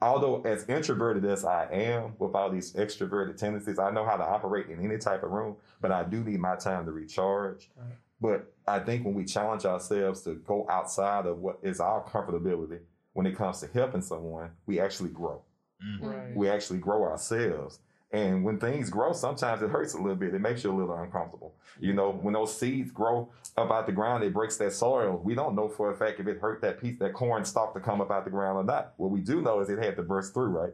although 0.00 0.42
as 0.42 0.68
introverted 0.68 1.24
as 1.24 1.44
I 1.44 1.66
am 1.72 2.14
with 2.18 2.34
all 2.34 2.50
these 2.50 2.72
extroverted 2.74 3.36
tendencies, 3.36 3.78
I 3.78 3.90
know 3.90 4.04
how 4.04 4.16
to 4.16 4.24
operate 4.24 4.68
in 4.68 4.84
any 4.84 4.98
type 4.98 5.24
of 5.24 5.30
room, 5.30 5.56
but 5.80 5.90
I 5.90 6.04
do 6.04 6.22
need 6.22 6.38
my 6.38 6.54
time 6.54 6.86
to 6.86 6.92
recharge. 6.92 7.70
Right. 7.76 7.96
But 8.20 8.52
I 8.66 8.78
think 8.78 9.04
when 9.04 9.14
we 9.14 9.24
challenge 9.24 9.64
ourselves 9.64 10.22
to 10.22 10.36
go 10.36 10.66
outside 10.70 11.26
of 11.26 11.38
what 11.38 11.58
is 11.62 11.80
our 11.80 12.04
comfortability 12.04 12.80
when 13.14 13.26
it 13.26 13.36
comes 13.36 13.60
to 13.60 13.68
helping 13.72 14.02
someone, 14.02 14.50
we 14.66 14.78
actually 14.78 15.10
grow. 15.10 15.40
Mm. 15.84 16.02
Right. 16.02 16.36
We 16.36 16.48
actually 16.48 16.78
grow 16.78 17.02
ourselves. 17.04 17.78
And 18.12 18.44
when 18.44 18.60
things 18.60 18.90
grow, 18.90 19.12
sometimes 19.12 19.60
it 19.60 19.70
hurts 19.70 19.94
a 19.94 19.96
little 19.96 20.14
bit. 20.14 20.34
It 20.34 20.40
makes 20.40 20.62
you 20.62 20.70
a 20.70 20.76
little 20.76 20.94
uncomfortable. 20.94 21.52
You 21.80 21.94
know, 21.94 22.12
when 22.12 22.34
those 22.34 22.56
seeds 22.56 22.92
grow 22.92 23.28
up 23.56 23.72
out 23.72 23.86
the 23.86 23.92
ground, 23.92 24.22
it 24.22 24.32
breaks 24.32 24.56
that 24.58 24.72
soil. 24.72 25.20
We 25.24 25.34
don't 25.34 25.56
know 25.56 25.68
for 25.68 25.90
a 25.90 25.96
fact 25.96 26.20
if 26.20 26.28
it 26.28 26.38
hurt 26.38 26.60
that 26.62 26.80
piece, 26.80 26.96
that 27.00 27.12
corn 27.12 27.44
stalk 27.44 27.74
to 27.74 27.80
come 27.80 28.00
up 28.00 28.12
out 28.12 28.24
the 28.24 28.30
ground 28.30 28.56
or 28.58 28.64
not. 28.64 28.94
What 28.98 29.10
we 29.10 29.20
do 29.20 29.42
know 29.42 29.58
is 29.58 29.68
it 29.68 29.82
had 29.82 29.96
to 29.96 30.02
burst 30.02 30.32
through, 30.32 30.46
right? 30.46 30.72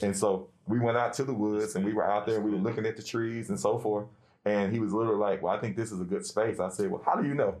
And 0.00 0.16
so 0.16 0.48
we 0.66 0.78
went 0.78 0.96
out 0.96 1.12
to 1.14 1.24
the 1.24 1.34
woods 1.34 1.76
and 1.76 1.84
we 1.84 1.92
were 1.92 2.10
out 2.10 2.24
there 2.24 2.36
and 2.36 2.44
we 2.44 2.52
were 2.52 2.56
looking 2.56 2.86
at 2.86 2.96
the 2.96 3.02
trees 3.02 3.50
and 3.50 3.60
so 3.60 3.78
forth. 3.78 4.06
And 4.46 4.72
he 4.72 4.78
was 4.78 4.94
literally 4.94 5.18
like, 5.18 5.42
Well, 5.42 5.54
I 5.54 5.60
think 5.60 5.76
this 5.76 5.92
is 5.92 6.00
a 6.00 6.04
good 6.04 6.24
space. 6.24 6.58
I 6.58 6.70
said, 6.70 6.90
Well, 6.90 7.02
how 7.04 7.16
do 7.16 7.28
you 7.28 7.34
know? 7.34 7.56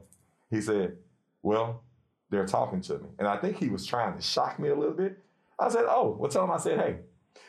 He 0.50 0.62
said, 0.62 0.96
Well, 1.42 1.82
they're 2.30 2.46
talking 2.46 2.80
to 2.82 2.98
me. 2.98 3.08
And 3.18 3.26
I 3.28 3.36
think 3.36 3.56
he 3.56 3.68
was 3.68 3.86
trying 3.86 4.14
to 4.16 4.22
shock 4.22 4.58
me 4.58 4.68
a 4.68 4.74
little 4.74 4.94
bit. 4.94 5.18
I 5.58 5.68
said, 5.68 5.84
Oh, 5.88 6.16
well, 6.18 6.30
tell 6.30 6.44
him 6.44 6.50
I 6.50 6.58
said, 6.58 6.78
Hey. 6.78 6.96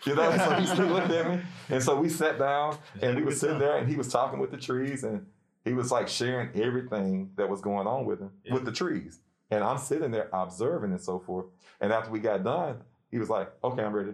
You 0.05 0.15
know, 0.15 0.31
so 0.37 0.51
he 0.53 0.65
still 0.65 0.87
looked 0.87 1.11
at 1.11 1.29
me. 1.29 1.41
And 1.69 1.83
so 1.83 1.99
we 1.99 2.07
sat 2.09 2.39
down 2.39 2.77
and 3.01 3.17
we 3.17 3.23
were 3.23 3.31
sitting 3.31 3.59
there 3.59 3.77
and 3.77 3.89
he 3.89 3.95
was 3.97 4.07
talking 4.07 4.39
with 4.39 4.51
the 4.51 4.57
trees 4.57 5.03
and 5.03 5.25
he 5.65 5.73
was 5.73 5.91
like 5.91 6.07
sharing 6.07 6.49
everything 6.61 7.31
that 7.35 7.49
was 7.49 7.59
going 7.59 7.85
on 7.87 8.05
with 8.05 8.19
him 8.21 8.31
Yeah. 8.45 8.53
with 8.53 8.63
the 8.65 8.71
trees. 8.71 9.19
And 9.51 9.61
I'm 9.63 9.77
sitting 9.77 10.11
there 10.11 10.29
observing 10.31 10.91
and 10.91 11.01
so 11.01 11.19
forth. 11.19 11.47
And 11.81 11.91
after 11.91 12.11
we 12.11 12.19
got 12.19 12.43
done, 12.43 12.77
he 13.11 13.17
was 13.17 13.29
like, 13.29 13.51
Okay, 13.63 13.83
I'm 13.83 13.93
ready. 13.93 14.13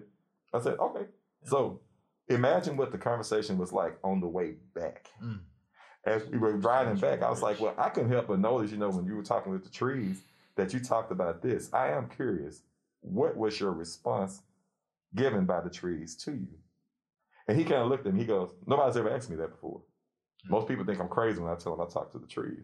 I 0.53 0.59
said, 0.61 0.79
Okay. 0.79 1.05
So 1.43 1.81
imagine 2.29 2.77
what 2.77 2.91
the 2.91 2.97
conversation 2.97 3.57
was 3.59 3.71
like 3.71 3.97
on 4.03 4.19
the 4.21 4.27
way 4.27 4.55
back. 4.73 5.11
Mm. 5.23 5.39
As 6.05 6.25
we 6.27 6.37
were 6.39 6.55
riding 6.57 6.95
back, 6.97 7.21
I 7.21 7.29
was 7.29 7.41
like, 7.43 7.59
Well, 7.59 7.75
I 7.77 7.89
couldn't 7.89 8.09
help 8.09 8.27
but 8.27 8.39
notice, 8.39 8.71
you 8.71 8.77
know, 8.77 8.89
when 8.89 9.05
you 9.05 9.15
were 9.15 9.23
talking 9.23 9.51
with 9.51 9.63
the 9.63 9.69
trees, 9.69 10.23
that 10.55 10.73
you 10.73 10.79
talked 10.79 11.11
about 11.11 11.41
this. 11.41 11.69
I 11.73 11.89
am 11.89 12.09
curious. 12.09 12.61
What 13.01 13.37
was 13.37 13.59
your 13.59 13.71
response 13.71 14.41
given 15.15 15.45
by 15.45 15.61
the 15.61 15.69
trees 15.69 16.15
to 16.17 16.31
you? 16.31 16.47
And 17.47 17.57
he 17.57 17.63
kind 17.63 17.81
of 17.81 17.89
looked 17.89 18.07
at 18.07 18.13
me. 18.13 18.21
He 18.21 18.25
goes, 18.25 18.51
Nobody's 18.65 18.97
ever 18.97 19.11
asked 19.11 19.29
me 19.29 19.35
that 19.37 19.51
before. 19.51 19.81
Hmm. 20.45 20.51
Most 20.51 20.67
people 20.67 20.85
think 20.85 20.99
I'm 20.99 21.07
crazy 21.07 21.39
when 21.39 21.51
I 21.51 21.55
tell 21.55 21.75
them 21.75 21.85
I 21.87 21.91
talk 21.91 22.11
to 22.13 22.19
the 22.19 22.27
trees. 22.27 22.63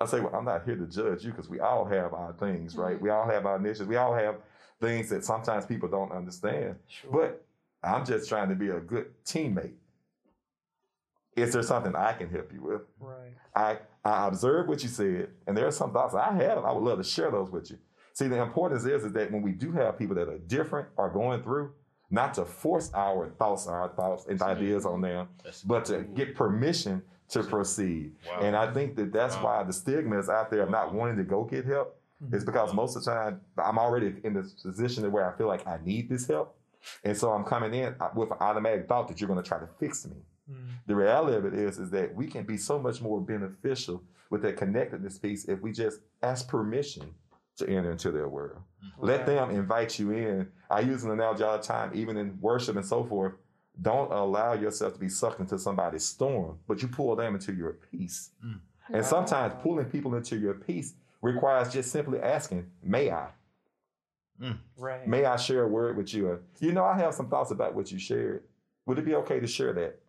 I 0.00 0.06
say, 0.06 0.20
Well, 0.20 0.34
I'm 0.34 0.44
not 0.44 0.64
here 0.64 0.76
to 0.76 0.86
judge 0.86 1.24
you 1.24 1.32
because 1.32 1.48
we 1.48 1.60
all 1.60 1.84
have 1.84 2.12
our 2.14 2.32
things, 2.34 2.76
right? 2.76 2.96
Mhm. 2.96 3.00
We 3.00 3.10
all 3.10 3.28
have 3.28 3.46
our 3.46 3.58
niches. 3.58 3.86
We 3.86 3.96
all 3.96 4.14
have 4.14 4.36
things 4.80 5.08
that 5.10 5.24
sometimes 5.24 5.66
people 5.66 5.88
don't 5.88 6.12
understand. 6.12 6.76
Sure. 6.88 7.10
But 7.10 7.44
I'm 7.82 8.04
just 8.04 8.28
trying 8.28 8.48
to 8.50 8.54
be 8.54 8.68
a 8.70 8.80
good 8.80 9.06
teammate. 9.24 9.74
Is 11.36 11.52
there 11.52 11.62
something 11.62 11.94
I 11.96 12.12
can 12.12 12.28
help 12.30 12.52
you 12.52 12.62
with? 12.62 12.82
right. 13.00 13.32
I, 13.56 13.78
I 14.04 14.26
observed 14.28 14.68
what 14.68 14.82
you 14.82 14.88
said, 14.88 15.28
and 15.46 15.56
there 15.56 15.66
are 15.66 15.70
some 15.72 15.92
thoughts 15.92 16.14
I 16.14 16.32
have. 16.32 16.64
I 16.64 16.72
would 16.72 16.82
love 16.82 16.98
to 16.98 17.04
share 17.04 17.30
those 17.30 17.50
with 17.50 17.70
you. 17.70 17.78
See, 18.12 18.28
the 18.28 18.40
importance 18.42 18.84
is, 18.84 19.04
is 19.04 19.12
that 19.12 19.30
when 19.32 19.42
we 19.42 19.52
do 19.52 19.72
have 19.72 19.98
people 19.98 20.14
that 20.16 20.28
are 20.28 20.38
different 20.38 20.88
or 20.96 21.08
going 21.10 21.42
through, 21.42 21.72
not 22.10 22.34
to 22.34 22.44
force 22.44 22.92
our 22.94 23.28
thoughts, 23.30 23.66
our 23.66 23.88
thoughts 23.88 24.26
and 24.26 24.40
ideas 24.42 24.84
on 24.86 25.00
them, 25.00 25.28
That's 25.42 25.62
but 25.62 25.84
to 25.86 26.02
get 26.02 26.34
permission 26.36 27.02
to 27.30 27.42
proceed. 27.42 28.12
wow. 28.28 28.40
And 28.42 28.54
I 28.54 28.72
think 28.72 28.94
that 28.96 29.12
that's 29.12 29.34
Wow. 29.36 29.44
why 29.44 29.62
the 29.64 29.72
stigma 29.72 30.18
is 30.18 30.28
out 30.28 30.50
there 30.50 30.62
of 30.62 30.70
not 30.70 30.92
wanting 30.94 31.16
to 31.16 31.24
go 31.24 31.44
get 31.44 31.64
help. 31.64 32.00
Is 32.32 32.44
because 32.44 32.72
most 32.72 32.96
of 32.96 33.04
the 33.04 33.10
time 33.10 33.40
I'm 33.58 33.78
already 33.78 34.14
in 34.24 34.32
this 34.32 34.52
position 34.54 35.10
where 35.12 35.30
I 35.30 35.36
feel 35.36 35.46
like 35.48 35.66
I 35.66 35.78
need 35.84 36.08
this 36.08 36.26
help, 36.26 36.56
and 37.02 37.14
so 37.14 37.30
I'm 37.32 37.44
coming 37.44 37.74
in 37.74 37.94
uh, 38.00 38.08
with 38.14 38.30
an 38.30 38.38
automatic 38.40 38.88
thought 38.88 39.08
that 39.08 39.20
you're 39.20 39.28
going 39.28 39.42
to 39.42 39.46
try 39.46 39.58
to 39.58 39.68
fix 39.78 40.06
me. 40.06 40.16
Mm. 40.50 40.56
The 40.86 40.94
reality 40.94 41.36
of 41.36 41.44
it 41.44 41.54
is, 41.54 41.78
is 41.78 41.90
that 41.90 42.14
we 42.14 42.26
can 42.26 42.44
be 42.44 42.56
so 42.56 42.78
much 42.78 43.00
more 43.00 43.20
beneficial 43.20 44.02
with 44.30 44.42
that 44.42 44.56
connectedness 44.56 45.18
piece 45.18 45.44
if 45.46 45.60
we 45.60 45.72
just 45.72 46.00
ask 46.22 46.48
permission 46.48 47.14
to 47.56 47.68
enter 47.68 47.92
into 47.92 48.10
their 48.10 48.28
world. 48.28 48.58
Let 48.98 49.26
them 49.26 49.50
invite 49.50 49.98
you 49.98 50.10
in. 50.10 50.48
I 50.70 50.80
use 50.80 51.04
an 51.04 51.10
analogy 51.10 51.44
all 51.44 51.56
the 51.56 51.62
time, 51.62 51.90
even 51.94 52.16
in 52.16 52.38
worship 52.40 52.76
and 52.76 52.84
so 52.84 53.04
forth. 53.04 53.34
Don't 53.80 54.12
allow 54.12 54.54
yourself 54.54 54.94
to 54.94 55.00
be 55.00 55.08
sucked 55.08 55.40
into 55.40 55.58
somebody's 55.58 56.04
storm, 56.04 56.58
but 56.66 56.82
you 56.82 56.88
pull 56.88 57.14
them 57.16 57.34
into 57.34 57.52
your 57.52 57.78
peace. 57.90 58.30
Mm. 58.44 58.60
And 58.92 59.04
sometimes 59.04 59.54
pulling 59.62 59.86
people 59.86 60.14
into 60.14 60.36
your 60.36 60.54
peace 60.54 60.94
requires 61.22 61.72
just 61.72 61.90
simply 61.90 62.20
asking, 62.20 62.70
May 62.82 63.10
I? 63.10 63.28
Right. 64.76 65.06
May 65.06 65.24
I 65.24 65.36
share 65.36 65.62
a 65.62 65.68
word 65.68 65.96
with 65.96 66.12
you? 66.12 66.28
Or, 66.28 66.42
you 66.60 66.72
know, 66.72 66.84
I 66.84 66.98
have 66.98 67.14
some 67.14 67.28
thoughts 67.28 67.50
about 67.50 67.74
what 67.74 67.90
you 67.90 67.98
shared. 67.98 68.44
Would 68.86 68.98
it 68.98 69.04
be 69.04 69.14
okay 69.14 69.40
to 69.40 69.46
share 69.46 69.72
that? 69.72 70.00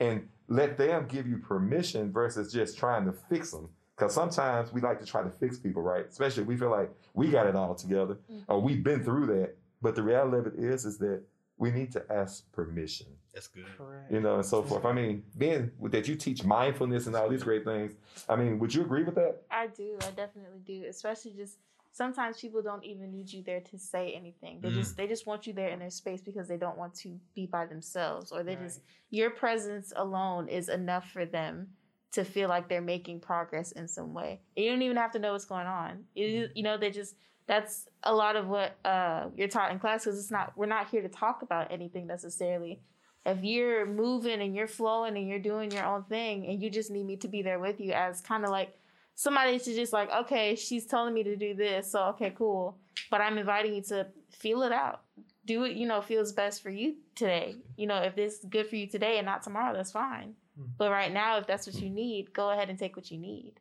And 0.00 0.28
let 0.48 0.76
them 0.76 1.06
give 1.08 1.26
you 1.26 1.38
permission 1.38 2.12
versus 2.12 2.52
just 2.52 2.76
trying 2.78 3.04
to 3.06 3.12
fix 3.12 3.50
them. 3.52 3.68
Because 3.96 4.12
sometimes 4.12 4.72
we 4.72 4.80
like 4.80 4.98
to 5.00 5.06
try 5.06 5.22
to 5.22 5.30
fix 5.30 5.56
people, 5.56 5.80
right? 5.80 6.04
Especially 6.08 6.42
if 6.42 6.48
we 6.48 6.56
feel 6.56 6.70
like 6.70 6.90
we 7.14 7.28
got 7.30 7.46
it 7.46 7.54
all 7.54 7.74
together 7.74 8.18
Mm-hmm. 8.30 8.50
or 8.52 8.60
we've 8.60 8.82
been 8.82 9.04
through 9.04 9.26
that. 9.26 9.54
But 9.80 9.94
the 9.94 10.02
reality 10.02 10.36
of 10.38 10.46
it 10.46 10.54
is, 10.58 10.84
is 10.84 10.98
that 10.98 11.22
we 11.58 11.70
need 11.70 11.92
to 11.92 12.02
ask 12.10 12.50
permission, 12.52 13.06
That's 13.32 13.46
good. 13.46 13.64
Correct. 13.78 14.10
you 14.10 14.20
know, 14.20 14.34
and 14.36 14.44
so 14.44 14.62
forth. 14.62 14.84
I 14.84 14.92
mean, 14.92 15.22
being 15.38 15.70
that 15.84 16.08
you 16.08 16.16
teach 16.16 16.42
mindfulness 16.42 17.06
and 17.06 17.14
all 17.14 17.28
these 17.28 17.44
great 17.44 17.64
things. 17.64 17.92
I 18.28 18.34
mean, 18.34 18.58
would 18.58 18.74
you 18.74 18.82
agree 18.82 19.04
with 19.04 19.14
that? 19.14 19.42
I 19.50 19.68
do. 19.68 19.96
I 20.00 20.10
definitely 20.10 20.58
do. 20.66 20.84
Especially 20.88 21.32
just 21.32 21.58
sometimes 21.94 22.40
people 22.40 22.60
don't 22.60 22.84
even 22.84 23.12
need 23.12 23.32
you 23.32 23.40
there 23.44 23.60
to 23.60 23.78
say 23.78 24.12
anything. 24.12 24.60
They 24.60 24.70
Mm. 24.70 24.74
just 24.74 24.96
they 24.96 25.06
just 25.06 25.26
want 25.26 25.46
you 25.46 25.52
there 25.52 25.68
in 25.68 25.78
their 25.78 25.90
space 25.90 26.20
because 26.20 26.48
they 26.48 26.56
don't 26.56 26.76
want 26.76 26.94
to 26.96 27.18
be 27.34 27.46
by 27.46 27.66
themselves 27.66 28.32
or 28.32 28.42
they 28.42 28.56
Right. 28.56 28.64
just 28.64 28.80
your 29.10 29.30
presence 29.30 29.92
alone 29.94 30.48
is 30.48 30.68
enough 30.68 31.08
for 31.10 31.24
them 31.24 31.68
to 32.10 32.24
feel 32.24 32.48
like 32.48 32.68
they're 32.68 32.80
making 32.96 33.20
progress 33.20 33.70
in 33.72 33.86
some 33.88 34.12
way. 34.12 34.40
You 34.56 34.70
don't 34.70 34.82
even 34.82 34.96
have 34.96 35.12
to 35.12 35.18
know 35.20 35.32
what's 35.32 35.44
going 35.44 35.66
on. 35.68 36.04
You, 36.14 36.48
you 36.54 36.62
know, 36.64 36.76
they 36.76 36.90
just 36.90 37.14
that's 37.46 37.88
a 38.02 38.14
lot 38.14 38.34
of 38.36 38.48
what 38.48 38.76
uh, 38.84 39.28
you're 39.36 39.48
taught 39.48 39.70
in 39.70 39.78
class 39.78 40.04
because 40.04 40.18
it's 40.18 40.30
not 40.32 40.56
we're 40.56 40.66
not 40.66 40.88
here 40.90 41.02
to 41.02 41.08
talk 41.08 41.42
about 41.42 41.70
anything 41.70 42.06
necessarily. 42.08 42.80
If 43.24 43.42
you're 43.44 43.86
moving 43.86 44.40
and 44.42 44.54
you're 44.56 44.66
flowing 44.66 45.16
and 45.16 45.28
you're 45.28 45.38
doing 45.38 45.70
your 45.72 45.84
own 45.84 46.04
thing 46.04 46.46
and 46.46 46.60
you 46.62 46.70
just 46.70 46.90
need 46.90 47.06
me 47.06 47.16
to 47.18 47.28
be 47.28 47.40
there 47.42 47.58
with 47.60 47.80
you 47.80 47.92
as 47.92 48.20
kind 48.20 48.44
of 48.44 48.50
like 48.50 48.76
somebody 49.14 49.58
to 49.58 49.74
just 49.74 49.92
like, 49.92 50.10
okay, 50.12 50.54
she's 50.56 50.86
telling 50.86 51.14
me 51.14 51.22
to 51.24 51.36
do 51.36 51.54
this, 51.54 51.90
so 51.92 52.04
okay, 52.10 52.32
cool. 52.36 52.76
But 53.10 53.20
I'm 53.20 53.38
inviting 53.38 53.74
you 53.74 53.82
to 53.84 54.06
feel 54.30 54.62
it 54.62 54.72
out. 54.72 55.02
Do 55.46 55.60
what 55.60 55.74
you 55.74 55.86
know 55.86 56.00
feels 56.00 56.32
best 56.32 56.62
for 56.62 56.70
you 56.70 56.96
today. 57.14 57.56
You 57.76 57.86
know, 57.86 57.98
if 57.98 58.16
this 58.16 58.38
is 58.38 58.44
good 58.46 58.66
for 58.68 58.76
you 58.76 58.86
today 58.86 59.18
and 59.18 59.26
not 59.26 59.42
tomorrow, 59.42 59.74
that's 59.74 59.92
fine. 59.92 60.34
Hmm. 60.58 60.66
But 60.78 60.90
right 60.90 61.12
now, 61.12 61.36
if 61.38 61.46
that's 61.46 61.66
what 61.66 61.76
you 61.76 61.90
need, 61.90 62.32
go 62.32 62.50
ahead 62.50 62.70
and 62.70 62.78
take 62.78 62.96
what 62.96 63.10
you 63.10 63.18
need. 63.18 63.52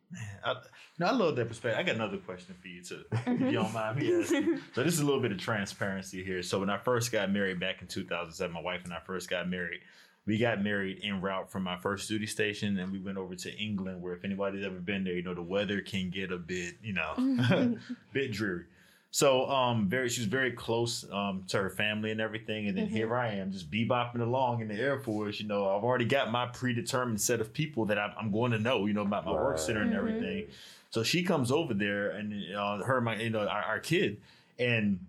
I, 0.45 0.55
no, 0.99 1.07
I 1.07 1.11
love 1.11 1.35
that 1.35 1.47
perspective. 1.49 1.77
I 1.77 1.83
got 1.83 1.95
another 1.95 2.17
question 2.17 2.55
for 2.61 2.67
you 2.67 2.81
too, 2.83 3.03
if 3.11 3.19
Mm-hmm. 3.25 3.45
you 3.47 3.51
don't 3.53 3.73
mind 3.73 3.97
me 3.99 4.21
asking. 4.21 4.59
So 4.73 4.83
this 4.83 4.93
is 4.93 5.01
a 5.01 5.05
little 5.05 5.21
bit 5.21 5.31
of 5.33 5.39
transparency 5.39 6.23
here. 6.23 6.41
So 6.43 6.59
when 6.59 6.69
I 6.69 6.77
first 6.77 7.11
got 7.11 7.29
married 7.31 7.59
back 7.59 7.81
in 7.81 7.87
2007, 7.87 8.53
my 8.53 8.61
wife 8.61 8.81
and 8.85 8.93
I 8.93 8.99
first 8.99 9.29
got 9.29 9.49
married. 9.49 9.81
We 10.25 10.37
got 10.37 10.63
married 10.63 11.01
en 11.03 11.19
route 11.21 11.51
from 11.51 11.63
my 11.63 11.77
first 11.77 12.07
duty 12.07 12.27
station, 12.27 12.77
and 12.79 12.91
we 12.91 12.99
went 12.99 13.17
over 13.17 13.35
to 13.35 13.53
England, 13.57 14.01
where 14.01 14.13
if 14.13 14.23
anybody's 14.23 14.65
ever 14.65 14.79
been 14.79 15.03
there, 15.03 15.13
you 15.13 15.21
know 15.21 15.33
the 15.33 15.41
weather 15.41 15.81
can 15.81 16.09
get 16.09 16.31
a 16.31 16.37
bit, 16.37 16.75
you 16.81 16.93
know, 16.93 17.77
bit 18.13 18.31
dreary. 18.31 18.65
So 19.11 19.47
um, 19.49 19.89
very, 19.89 20.09
she 20.09 20.21
was 20.21 20.27
very 20.27 20.51
close 20.53 21.05
um 21.11 21.43
to 21.49 21.57
her 21.61 21.69
family 21.69 22.11
and 22.11 22.21
everything, 22.21 22.67
and 22.67 22.77
then 22.77 22.87
Mhm. 22.87 22.91
here 22.91 23.15
I 23.15 23.33
am, 23.35 23.51
just 23.51 23.69
bebopping 23.69 24.21
along 24.21 24.61
in 24.61 24.69
the 24.69 24.75
Air 24.75 24.97
Force. 24.97 25.39
You 25.41 25.47
know, 25.47 25.65
I've 25.75 25.83
already 25.83 26.05
got 26.05 26.31
my 26.31 26.45
predetermined 26.47 27.19
set 27.21 27.41
of 27.41 27.51
people 27.53 27.85
that 27.87 27.99
I'm, 27.99 28.13
I'm 28.17 28.31
going 28.31 28.51
to 28.53 28.59
know, 28.59 28.85
you 28.85 28.93
know, 28.93 29.01
about 29.01 29.25
my 29.25 29.33
work 29.33 29.57
center 29.59 29.81
and 29.81 29.91
Mhm. 29.91 29.97
everything. 29.97 30.47
So 30.89 31.03
she 31.03 31.23
comes 31.23 31.51
over 31.51 31.73
there, 31.73 32.11
and 32.11 32.55
uh, 32.55 32.77
her, 32.83 33.01
my, 33.01 33.17
you 33.19 33.29
know, 33.29 33.45
our, 33.47 33.61
our 33.63 33.79
kid, 33.79 34.21
and 34.57 34.99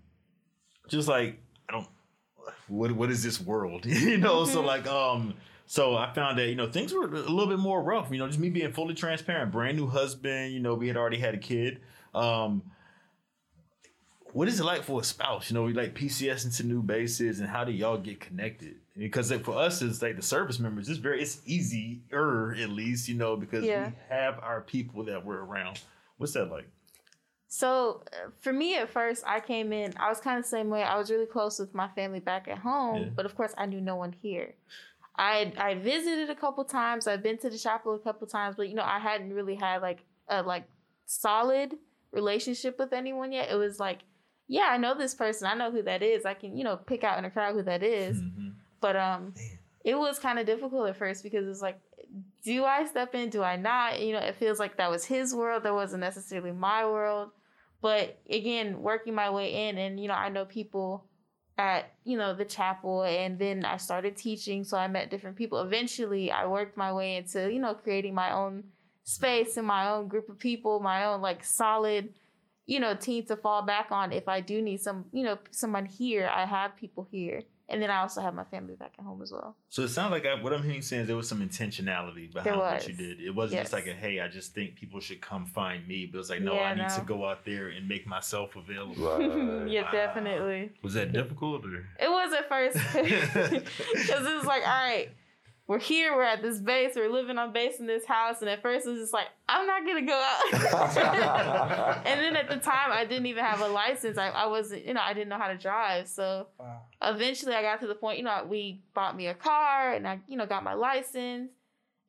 just 0.89 1.07
like 1.07 1.39
I 1.69 1.71
don't, 1.71 1.87
what 2.67 2.91
what 2.91 3.09
is 3.11 3.23
this 3.23 3.39
world, 3.41 3.85
you 3.87 4.17
know? 4.17 4.45
So 4.45 4.61
Mhm. 4.61 4.65
like 4.65 4.87
um. 4.87 5.33
So 5.67 5.95
I 5.95 6.13
found 6.13 6.37
that 6.37 6.47
you 6.47 6.55
know 6.55 6.69
things 6.69 6.93
were 6.93 7.05
a 7.05 7.07
little 7.07 7.47
bit 7.47 7.57
more 7.57 7.81
rough. 7.81 8.11
You 8.11 8.19
know, 8.19 8.27
just 8.27 8.37
me 8.39 8.49
being 8.51 8.71
fully 8.71 8.93
transparent. 8.93 9.51
Brand 9.51 9.77
new 9.77 9.87
husband. 9.87 10.53
You 10.53 10.59
know, 10.59 10.75
we 10.75 10.87
had 10.87 10.95
already 10.95 11.17
had 11.17 11.33
a 11.33 11.39
kid. 11.39 11.79
Um, 12.13 12.61
what 14.33 14.47
is 14.47 14.59
it 14.59 14.63
like 14.63 14.83
for 14.83 14.99
a 14.99 15.03
spouse? 15.03 15.49
You 15.49 15.55
know, 15.55 15.63
we 15.63 15.73
like 15.73 15.95
PCS 15.95 16.45
into 16.45 16.63
new 16.63 16.81
bases, 16.83 17.39
and 17.39 17.49
how 17.49 17.63
do 17.63 17.71
y'all 17.71 17.97
get 17.97 18.19
connected? 18.19 18.75
Because 18.97 19.31
like, 19.31 19.43
for 19.43 19.57
us, 19.57 19.81
it's 19.81 20.01
like 20.01 20.17
the 20.17 20.21
service 20.21 20.59
members. 20.59 20.89
It's 20.89 20.99
very, 20.99 21.21
it's 21.21 21.41
easier 21.45 22.55
at 22.61 22.69
least, 22.69 23.07
you 23.07 23.15
know, 23.15 23.35
because 23.35 23.63
Yeah. 23.65 23.87
we 23.89 23.93
have 24.09 24.39
our 24.41 24.61
people 24.61 25.05
that 25.05 25.25
we're 25.25 25.39
around. 25.43 25.81
What's 26.17 26.33
that 26.33 26.51
like? 26.51 26.67
So 27.47 28.03
uh, 28.11 28.29
for 28.39 28.51
me 28.51 28.75
at 28.77 28.89
first, 28.89 29.23
I 29.25 29.39
came 29.39 29.71
in. 29.71 29.93
I 29.97 30.09
was 30.09 30.19
kind 30.19 30.37
of 30.37 30.43
the 30.43 30.49
same 30.49 30.69
way. 30.69 30.83
I 30.83 30.97
was 30.97 31.09
really 31.11 31.25
close 31.27 31.59
with 31.59 31.73
my 31.73 31.87
family 31.89 32.19
back 32.19 32.47
at 32.47 32.57
home, 32.57 33.01
Yeah. 33.03 33.09
but 33.15 33.25
of 33.25 33.35
course, 33.35 33.53
I 33.57 33.65
knew 33.65 33.81
no 33.81 33.95
one 33.95 34.11
here. 34.13 34.55
I 35.17 35.53
I 35.57 35.75
visited 35.75 36.29
a 36.29 36.35
couple 36.35 36.65
times. 36.65 37.07
I've 37.07 37.23
been 37.23 37.37
to 37.39 37.49
the 37.49 37.57
chapel 37.57 37.93
a 37.95 37.99
couple 37.99 38.27
times, 38.27 38.55
but 38.57 38.67
you 38.67 38.75
know, 38.75 38.83
I 38.83 38.99
hadn't 38.99 39.33
really 39.33 39.55
had 39.55 39.81
like 39.81 39.99
a 40.27 40.41
like 40.43 40.65
solid 41.05 41.75
relationship 42.11 42.77
with 42.79 42.91
anyone 42.93 43.31
yet. 43.31 43.49
It 43.51 43.55
was 43.55 43.79
like, 43.79 43.99
yeah, 44.47 44.67
I 44.71 44.77
know 44.77 44.93
this 44.95 45.13
person. 45.13 45.47
I 45.47 45.53
know 45.53 45.71
who 45.71 45.83
that 45.83 46.01
is. 46.03 46.25
I 46.25 46.33
can 46.33 46.57
you 46.57 46.63
know 46.63 46.75
pick 46.77 47.03
out 47.03 47.17
in 47.19 47.25
a 47.25 47.31
crowd 47.31 47.53
who 47.55 47.63
that 47.63 47.83
is. 47.83 48.17
Mhm. 48.21 48.53
But 48.81 48.95
um, 48.97 49.33
Man. 49.35 49.59
it 49.85 49.95
was 49.97 50.19
kind 50.19 50.37
of 50.39 50.45
difficult 50.45 50.89
at 50.89 50.97
first 50.97 51.23
because 51.23 51.47
it's 51.47 51.61
like, 51.61 51.79
do 52.45 52.63
I 52.63 52.85
step 52.85 53.15
in? 53.15 53.29
Do 53.29 53.41
I 53.41 53.55
not? 53.55 53.99
You 53.99 54.13
know, 54.13 54.19
it 54.19 54.35
feels 54.35 54.59
like 54.59 54.77
that 54.77 54.91
was 54.91 55.03
his 55.03 55.33
world. 55.33 55.63
That 55.63 55.73
wasn't 55.73 56.01
necessarily 56.01 56.51
my 56.51 56.85
world. 56.85 57.31
But 57.81 58.19
again, 58.29 58.81
working 58.81 59.15
my 59.15 59.31
way 59.31 59.67
in, 59.67 59.77
and 59.77 59.99
you 59.99 60.07
know, 60.07 60.13
I 60.13 60.29
know 60.29 60.45
people 60.45 61.05
at 61.57 61.93
you 62.03 62.17
know 62.17 62.35
the 62.35 62.45
chapel, 62.45 63.03
and 63.03 63.39
then 63.39 63.65
I 63.65 63.77
started 63.77 64.15
teaching, 64.15 64.63
so 64.63 64.77
I 64.77 64.87
met 64.87 65.09
different 65.09 65.37
people. 65.37 65.59
Eventually, 65.59 66.31
I 66.31 66.45
worked 66.45 66.77
my 66.77 66.93
way 66.93 67.17
into 67.17 67.51
you 67.51 67.59
know 67.59 67.73
creating 67.73 68.13
my 68.13 68.31
own 68.31 68.65
space 69.03 69.57
and 69.57 69.67
my 69.67 69.89
own 69.89 70.07
group 70.07 70.29
of 70.29 70.37
people, 70.37 70.79
my 70.79 71.05
own 71.05 71.21
like 71.21 71.43
solid 71.43 72.13
you 72.67 72.79
know 72.79 72.95
team 72.95 73.23
to 73.25 73.35
fall 73.35 73.61
back 73.61 73.91
on 73.91 74.11
if 74.11 74.27
I 74.27 74.41
do 74.41 74.61
need 74.61 74.81
some 74.81 75.05
you 75.11 75.23
know 75.23 75.39
someone 75.51 75.85
here. 75.85 76.29
I 76.31 76.45
have 76.45 76.75
people 76.75 77.07
here, 77.09 77.41
and 77.67 77.81
then 77.81 77.89
I 77.89 78.01
also 78.01 78.21
have 78.21 78.33
my 78.33 78.43
family 78.43 78.75
back 78.75 78.93
at 78.99 79.03
home 79.05 79.21
as 79.21 79.31
well. 79.31 79.55
So 79.69 79.81
it 79.83 79.89
sounds 79.89 80.11
like 80.11 80.25
I, 80.25 80.41
what 80.41 80.53
I'm 80.53 80.63
hearing 80.63 80.81
saying 80.81 81.03
is 81.03 81.07
there 81.07 81.15
was 81.15 81.27
some 81.27 81.41
intentionality 81.47 82.31
behind 82.31 82.57
what 82.57 82.87
you 82.87 82.93
did. 82.93 83.19
It 83.21 83.31
wasn't 83.31 83.61
just 83.61 83.73
like 83.73 83.87
a 83.87 83.93
hey, 83.93 84.19
I 84.19 84.27
just 84.27 84.53
think 84.53 84.75
people 84.75 84.99
should 84.99 85.21
come 85.21 85.45
find 85.45 85.87
me, 85.87 86.05
but 86.05 86.15
it 86.15 86.19
was 86.19 86.29
like 86.29 86.41
no, 86.41 86.53
Yeah, 86.53 86.61
I 86.61 86.75
need 86.75 86.89
to 86.89 87.01
go 87.01 87.25
out 87.25 87.43
there 87.45 87.69
and 87.69 87.87
make 87.87 88.05
myself 88.07 88.55
available. 88.55 88.95
Right. 89.17 89.67
yeah, 89.67 89.83
Wow. 89.83 89.91
definitely. 89.91 90.71
Was 90.83 90.93
that 90.93 91.11
difficult 91.11 91.65
or? 91.65 91.85
It 91.99 92.09
was 92.09 92.33
at 92.33 92.47
first 92.49 92.75
because 92.93 94.25
it 94.27 94.35
was 94.35 94.45
like, 94.45 94.61
all 94.61 94.67
right, 94.83 95.09
we're 95.67 95.79
here, 95.79 96.15
we're 96.15 96.23
at 96.23 96.41
this 96.43 96.59
base, 96.59 96.93
we're 96.95 97.09
living 97.09 97.37
on 97.39 97.51
base 97.51 97.79
in 97.79 97.87
this 97.87 98.05
house, 98.05 98.41
and 98.41 98.49
at 98.49 98.61
first 98.61 98.85
it 98.85 98.91
was 98.91 98.99
just 98.99 99.13
like, 99.13 99.27
I'm 99.49 99.65
not 99.65 99.85
gonna 99.85 100.05
go 100.05 100.13
out. 100.13 101.97
and 102.05 102.19
then 102.21 102.35
at 102.35 102.49
the 102.49 102.57
time, 102.57 102.91
I 102.91 103.05
didn't 103.05 103.25
even 103.25 103.43
have 103.43 103.61
a 103.61 103.67
license. 103.67 104.17
I, 104.17 104.29
I 104.29 104.45
wasn't, 104.47 104.85
you 104.85 104.93
know, 104.93 105.01
I 105.01 105.13
didn't 105.13 105.29
know 105.29 105.37
how 105.39 105.47
to 105.47 105.57
drive. 105.57 106.07
So 106.07 106.47
Wow. 106.59 106.81
eventually, 107.01 107.53
I 107.55 107.61
got 107.61 107.79
to 107.81 107.87
the 107.87 107.95
point, 107.95 108.19
you 108.19 108.23
know, 108.23 108.45
we 108.47 108.81
bought 108.93 109.15
me 109.15 109.27
a 109.27 109.33
car, 109.33 109.93
and 109.93 110.07
I, 110.07 110.19
you 110.27 110.37
know, 110.37 110.45
got 110.45 110.63
my 110.63 110.73
license. 110.73 111.49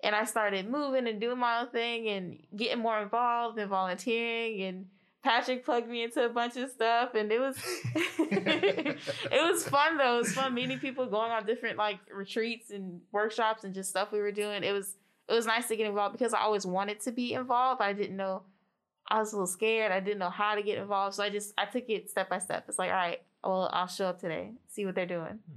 And 0.05 0.15
I 0.15 0.25
started 0.25 0.69
moving 0.69 1.07
and 1.09 1.19
doing 1.19 1.39
my 1.39 1.61
own 1.61 1.71
thing 1.71 2.07
and 2.09 2.39
getting 2.55 2.81
more 2.83 3.01
involved 3.01 3.59
and 3.59 3.71
volunteering. 3.71 4.63
And 4.63 4.87
Patrick 5.27 5.64
plugged 5.64 5.89
me 5.89 6.05
into 6.05 6.24
a 6.24 6.29
bunch 6.29 6.57
of 6.57 6.70
stuff, 6.70 7.14
and 7.14 7.33
it 7.33 7.41
was 7.41 7.57
it 7.97 8.97
was 9.33 9.66
fun 9.66 9.99
though. 9.99 10.18
It 10.18 10.18
was 10.18 10.33
fun 10.33 10.55
meeting 10.55 10.79
people, 10.79 11.05
going 11.07 11.33
on 11.33 11.45
different 11.45 11.79
like 11.79 11.99
retreats 12.14 12.70
and 12.70 13.01
workshops 13.11 13.64
and 13.64 13.74
just 13.74 13.91
stuff 13.91 14.12
we 14.12 14.20
were 14.20 14.31
doing. 14.31 14.62
It 14.62 14.70
was 14.70 14.95
it 15.29 15.33
was 15.33 15.45
nice 15.45 15.66
to 15.66 15.77
get 15.77 15.89
involved 15.89 16.16
because 16.16 16.33
I 16.33 16.43
always 16.43 16.64
wanted 16.64 17.01
to 17.01 17.11
be 17.11 17.33
involved. 17.35 17.83
I 17.83 17.93
didn't 17.93 18.16
know 18.16 18.45
I 19.09 19.18
was 19.18 19.33
a 19.33 19.37
little 19.37 19.49
scared. 19.49 19.91
I 19.91 19.99
didn't 19.99 20.20
know 20.20 20.31
how 20.31 20.55
to 20.55 20.62
get 20.62 20.79
involved, 20.79 21.16
so 21.16 21.24
I 21.24 21.31
just 21.31 21.53
I 21.59 21.64
took 21.64 21.89
it 21.89 22.09
step 22.09 22.29
by 22.29 22.39
step. 22.39 22.66
It's 22.68 22.79
like, 22.79 22.91
all 22.91 22.97
right, 22.97 23.20
well, 23.43 23.68
I'll 23.72 23.89
show 23.89 24.07
up 24.07 24.20
today, 24.20 24.53
see 24.68 24.87
what 24.87 24.95
they're 24.95 25.07
doing, 25.07 25.41
hmm. 25.45 25.57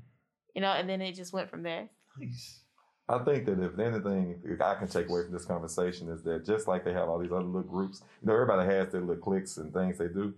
you 0.55 0.61
know, 0.61 0.72
and 0.72 0.89
then 0.89 0.99
it 0.99 1.13
just 1.13 1.32
went 1.32 1.51
from 1.51 1.61
there. 1.61 1.89
Nice. 2.17 2.61
I 3.10 3.18
think 3.20 3.45
that 3.47 3.60
if 3.60 3.80
anything 3.80 4.39
if 4.45 4.62
I 4.62 4.76
can 4.76 4.88
take 4.88 5.10
away 5.10 5.24
from 5.24 5.34
this 5.34 5.45
conversation 5.45 6.10
is 6.10 6.22
that 6.24 6.45
just 6.45 6.68
like 6.68 6.86
they 6.86 6.93
have 6.93 7.10
all 7.10 7.18
these 7.20 7.32
other 7.32 7.41
little 7.43 7.64
groups, 7.64 8.03
you 8.22 8.28
know, 8.28 8.34
everybody 8.34 8.70
has 8.72 8.91
their 8.91 9.01
little 9.01 9.16
cliques 9.22 9.57
and 9.57 9.74
things 9.74 9.97
they 9.97 10.07
do. 10.07 10.34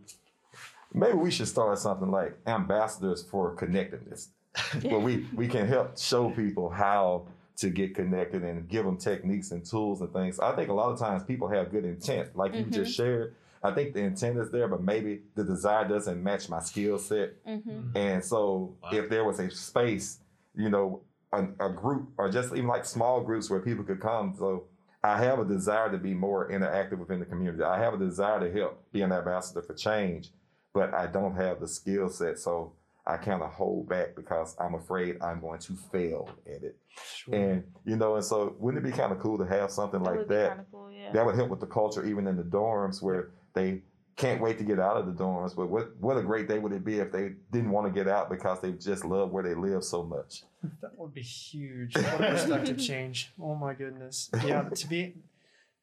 Maybe 0.93 1.13
we 1.17 1.31
should 1.31 1.47
start 1.47 1.77
something 1.79 2.11
like 2.11 2.37
ambassadors 2.47 3.23
for 3.23 3.51
connectedness, 3.55 4.29
where 4.83 4.99
we 4.99 5.25
we 5.35 5.47
can 5.47 5.67
help 5.67 5.97
show 5.97 6.29
people 6.31 6.69
how 6.69 7.27
to 7.57 7.69
get 7.69 7.93
connected 7.93 8.43
and 8.43 8.67
give 8.67 8.85
them 8.85 8.97
techniques 8.97 9.51
and 9.51 9.63
tools 9.65 10.01
and 10.01 10.11
things. 10.11 10.39
I 10.39 10.55
think 10.55 10.69
a 10.69 10.73
lot 10.73 10.91
of 10.91 10.99
times 10.99 11.23
people 11.23 11.47
have 11.49 11.71
good 11.71 11.85
intent, 11.85 12.35
like 12.35 12.55
you 12.55 12.63
just 12.65 12.95
shared. 12.95 13.35
I 13.63 13.71
think 13.71 13.93
the 13.93 13.99
intent 14.01 14.39
is 14.39 14.49
there, 14.49 14.67
but 14.67 14.81
maybe 14.81 15.21
the 15.35 15.43
desire 15.43 15.87
doesn't 15.87 16.21
match 16.23 16.49
my 16.49 16.59
skill 16.61 16.97
set. 16.97 17.45
Mm-hmm. 17.45 17.95
And 17.95 18.25
so, 18.25 18.73
Wow. 18.81 18.89
if 18.91 19.07
there 19.09 19.23
was 19.23 19.39
a 19.39 19.51
space, 19.51 20.17
you 20.55 20.69
know, 20.69 21.01
a, 21.33 21.43
a 21.59 21.69
group 21.69 22.09
or 22.17 22.29
just 22.29 22.53
even 22.53 22.67
like 22.67 22.85
small 22.85 23.21
groups 23.21 23.49
where 23.49 23.59
people 23.59 23.83
could 23.83 23.99
come. 24.01 24.35
So, 24.37 24.65
I 25.03 25.17
have 25.17 25.39
a 25.39 25.45
desire 25.45 25.91
to 25.91 25.97
be 25.97 26.13
more 26.13 26.49
interactive 26.49 26.99
within 26.99 27.19
the 27.19 27.25
community. 27.25 27.63
I 27.63 27.79
have 27.79 27.95
a 27.95 27.97
desire 27.97 28.39
to 28.39 28.51
help 28.51 28.83
be 28.91 29.01
an 29.01 29.11
ambassador 29.11 29.63
for 29.63 29.73
change, 29.73 30.29
but 30.73 30.93
I 30.93 31.07
don't 31.07 31.35
have 31.35 31.59
the 31.59 31.67
skill 31.67 32.09
set. 32.09 32.37
So, 32.37 32.73
I 33.05 33.17
kind 33.17 33.41
of 33.41 33.51
hold 33.51 33.89
back 33.89 34.15
because 34.15 34.55
I'm 34.59 34.75
afraid 34.75 35.17
I'm 35.21 35.41
going 35.41 35.59
to 35.61 35.73
fail 35.91 36.29
at 36.45 36.61
it. 36.63 36.77
Sure. 37.15 37.33
And, 37.33 37.63
you 37.83 37.95
know, 37.95 38.15
and 38.15 38.23
so 38.23 38.55
wouldn't 38.59 38.85
it 38.85 38.91
be 38.91 38.95
kind 38.95 39.11
of 39.11 39.19
cool 39.19 39.39
to 39.39 39.45
have 39.45 39.71
something 39.71 40.03
That 40.03 40.15
like 40.17 40.27
that? 40.27 40.65
cool, 40.71 40.91
yeah. 40.91 41.11
That 41.11 41.25
would 41.25 41.35
help 41.35 41.49
with 41.49 41.61
the 41.61 41.65
culture, 41.65 42.05
even 42.05 42.27
in 42.27 42.37
the 42.37 42.43
dorms 42.43 43.01
where 43.01 43.31
they 43.53 43.81
can't 44.15 44.41
wait 44.41 44.57
to 44.57 44.63
get 44.63 44.79
out 44.79 44.97
of 44.97 45.05
the 45.05 45.11
dorms. 45.11 45.55
But 45.55 45.69
what 45.69 45.95
what 45.99 46.17
a 46.17 46.21
great 46.21 46.47
day 46.47 46.59
would 46.59 46.73
it 46.73 46.83
be 46.83 46.99
if 46.99 47.11
they 47.11 47.33
didn't 47.51 47.71
want 47.71 47.87
to 47.87 47.93
get 47.93 48.07
out 48.07 48.29
because 48.29 48.61
they 48.61 48.71
just 48.73 49.05
love 49.05 49.31
where 49.31 49.43
they 49.43 49.55
live 49.55 49.83
so 49.83 50.03
much. 50.03 50.43
That 50.81 50.91
would 50.97 51.13
be 51.13 51.21
huge. 51.21 51.95
What 51.95 52.21
a 52.21 52.31
perspective 52.31 52.77
change. 52.91 53.31
Oh 53.41 53.55
my 53.55 53.73
goodness. 53.73 54.29
Yeah, 54.45 54.63
to 54.63 54.87
be 54.87 55.15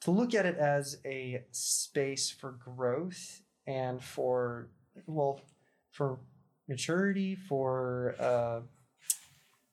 to 0.03 0.11
look 0.11 0.35
at 0.35 0.47
it 0.47 0.57
as 0.57 0.99
a 1.05 1.45
space 1.51 2.31
for 2.31 2.53
growth 2.53 3.43
and 3.67 4.03
for 4.03 4.69
well 5.07 5.41
for 5.93 6.19
maturity, 6.69 7.35
for 7.35 8.15
uh, 8.21 8.61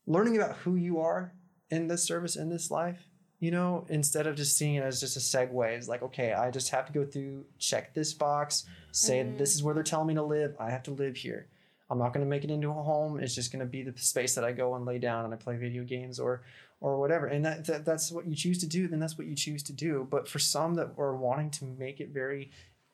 learning 0.07 0.37
about 0.37 0.57
who 0.57 0.75
you 0.75 0.99
are 0.99 1.33
in 1.69 1.87
this 1.87 2.03
service 2.03 2.35
in 2.35 2.49
this 2.49 2.71
life 2.71 3.07
you 3.39 3.51
know, 3.51 3.85
instead 3.89 4.27
of 4.27 4.35
just 4.35 4.57
seeing 4.57 4.75
it 4.75 4.83
as 4.83 4.99
just 4.99 5.17
a 5.17 5.19
segue, 5.19 5.69
it's 5.77 5.87
like, 5.87 6.01
okay, 6.03 6.33
I 6.33 6.51
just 6.51 6.69
have 6.69 6.85
to 6.87 6.93
go 6.93 7.05
through, 7.05 7.45
check 7.59 7.93
this 7.93 8.13
box, 8.13 8.65
say 8.91 9.19
Mhm. 9.23 9.37
this 9.37 9.55
is 9.55 9.61
where 9.63 9.73
they're 9.73 9.83
telling 9.83 10.07
me 10.07 10.13
to 10.15 10.23
live. 10.23 10.55
I 10.59 10.69
have 10.71 10.83
to 10.83 10.91
live 10.91 11.17
here. 11.17 11.47
I'm 11.89 11.99
not 11.99 12.13
going 12.13 12.25
to 12.25 12.29
make 12.29 12.43
it 12.43 12.49
into 12.49 12.69
a 12.69 12.73
home. 12.73 13.19
It's 13.19 13.35
just 13.35 13.51
going 13.51 13.59
to 13.59 13.65
be 13.65 13.83
the 13.83 13.95
space 13.99 14.33
that 14.35 14.43
I 14.43 14.51
go 14.53 14.73
and 14.75 14.85
lay 14.85 14.97
down 14.97 15.25
and 15.25 15.33
I 15.33 15.37
play 15.37 15.55
video 15.57 15.83
games 15.83 16.19
or 16.19 16.41
or 16.81 16.99
whatever. 16.99 17.27
And 17.27 17.43
that, 17.45 17.65
that 17.65 17.85
that's 17.85 18.11
what 18.11 18.25
you 18.27 18.35
choose 18.35 18.57
to 18.59 18.67
do. 18.67 18.87
Then 18.87 18.99
that's 18.99 19.17
what 19.17 19.27
you 19.27 19.35
choose 19.35 19.63
to 19.63 19.73
do. 19.73 20.05
But 20.09 20.27
for 20.27 20.39
some 20.39 20.75
that 20.75 20.91
are 20.97 21.15
wanting 21.15 21.49
to 21.51 21.65
make 21.65 21.99
it 22.01 22.09
very 22.09 22.51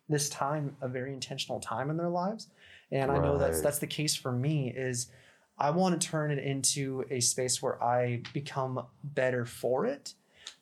this 0.08 0.30
time 0.30 0.76
a 0.82 0.88
very 0.88 1.14
intentional 1.14 1.60
time 1.60 1.90
in 1.90 1.98
their 1.98 2.10
lives, 2.10 2.48
and 2.92 3.12
I 3.12 3.18
know 3.18 3.38
that's 3.38 3.62
that's 3.62 3.80
the 3.80 3.88
case 3.88 4.16
for 4.16 4.32
me 4.32 4.70
is 4.76 5.08
I 5.58 5.70
want 5.72 6.00
to 6.00 6.08
turn 6.08 6.32
it 6.32 6.40
into 6.40 7.06
a 7.10 7.20
space 7.22 7.62
where 7.62 7.82
I 7.84 8.22
become 8.34 8.86
better 9.04 9.46
for 9.46 9.86
it. 9.86 10.14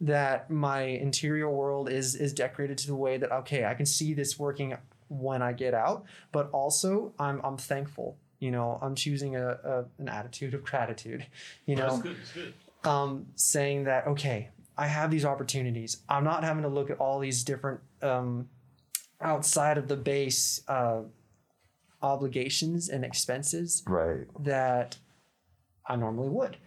That 0.01 0.49
my 0.49 0.81
interior 0.81 1.49
world 1.49 1.89
is 1.89 2.15
is 2.15 2.33
decorated 2.33 2.77
to 2.79 2.87
the 2.87 2.95
way 2.95 3.17
that 3.17 3.31
okay, 3.31 3.65
I 3.65 3.73
can 3.73 3.85
see 3.85 4.13
this 4.13 4.37
working 4.39 4.75
when 5.09 5.41
I 5.41 5.53
get 5.53 5.73
out, 5.73 6.05
but 6.31 6.49
also 6.51 7.13
I'm 7.19 7.41
I'm 7.43 7.57
thankful. 7.57 8.17
You 8.39 8.51
know, 8.51 8.79
I'm 8.81 8.95
choosing 8.95 9.35
a, 9.35 9.47
a 9.63 9.85
an 9.97 10.07
attitude 10.07 10.53
of 10.53 10.63
gratitude. 10.63 11.25
You 11.65 11.75
know, 11.75 11.89
That's 11.89 12.01
good. 12.01 12.15
That's 12.17 12.31
good. 12.83 12.89
um, 12.89 13.25
saying 13.35 13.83
that 13.85 14.07
okay, 14.07 14.49
I 14.77 14.87
have 14.87 15.11
these 15.11 15.25
opportunities. 15.25 15.97
I'm 16.07 16.23
not 16.23 16.43
having 16.45 16.63
to 16.63 16.69
look 16.69 16.89
at 16.89 16.97
all 16.99 17.19
these 17.19 17.43
different 17.43 17.81
um, 18.01 18.47
outside 19.19 19.77
of 19.77 19.89
the 19.89 19.97
base 19.97 20.61
uh, 20.69 21.01
obligations 22.01 22.87
and 22.89 23.03
expenses 23.03 23.83
Right. 23.87 24.25
that 24.39 24.97
I 25.85 25.95
normally 25.95 26.29
would. 26.29 26.57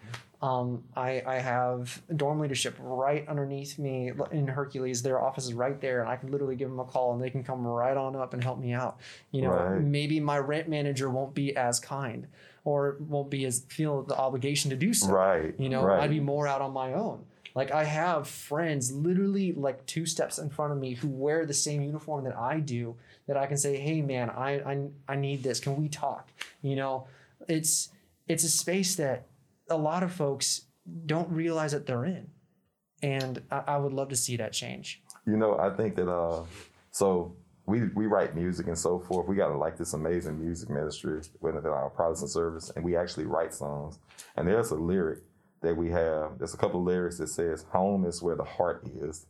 Um, 0.43 0.83
I, 0.97 1.23
I 1.25 1.37
have 1.39 2.03
dorm 2.17 2.41
leadership 2.41 2.75
right 2.81 3.27
underneath 3.29 3.79
me 3.79 4.11
in 4.33 4.49
Hercules. 4.49 5.01
Their 5.01 5.21
office 5.21 5.45
is 5.45 5.55
right 5.55 5.81
there, 5.81 6.01
and 6.01 6.11
I 6.11 6.17
can 6.17 6.33
literally 6.33 6.57
give 6.57 6.69
them 6.69 6.81
a 6.81 6.85
call, 6.85 7.13
and 7.15 7.23
they 7.23 7.31
can 7.31 7.45
come 7.45 7.65
right 7.65 7.97
on 7.97 8.17
up 8.17 8.35
and 8.35 8.43
help 8.43 8.59
me 8.59 8.73
out. 8.73 8.99
You 9.31 9.43
know, 9.43 9.51
Right. 9.53 9.81
maybe 9.81 10.19
my 10.19 10.39
rent 10.39 10.69
manager 10.69 11.09
won't 11.09 11.33
be 11.35 11.57
as 11.57 11.79
kind, 11.79 12.27
or 12.65 12.97
won't 12.99 13.31
be 13.31 13.45
as 13.45 13.61
feel 13.69 14.03
the 14.03 14.17
obligation 14.17 14.71
to 14.71 14.77
do 14.77 14.93
so. 14.93 15.13
Right. 15.13 15.55
You 15.59 15.69
know, 15.69 15.85
right. 15.85 16.01
I'd 16.03 16.11
be 16.11 16.19
more 16.21 16.49
out 16.49 16.61
on 16.61 16.73
my 16.73 16.93
own. 16.93 17.25
Like 17.55 17.71
I 17.71 17.85
have 17.85 18.27
friends 18.27 18.91
literally 18.91 19.53
like 19.53 19.85
two 19.87 20.07
steps 20.07 20.39
in 20.39 20.49
front 20.51 20.73
of 20.73 20.79
me 20.79 20.95
who 20.95 21.07
wear 21.09 21.45
the 21.47 21.55
same 21.55 21.83
uniform 21.83 22.25
that 22.25 22.37
I 22.37 22.59
do 22.61 22.97
that 23.29 23.37
I 23.37 23.47
can 23.47 23.59
say, 23.59 23.77
"Hey 23.77 24.01
man, 24.01 24.31
I 24.31 24.53
I, 24.61 24.89
I 25.07 25.17
need 25.17 25.43
this. 25.45 25.61
Can 25.61 25.77
we 25.81 25.89
talk?" 25.89 26.31
You 26.63 26.75
know, 26.77 27.07
it's 27.47 27.91
it's 28.27 28.43
a 28.43 28.49
space 28.49 28.97
that 28.97 29.27
a 29.71 29.77
lot 29.77 30.03
of 30.03 30.13
folks 30.13 30.63
don't 31.07 31.31
realize 31.31 31.73
that 31.73 31.87
they're 31.87 32.05
in. 32.05 32.29
And 33.03 33.43
I, 33.51 33.63
I 33.69 33.77
would 33.79 33.93
love 33.93 34.09
to 34.11 34.17
see 34.17 34.37
that 34.37 34.53
change. 34.53 35.03
You 35.27 35.37
know, 35.37 35.59
I 35.59 35.71
think 35.77 35.97
that 35.97 36.09
uh 36.11 36.45
so 36.91 37.37
we 37.67 37.89
we 37.95 38.07
write 38.07 38.35
music 38.35 38.67
and 38.67 38.79
so 38.79 38.99
forth. 38.99 39.27
We 39.29 39.37
got 39.37 39.49
to 39.49 39.57
like 39.57 39.77
this 39.77 39.95
amazing 39.95 40.39
music 40.41 40.69
ministry 40.71 41.21
within 41.41 41.65
our 41.67 41.91
Protestant 41.91 42.31
service, 42.33 42.71
and 42.75 42.85
we 42.85 42.97
actually 42.97 43.25
write 43.27 43.55
songs. 43.55 43.99
And 44.37 44.47
there's 44.49 44.71
a 44.73 44.75
lyric 44.77 45.21
that 45.63 45.77
we 45.77 45.91
have. 45.91 46.39
There's 46.39 46.55
a 46.55 46.57
couple 46.57 46.81
of 46.81 46.87
lyrics 46.87 47.19
that 47.19 47.29
says, 47.29 47.65
"Home 47.73 48.05
is 48.05 48.21
where 48.21 48.35
the 48.37 48.43
heart 48.45 48.85
is, 49.01 49.27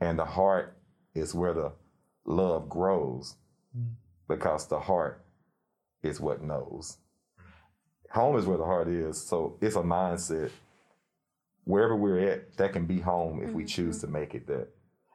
and 0.00 0.18
the 0.18 0.24
heart 0.26 0.76
is 1.14 1.34
where 1.34 1.54
the 1.54 1.72
love 2.26 2.68
grows, 2.68 3.36
Mm. 3.76 3.92
because 4.28 4.66
the 4.68 4.80
heart 4.80 5.24
is 6.02 6.20
what 6.20 6.42
knows." 6.42 6.98
Home 8.10 8.36
is 8.36 8.46
where 8.46 8.58
the 8.58 8.64
heart 8.64 8.88
is, 8.88 9.20
so 9.20 9.56
it's 9.60 9.76
a 9.76 9.80
mindset. 9.80 10.50
Wherever 11.64 11.94
we're 11.94 12.18
at, 12.18 12.56
that 12.56 12.72
can 12.72 12.86
be 12.86 12.98
home 12.98 13.40
if 13.42 13.52
we 13.52 13.64
choose 13.64 13.98
mm-hmm. 13.98 14.06
to 14.06 14.12
make 14.12 14.34
it 14.34 14.46
that. 14.48 14.68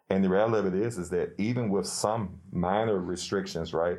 And 0.09 0.23
the 0.23 0.29
reality 0.29 0.67
of 0.67 0.73
it 0.73 0.79
is, 0.79 0.97
is 0.97 1.09
that 1.09 1.33
even 1.37 1.69
with 1.69 1.87
some 1.87 2.39
minor 2.51 2.99
restrictions, 2.99 3.73
right? 3.73 3.97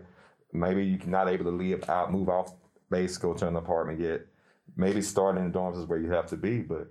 Maybe 0.52 0.84
you're 0.84 1.06
not 1.06 1.28
able 1.28 1.44
to 1.44 1.50
live 1.50 1.88
out, 1.90 2.12
move 2.12 2.28
off 2.28 2.54
base, 2.90 3.18
go 3.18 3.34
to 3.34 3.48
an 3.48 3.56
apartment 3.56 4.00
yet. 4.00 4.22
Maybe 4.76 5.02
starting 5.02 5.44
in 5.44 5.52
the 5.52 5.58
dorms 5.58 5.78
is 5.78 5.86
where 5.86 5.98
you 5.98 6.10
have 6.12 6.26
to 6.26 6.36
be, 6.36 6.60
but 6.60 6.90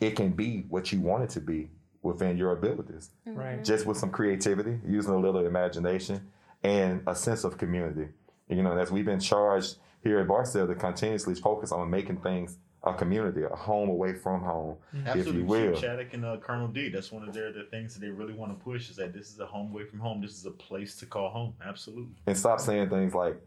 it 0.00 0.16
can 0.16 0.30
be 0.32 0.66
what 0.68 0.92
you 0.92 1.00
want 1.00 1.24
it 1.24 1.30
to 1.30 1.40
be 1.40 1.70
within 2.02 2.36
your 2.36 2.52
abilities. 2.52 3.10
Right. 3.24 3.54
Mm-hmm. 3.54 3.62
Just 3.62 3.86
with 3.86 3.96
some 3.96 4.10
creativity, 4.10 4.80
using 4.86 5.14
a 5.14 5.18
little 5.18 5.46
imagination, 5.46 6.28
and 6.62 7.02
a 7.06 7.14
sense 7.14 7.44
of 7.44 7.56
community. 7.56 8.08
You 8.48 8.62
know, 8.62 8.76
as 8.76 8.90
we've 8.90 9.04
been 9.04 9.20
charged 9.20 9.76
here 10.02 10.18
at 10.18 10.28
Barksdale 10.28 10.66
to 10.66 10.74
continuously 10.74 11.34
focus 11.34 11.72
on 11.72 11.90
making 11.90 12.18
things 12.18 12.58
a 12.84 12.94
community, 12.94 13.42
a 13.44 13.54
home 13.54 13.88
away 13.88 14.12
from 14.12 14.42
home, 14.42 14.76
if 14.92 15.06
Absolutely. 15.06 15.40
you 15.40 15.46
will. 15.46 15.74
Chief 15.74 15.84
Chaddock 15.84 16.14
and 16.14 16.24
uh, 16.24 16.36
Colonel 16.38 16.66
D. 16.66 16.88
That's 16.88 17.12
one 17.12 17.28
of 17.28 17.32
their 17.32 17.52
the 17.52 17.64
things 17.70 17.94
that 17.94 18.00
they 18.00 18.08
really 18.08 18.32
want 18.32 18.58
to 18.58 18.64
push 18.64 18.90
is 18.90 18.96
that 18.96 19.12
this 19.12 19.30
is 19.30 19.38
a 19.38 19.46
home 19.46 19.70
away 19.70 19.84
from 19.84 20.00
home. 20.00 20.20
This 20.20 20.32
is 20.32 20.46
a 20.46 20.50
place 20.50 20.96
to 20.96 21.06
call 21.06 21.30
home. 21.30 21.54
Absolutely. 21.64 22.14
and 22.26 22.36
stop 22.36 22.58
saying 22.60 22.90
things 22.90 23.14
like 23.14 23.40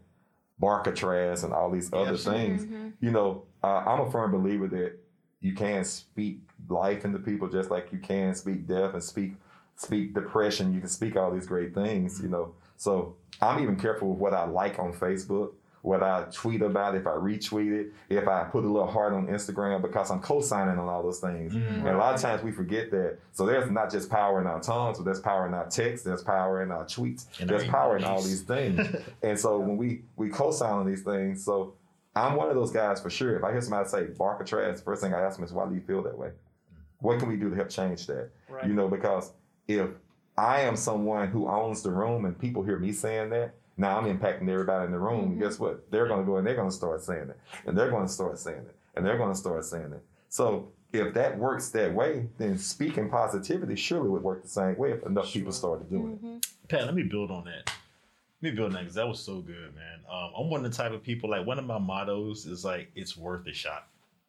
Barcatraz 0.58 1.44
and 1.44 1.52
all 1.52 1.70
these 1.70 1.92
other 1.92 2.12
absolutely. 2.12 2.58
things. 2.58 2.94
You 3.00 3.10
know, 3.10 3.44
uh, 3.62 3.82
I'm 3.86 4.00
a 4.00 4.10
firm 4.10 4.32
believer 4.32 4.68
that 4.68 4.98
you 5.40 5.54
can 5.54 5.84
speak 5.84 6.40
life 6.68 7.04
into 7.04 7.18
people 7.18 7.48
just 7.48 7.70
like 7.70 7.92
you 7.92 7.98
can 7.98 8.34
speak 8.34 8.66
death 8.66 8.94
and 8.94 9.02
speak 9.02 9.34
speak 9.76 10.14
depression. 10.14 10.72
You 10.72 10.80
can 10.80 10.88
speak 10.88 11.14
all 11.14 11.30
these 11.30 11.46
great 11.46 11.74
things. 11.74 12.22
You 12.22 12.28
know, 12.28 12.54
so 12.78 13.16
I'm 13.42 13.62
even 13.62 13.76
careful 13.76 14.08
with 14.08 14.18
what 14.18 14.32
I 14.32 14.46
like 14.46 14.78
on 14.78 14.94
Facebook. 14.94 15.52
What 15.86 16.02
I 16.02 16.24
tweet 16.32 16.62
about, 16.62 16.96
if 16.96 17.06
I 17.06 17.12
retweet 17.12 17.72
it, 17.72 17.92
if 18.08 18.26
I 18.26 18.42
put 18.42 18.64
a 18.64 18.66
little 18.66 18.90
heart 18.90 19.12
on 19.12 19.28
Instagram, 19.28 19.80
because 19.82 20.10
I'm 20.10 20.18
co-signing 20.18 20.80
on 20.80 20.88
all 20.88 21.00
those 21.00 21.20
things. 21.20 21.54
Mm, 21.54 21.76
and 21.76 21.88
a 21.90 21.96
lot 21.96 22.12
of 22.12 22.20
times 22.20 22.42
we 22.42 22.50
forget 22.50 22.90
that. 22.90 23.18
So 23.30 23.46
there's 23.46 23.70
not 23.70 23.92
just 23.92 24.10
power 24.10 24.40
in 24.40 24.48
our 24.48 24.60
tongues, 24.60 24.98
but 24.98 25.04
there's 25.04 25.20
power 25.20 25.46
in 25.46 25.54
our 25.54 25.68
text, 25.68 26.04
there's 26.04 26.24
power 26.24 26.64
in 26.64 26.72
our 26.72 26.84
tweets, 26.86 27.26
In 27.40 27.46
there's 27.46 27.68
power 27.68 27.96
in 27.96 28.02
all 28.02 28.20
these 28.20 28.42
things. 28.42 28.84
and 29.22 29.38
so 29.38 29.60
when 29.60 29.76
we 29.76 30.02
we 30.16 30.28
co-sign 30.28 30.72
on 30.72 30.86
these 30.88 31.02
things, 31.02 31.44
so 31.44 31.74
I'm 32.16 32.34
one 32.34 32.48
of 32.48 32.56
those 32.56 32.72
guys 32.72 33.00
for 33.00 33.08
sure. 33.08 33.36
If 33.36 33.44
I 33.44 33.52
hear 33.52 33.60
somebody 33.60 33.88
say 33.88 34.06
bark 34.06 34.40
or 34.40 34.44
trash, 34.44 34.78
the 34.78 34.82
first 34.82 35.02
thing 35.02 35.14
I 35.14 35.20
ask 35.20 35.36
them 35.36 35.44
is 35.44 35.52
why 35.52 35.68
do 35.68 35.74
you 35.76 35.82
feel 35.82 36.02
that 36.02 36.18
way? 36.18 36.30
What 36.98 37.20
can 37.20 37.28
we 37.28 37.36
do 37.36 37.48
to 37.48 37.54
help 37.54 37.68
change 37.68 38.08
that? 38.08 38.30
Right. 38.48 38.66
You 38.66 38.72
know, 38.74 38.88
because 38.88 39.30
if 39.68 39.90
I 40.36 40.62
am 40.62 40.74
someone 40.74 41.28
who 41.28 41.46
owns 41.46 41.82
the 41.82 41.92
room 41.92 42.24
and 42.24 42.36
people 42.36 42.64
hear 42.64 42.76
me 42.76 42.90
saying 42.90 43.30
that, 43.30 43.54
now 43.76 43.98
I'm 43.98 44.18
impacting 44.18 44.48
everybody 44.48 44.86
in 44.86 44.92
the 44.92 44.98
room. 44.98 45.32
And 45.32 45.40
guess 45.40 45.58
what? 45.58 45.90
They're 45.90 46.08
going 46.08 46.20
to 46.20 46.26
go 46.26 46.36
and 46.36 46.46
they're 46.46 46.56
going 46.56 46.70
to 46.70 46.74
start 46.74 47.02
saying 47.02 47.28
it. 47.30 47.38
And 47.66 47.76
they're 47.76 47.90
going 47.90 48.06
to 48.06 48.12
start 48.12 48.38
saying 48.38 48.58
it. 48.58 48.76
And 48.94 49.04
they're 49.04 49.18
going 49.18 49.32
to 49.32 49.38
start 49.38 49.64
saying 49.64 49.92
it. 49.92 50.02
So 50.28 50.68
if 50.92 51.14
that 51.14 51.38
works 51.38 51.68
that 51.70 51.92
way, 51.92 52.28
then 52.38 52.56
speaking 52.58 53.10
positivity 53.10 53.76
surely 53.76 54.08
would 54.08 54.22
work 54.22 54.42
the 54.42 54.48
same 54.48 54.76
way 54.76 54.92
if 54.92 55.02
enough 55.04 55.30
people 55.32 55.52
started 55.52 55.90
doing 55.90 56.18
it. 56.22 56.46
Pat, 56.68 56.86
let 56.86 56.94
me 56.94 57.02
build 57.02 57.30
on 57.30 57.44
that. 57.44 57.70
Let 58.42 58.50
me 58.50 58.56
build 58.56 58.68
on 58.68 58.72
that 58.74 58.80
because 58.80 58.94
that 58.94 59.08
was 59.08 59.20
so 59.20 59.40
good, 59.40 59.74
man. 59.74 60.00
Um, 60.10 60.30
I'm 60.38 60.50
one 60.50 60.64
of 60.64 60.70
the 60.70 60.76
type 60.76 60.92
of 60.92 61.02
people 61.02 61.30
like 61.30 61.46
one 61.46 61.58
of 61.58 61.64
my 61.66 61.78
mottos 61.78 62.46
is 62.46 62.64
like 62.64 62.90
it's 62.94 63.16
worth 63.16 63.46
a 63.46 63.52
shot. 63.52 63.88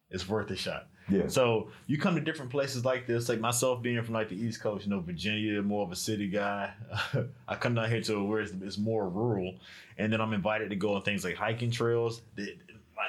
It's 0.09 0.27
worth 0.27 0.49
a 0.51 0.55
shot. 0.55 0.87
Yeah. 1.09 1.27
So 1.27 1.69
you 1.85 1.97
come 1.97 2.15
to 2.15 2.21
different 2.21 2.51
places 2.51 2.83
like 2.83 3.07
this, 3.07 3.29
like 3.29 3.39
myself 3.39 3.81
being 3.81 4.01
from 4.03 4.13
like 4.13 4.29
the 4.29 4.35
East 4.35 4.61
Coast, 4.61 4.85
you 4.85 4.89
know, 4.91 4.99
Virginia, 4.99 5.61
more 5.61 5.83
of 5.85 5.91
a 5.91 5.95
city 5.95 6.27
guy. 6.27 6.71
I 7.47 7.55
come 7.55 7.75
down 7.75 7.89
here 7.89 8.01
to 8.01 8.23
where 8.23 8.41
it's, 8.41 8.51
it's 8.61 8.77
more 8.77 9.07
rural, 9.09 9.55
and 9.97 10.11
then 10.11 10.19
I'm 10.19 10.33
invited 10.33 10.69
to 10.69 10.75
go 10.75 10.95
on 10.95 11.01
things 11.03 11.23
like 11.23 11.35
hiking 11.35 11.71
trails. 11.71 12.21
That- 12.35 12.57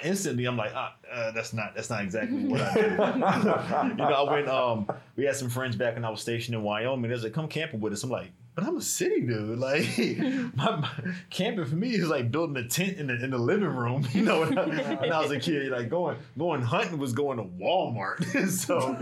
Instantly, 0.04 0.44
I'm 0.44 0.56
like, 0.56 0.72
ah, 0.74 0.94
uh, 1.10 1.30
that's 1.32 1.52
not 1.52 1.74
that's 1.74 1.90
not 1.90 2.04
exactly 2.04 2.44
what 2.44 2.60
I 2.60 2.74
do. 2.74 2.80
you 3.88 3.94
know, 3.96 4.04
I 4.04 4.30
went. 4.30 4.46
Um, 4.46 4.86
we 5.16 5.24
had 5.24 5.34
some 5.34 5.48
friends 5.48 5.74
back 5.76 5.94
when 5.94 6.04
I 6.04 6.10
was 6.10 6.20
stationed 6.20 6.54
in 6.54 6.62
Wyoming. 6.62 7.10
They 7.10 7.16
said, 7.16 7.24
like, 7.24 7.32
"Come 7.32 7.48
camping 7.48 7.80
with 7.80 7.94
us." 7.94 8.04
I'm 8.04 8.10
like, 8.10 8.30
"But 8.58 8.66
I'm 8.66 8.76
a 8.76 8.82
city 8.82 9.20
dude. 9.20 9.56
Like, 9.58 9.86
my, 10.56 10.76
my- 10.76 10.90
camping 11.30 11.64
for 11.64 11.76
me 11.76 11.90
is 11.94 12.08
like 12.08 12.32
building 12.32 12.56
a 12.56 12.66
tent 12.68 12.96
in 12.98 13.06
the 13.06 13.14
in 13.22 13.30
the 13.30 13.38
living 13.38 13.68
room." 13.68 14.04
You 14.12 14.22
know, 14.22 14.40
when 14.40 14.58
I, 14.58 14.94
when 14.96 15.12
I 15.12 15.20
was 15.20 15.30
a 15.30 15.38
kid, 15.38 15.70
like 15.70 15.88
going 15.88 16.16
going 16.36 16.62
hunting 16.62 16.98
was 16.98 17.12
going 17.12 17.36
to 17.38 17.44
Walmart. 17.44 18.24
so, 18.50 18.96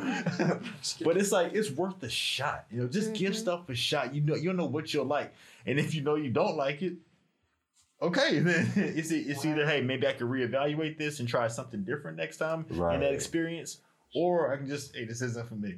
but 1.03 1.17
it's 1.17 1.33
like 1.33 1.55
it's 1.55 1.71
worth 1.71 1.99
the 2.01 2.11
shot. 2.11 2.67
You 2.71 2.83
know, 2.83 2.89
just 2.89 3.15
give 3.15 3.33
Mhm. 3.33 3.37
stuff 3.37 3.69
a 3.71 3.75
shot. 3.75 4.15
You 4.15 4.21
know, 4.21 4.35
you 4.35 4.45
don't 4.45 4.57
know 4.59 4.67
what 4.67 4.93
you'll 4.93 5.07
like, 5.07 5.33
and 5.65 5.79
if 5.79 5.95
you 5.95 6.03
know 6.03 6.17
you 6.17 6.29
don't 6.31 6.57
like 6.57 6.83
it. 6.83 6.95
Okay, 8.03 8.41
then 8.41 8.71
it's, 8.77 9.11
it's 9.11 9.47
either 9.47 9.67
hey 9.67 9.81
maybe 9.81 10.07
I 10.07 10.13
can 10.13 10.29
reevaluate 10.29 10.99
this 10.99 11.19
and 11.21 11.27
try 11.27 11.49
something 11.49 11.83
different 11.83 12.19
next 12.19 12.37
time 12.37 12.67
in 12.69 13.01
that 13.01 13.15
experience, 13.15 13.79
or 14.15 14.53
I 14.53 14.59
can 14.59 14.69
just 14.69 14.95
hey 14.95 15.07
this 15.07 15.23
isn't 15.23 15.49
for 15.49 15.55
me. 15.55 15.77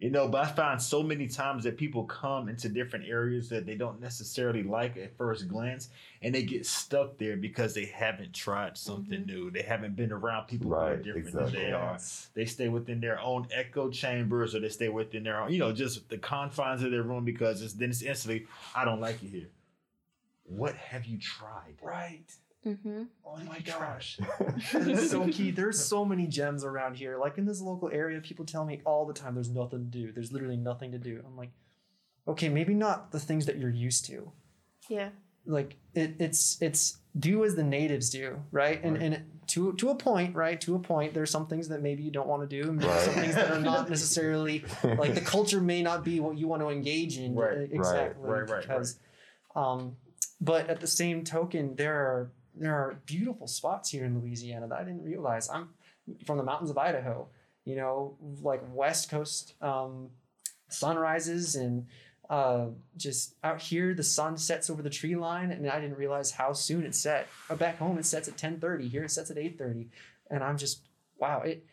You 0.00 0.08
know, 0.08 0.28
but 0.28 0.46
I 0.46 0.50
find 0.50 0.80
so 0.80 1.02
many 1.02 1.28
times 1.28 1.64
that 1.64 1.76
people 1.76 2.04
come 2.04 2.48
into 2.48 2.70
different 2.70 3.06
areas 3.06 3.50
that 3.50 3.66
they 3.66 3.74
don't 3.74 4.00
necessarily 4.00 4.62
like 4.62 4.96
at 4.96 5.14
first 5.18 5.46
glance, 5.46 5.90
and 6.22 6.34
they 6.34 6.42
get 6.42 6.64
stuck 6.64 7.18
there 7.18 7.36
because 7.36 7.74
they 7.74 7.84
haven't 7.84 8.32
tried 8.32 8.78
something 8.78 9.20
Mhm. 9.20 9.26
new. 9.26 9.50
They 9.50 9.60
haven't 9.60 9.96
been 9.96 10.10
around 10.10 10.46
people 10.46 10.70
who 10.70 10.76
are 10.76 10.96
different 10.96 11.28
exactly. 11.28 11.52
than 11.52 11.64
they 11.66 11.72
are. 11.72 11.98
They 12.32 12.46
stay 12.46 12.70
within 12.70 13.00
their 13.00 13.20
own 13.20 13.46
echo 13.52 13.90
chambers, 13.90 14.54
or 14.54 14.60
they 14.60 14.70
stay 14.70 14.88
within 14.88 15.22
their 15.22 15.38
own, 15.38 15.52
you 15.52 15.58
know, 15.58 15.70
just 15.70 16.08
the 16.08 16.16
confines 16.16 16.82
of 16.82 16.90
their 16.90 17.02
room 17.02 17.26
because 17.26 17.60
it's, 17.60 17.74
then 17.74 17.90
it's 17.90 18.00
instantly, 18.00 18.46
I 18.74 18.86
don't 18.86 19.00
like 19.00 19.22
it 19.22 19.28
here. 19.28 19.50
What 20.44 20.76
have 20.76 21.04
you 21.04 21.18
tried? 21.18 21.74
Right. 21.82 22.24
Mm-hmm. 22.66 23.04
Oh 23.24 23.36
my 23.46 23.58
gosh. 23.60 24.18
That's 24.72 25.10
so 25.10 25.26
key. 25.28 25.50
There's 25.60 25.82
so 25.82 26.04
many 26.04 26.26
gems 26.26 26.64
around 26.64 26.96
here. 26.96 27.16
Like 27.18 27.38
in 27.38 27.46
this 27.46 27.60
local 27.60 27.88
area, 27.90 28.20
people 28.20 28.44
tell 28.44 28.64
me 28.66 28.82
all 28.84 29.06
the 29.06 29.14
time 29.14 29.34
there's 29.34 29.48
nothing 29.50 29.78
to 29.90 29.98
do. 29.98 30.12
There's 30.12 30.30
literally 30.32 30.58
nothing 30.58 30.92
to 30.92 30.98
do. 30.98 31.22
I'm 31.26 31.36
like, 31.38 31.50
okay, 32.28 32.48
maybe 32.50 32.74
not 32.74 33.12
the 33.12 33.20
things 33.20 33.46
that 33.46 33.56
you're 33.56 33.70
used 33.70 34.04
to. 34.06 34.30
Yeah. 34.90 35.08
Like 35.46 35.76
it, 35.94 36.16
it's 36.18 36.60
it's 36.60 36.98
do 37.18 37.44
as 37.44 37.56
the 37.56 37.62
natives 37.64 38.10
do, 38.10 38.40
right? 38.52 38.78
And 38.84 38.92
Right. 38.98 39.02
and 39.04 39.24
to 39.48 39.72
to 39.74 39.88
a 39.88 39.94
point, 39.94 40.36
right? 40.36 40.60
To 40.60 40.74
a 40.74 40.78
point, 40.78 41.14
there's 41.14 41.30
some 41.30 41.46
things 41.46 41.68
that 41.68 41.80
maybe 41.80 42.02
you 42.02 42.10
don't 42.10 42.28
want 42.28 42.48
to 42.48 42.62
do, 42.62 42.68
and 42.68 42.76
maybe 42.76 42.88
Right. 42.90 43.00
some 43.00 43.14
things 43.14 43.34
that 43.36 43.50
are 43.50 43.58
not 43.58 43.88
necessarily 43.94 44.64
like 44.84 45.14
the 45.14 45.22
culture 45.22 45.62
may 45.62 45.80
not 45.82 46.04
be 46.04 46.20
what 46.20 46.36
you 46.36 46.46
want 46.46 46.60
to 46.60 46.68
engage 46.68 47.16
in 47.16 47.34
Right, 47.34 47.68
exactly 47.72 48.28
right, 48.30 48.48
right, 48.50 48.60
because 48.60 48.98
um 49.56 49.96
but 50.42 50.68
at 50.68 50.80
the 50.80 50.86
same 50.86 51.24
token 51.24 51.74
there 51.76 51.94
are 51.96 52.30
there 52.54 52.74
are 52.74 53.00
beautiful 53.06 53.46
spots 53.46 53.90
here 53.90 54.04
in 54.04 54.18
Louisiana 54.18 54.68
that 54.68 54.78
I 54.78 54.84
didn't 54.84 55.04
realize. 55.04 55.48
I'm 55.48 55.70
from 56.24 56.38
the 56.38 56.44
mountains 56.44 56.70
of 56.70 56.78
Idaho 56.78 57.28
you 57.64 57.76
know 57.76 58.16
like 58.42 58.62
west 58.72 59.10
coast 59.10 59.54
um 59.60 60.08
sunrises 60.68 61.56
and 61.56 61.86
uh, 62.28 62.66
just 62.96 63.34
out 63.42 63.60
here 63.60 63.92
the 63.92 64.04
sun 64.04 64.38
sets 64.38 64.70
over 64.70 64.82
the 64.82 64.90
tree 64.90 65.16
line 65.16 65.50
and 65.50 65.68
I 65.68 65.80
didn't 65.80 65.96
realize 65.96 66.30
how 66.30 66.52
soon 66.52 66.84
it 66.84 66.94
set. 66.94 67.26
But 67.48 67.58
back 67.58 67.78
home 67.78 67.98
it 67.98 68.06
sets 68.06 68.28
at 68.28 68.36
10:30 68.36 68.88
here 68.88 69.02
it 69.02 69.10
sets 69.10 69.32
at 69.32 69.36
8:30 69.36 69.88
and 70.30 70.44
I'm 70.44 70.56
just 70.56 70.86
wow 71.18 71.40
it 71.40 71.66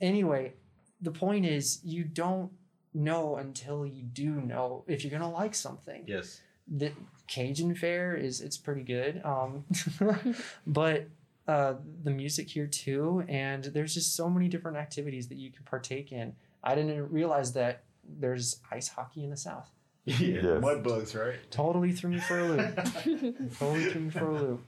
anyway 0.00 0.52
the 1.00 1.10
point 1.10 1.44
is 1.44 1.80
you 1.82 2.04
don't 2.04 2.52
know 2.94 3.36
until 3.36 3.84
you 3.84 4.04
do 4.04 4.30
know 4.40 4.84
if 4.86 5.02
you're 5.02 5.10
gonna 5.10 5.30
like 5.30 5.54
something. 5.54 6.04
Yes. 6.06 6.40
The 6.68 6.92
Cajun 7.26 7.74
fare 7.74 8.14
is 8.14 8.40
it's 8.40 8.56
pretty 8.56 8.82
good. 8.82 9.20
Um, 9.24 9.64
but 10.66 11.08
uh, 11.46 11.74
the 12.02 12.10
music 12.10 12.48
here 12.48 12.66
too, 12.66 13.24
and 13.28 13.64
there's 13.64 13.94
just 13.94 14.16
so 14.16 14.28
many 14.28 14.48
different 14.48 14.76
activities 14.76 15.28
that 15.28 15.36
you 15.36 15.50
can 15.50 15.64
partake 15.64 16.12
in. 16.12 16.34
I 16.62 16.74
didn't 16.74 17.10
realize 17.10 17.52
that 17.52 17.82
there's 18.18 18.60
ice 18.70 18.88
hockey 18.88 19.24
in 19.24 19.30
the 19.30 19.36
South. 19.36 19.70
Yeah. 20.04 20.40
Yes. 20.42 20.60
Mud 20.60 20.82
bugs, 20.82 21.14
right? 21.14 21.36
Totally 21.50 21.92
threw 21.92 22.10
me 22.10 22.20
for 22.20 22.38
a 22.38 22.44
loop. 22.44 22.76
totally 23.58 23.90
threw 23.90 24.00
me 24.02 24.10
for 24.10 24.26
a 24.30 24.40
loop. 24.40 24.64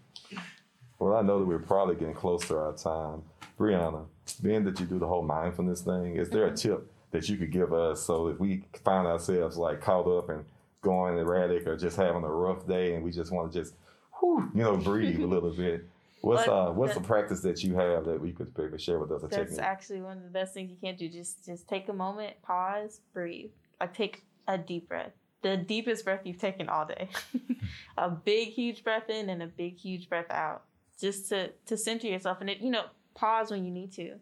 Well, 0.99 1.15
I 1.15 1.23
know 1.23 1.39
that 1.39 1.45
we're 1.45 1.59
probably 1.59 1.95
getting 1.97 2.15
close 2.15 2.47
to 2.49 2.57
our 2.57 2.73
time. 2.73 3.23
Briana, 3.59 4.07
being 4.43 4.65
that 4.65 4.81
you 4.81 4.87
do 4.87 4.99
the 4.99 5.07
whole 5.07 5.23
mindfulness 5.23 5.83
thing, 5.83 6.17
is 6.17 6.31
there 6.31 6.47
a 6.47 6.55
tip 6.55 6.91
that 7.11 7.29
you 7.29 7.37
could 7.37 7.53
give 7.53 7.73
us 7.73 8.03
so 8.03 8.29
if 8.29 8.39
we 8.39 8.65
find 8.85 9.07
ourselves 9.07 9.57
like 9.57 9.81
caught 9.81 10.07
up 10.07 10.29
and 10.29 10.45
going 10.83 11.19
erratic 11.19 11.67
or 11.67 11.77
just 11.77 11.97
having 11.97 12.23
a 12.23 12.29
rough 12.29 12.67
day 12.67 12.95
and 12.95 13.05
we 13.05 13.11
just 13.11 13.33
want 13.33 13.53
to 13.53 13.59
just, 13.59 13.75
whew, 14.21 14.51
you 14.55 14.63
know, 14.63 14.77
breathe 14.77 15.21
a 15.21 15.27
little 15.27 15.51
bit? 15.51 15.87
What's 16.23 16.49
uh 16.49 16.73
what's 16.73 16.95
the 16.95 17.01
practice 17.01 17.41
that 17.43 17.63
you 17.63 17.77
have 17.77 18.05
that 18.07 18.21
we 18.21 18.33
could 18.33 18.51
maybe 18.59 18.79
share 18.79 18.99
with 18.99 19.13
us? 19.13 19.23
A 19.23 19.29
That's 19.29 19.51
technique. 19.51 19.61
actually 19.61 20.01
one 20.01 20.17
of 20.17 20.25
the 20.25 20.31
best 20.31 20.55
things 20.55 20.71
you 20.71 20.77
can 20.83 20.97
do. 20.97 21.09
Just 21.09 21.45
just 21.45 21.69
take 21.69 21.89
a 21.89 21.93
moment, 21.93 22.35
pause, 22.43 23.01
breathe. 23.13 23.51
Like 23.81 23.95
take 23.95 24.25
a 24.49 24.59
deep 24.59 24.89
breath. 24.89 25.13
The 25.43 25.57
deepest 25.57 26.05
breath 26.05 26.23
you've 26.25 26.41
taken 26.41 26.69
all 26.69 26.87
day. 26.87 27.11
a 27.99 28.11
big 28.11 28.49
huge 28.49 28.83
breath 28.83 29.09
in 29.09 29.29
and 29.31 29.43
a 29.43 29.47
big 29.47 29.77
huge 29.77 30.09
breath 30.09 30.31
out. 30.31 30.65
Just 30.99 31.29
to 31.29 31.51
to 31.67 31.77
center 31.77 32.09
yourself 32.09 32.41
and 32.41 32.51
it, 32.51 32.59
you 32.59 32.71
know, 32.71 32.87
pause 33.15 33.51
when 33.53 33.65
you 33.65 33.71
need 33.71 33.93
to. 33.93 34.15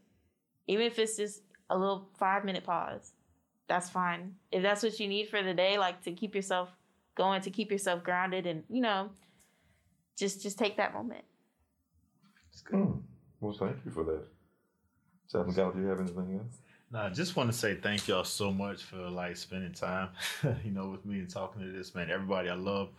Even 0.66 0.86
if 0.86 0.98
it's 0.98 1.16
just 1.16 1.42
a 1.70 1.78
little 1.78 2.08
5 2.18 2.44
minute 2.44 2.64
pause. 2.64 3.12
That's 3.68 3.88
fine. 3.88 4.34
If 4.52 4.62
that's 4.62 4.82
what 4.82 4.98
you 5.00 5.08
need 5.08 5.28
for 5.28 5.42
the 5.42 5.54
day 5.54 5.78
like 5.78 6.02
to 6.02 6.12
keep 6.12 6.34
yourself 6.34 6.70
going, 7.14 7.40
to 7.42 7.50
keep 7.50 7.70
yourself 7.70 8.02
grounded 8.02 8.46
and, 8.46 8.64
you 8.68 8.82
know, 8.82 9.10
just 10.16 10.42
just 10.42 10.58
take 10.58 10.76
that 10.76 10.92
moment. 10.92 11.24
Hmm. 12.70 12.92
Well, 13.40 13.52
thank 13.52 13.76
you 13.84 13.90
for 13.90 14.04
that. 14.04 14.24
Chaplain 15.30 15.54
Gallop, 15.54 15.74
do 15.74 15.80
you 15.80 15.88
have 15.88 16.00
anything 16.00 16.38
else? 16.38 16.58
No, 16.92 17.00
I 17.00 17.10
just 17.10 17.34
want 17.34 17.50
to 17.50 17.56
say 17.56 17.74
thank 17.74 18.06
y'all 18.06 18.24
so 18.24 18.52
much 18.52 18.82
for 18.84 18.96
like 18.96 19.36
spending 19.36 19.72
time, 19.72 20.10
you 20.64 20.70
know, 20.70 20.88
with 20.90 21.04
me 21.04 21.18
and 21.18 21.28
talking 21.28 21.62
to 21.62 21.72
this 21.72 21.94
man. 21.94 22.10
Everybody, 22.10 22.48
I 22.48 22.54
love 22.54 22.90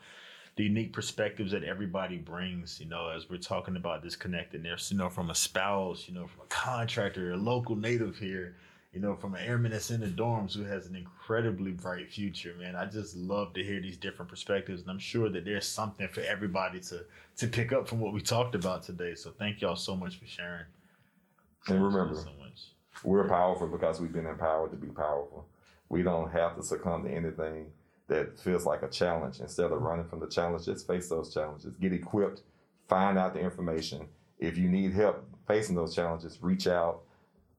the 0.58 0.64
unique 0.64 0.92
perspectives 0.92 1.52
that 1.52 1.64
everybody 1.64 2.18
brings. 2.18 2.80
You 2.80 2.88
know, 2.88 3.10
as 3.10 3.30
we're 3.30 3.38
talking 3.38 3.76
about 3.76 4.04
this 4.04 4.16
connectedness, 4.16 4.92
you 4.92 4.98
know, 4.98 5.10
from 5.10 5.30
a 5.30 5.36
spouse, 5.36 6.08
you 6.08 6.14
know, 6.14 6.28
from 6.28 6.42
a 6.42 6.48
contractor, 6.48 7.32
a 7.32 7.38
local 7.38 7.76
native 7.76 8.18
here, 8.18 8.58
you 8.96 9.02
know, 9.02 9.14
from 9.14 9.36
an 9.36 9.44
airman 9.44 9.74
that's 9.74 9.92
in 9.92 10.00
the 10.00 10.08
dorms 10.08 10.56
who 10.56 10.64
has 10.64 10.88
an 10.88 10.96
incredibly 10.96 11.72
bright 11.72 12.10
future. 12.10 12.56
Man, 12.58 12.78
I 12.78 12.86
just 12.86 13.14
love 13.18 13.54
to 13.54 13.64
hear 13.64 13.82
these 13.82 13.98
different 13.98 14.32
perspectives, 14.32 14.82
and 14.82 14.90
I'm 14.90 15.00
sure 15.00 15.28
that 15.30 15.44
there's 15.44 15.68
something 15.68 16.08
for 16.08 16.22
everybody 16.22 16.80
to 16.80 17.02
to 17.38 17.48
pick 17.48 17.74
up 17.74 17.90
from 17.90 18.00
what 18.00 18.14
we 18.14 18.22
talked 18.22 18.56
about 18.56 18.84
today. 18.84 19.14
So 19.14 19.32
thank 19.38 19.60
y'all 19.60 19.76
so 19.76 19.98
much 19.98 20.18
for 20.18 20.26
sharing. 20.26 20.64
And 21.68 21.84
remember, 21.84 22.16
so 22.16 22.30
much. 22.40 22.72
We're 23.04 23.28
powerful 23.28 23.68
because 23.68 24.00
we've 24.00 24.14
been 24.14 24.28
empowered 24.28 24.72
to 24.72 24.78
be 24.78 24.88
powerful. 24.88 25.46
We 25.90 26.02
don't 26.02 26.32
have 26.32 26.56
to 26.56 26.64
succumb 26.64 27.04
to 27.04 27.12
anything 27.12 27.66
that 28.08 28.40
feels 28.40 28.66
like 28.66 28.82
a 28.82 28.88
challenge. 28.88 29.42
Instead 29.42 29.74
of 29.74 29.82
running 29.82 30.08
from 30.08 30.22
the 30.22 30.28
challenge, 30.28 30.66
just 30.66 30.88
face 30.88 31.10
those 31.10 31.34
challenges. 31.34 31.76
Get 31.76 31.92
equipped, 31.92 32.44
find 32.88 33.18
out 33.18 33.34
the 33.34 33.42
information. 33.42 34.08
If 34.40 34.58
you 34.58 34.70
need 34.70 34.94
help 34.94 35.28
facing 35.50 35.76
those 35.76 35.94
challenges, 35.94 36.38
reach 36.42 36.68
out. 36.68 37.02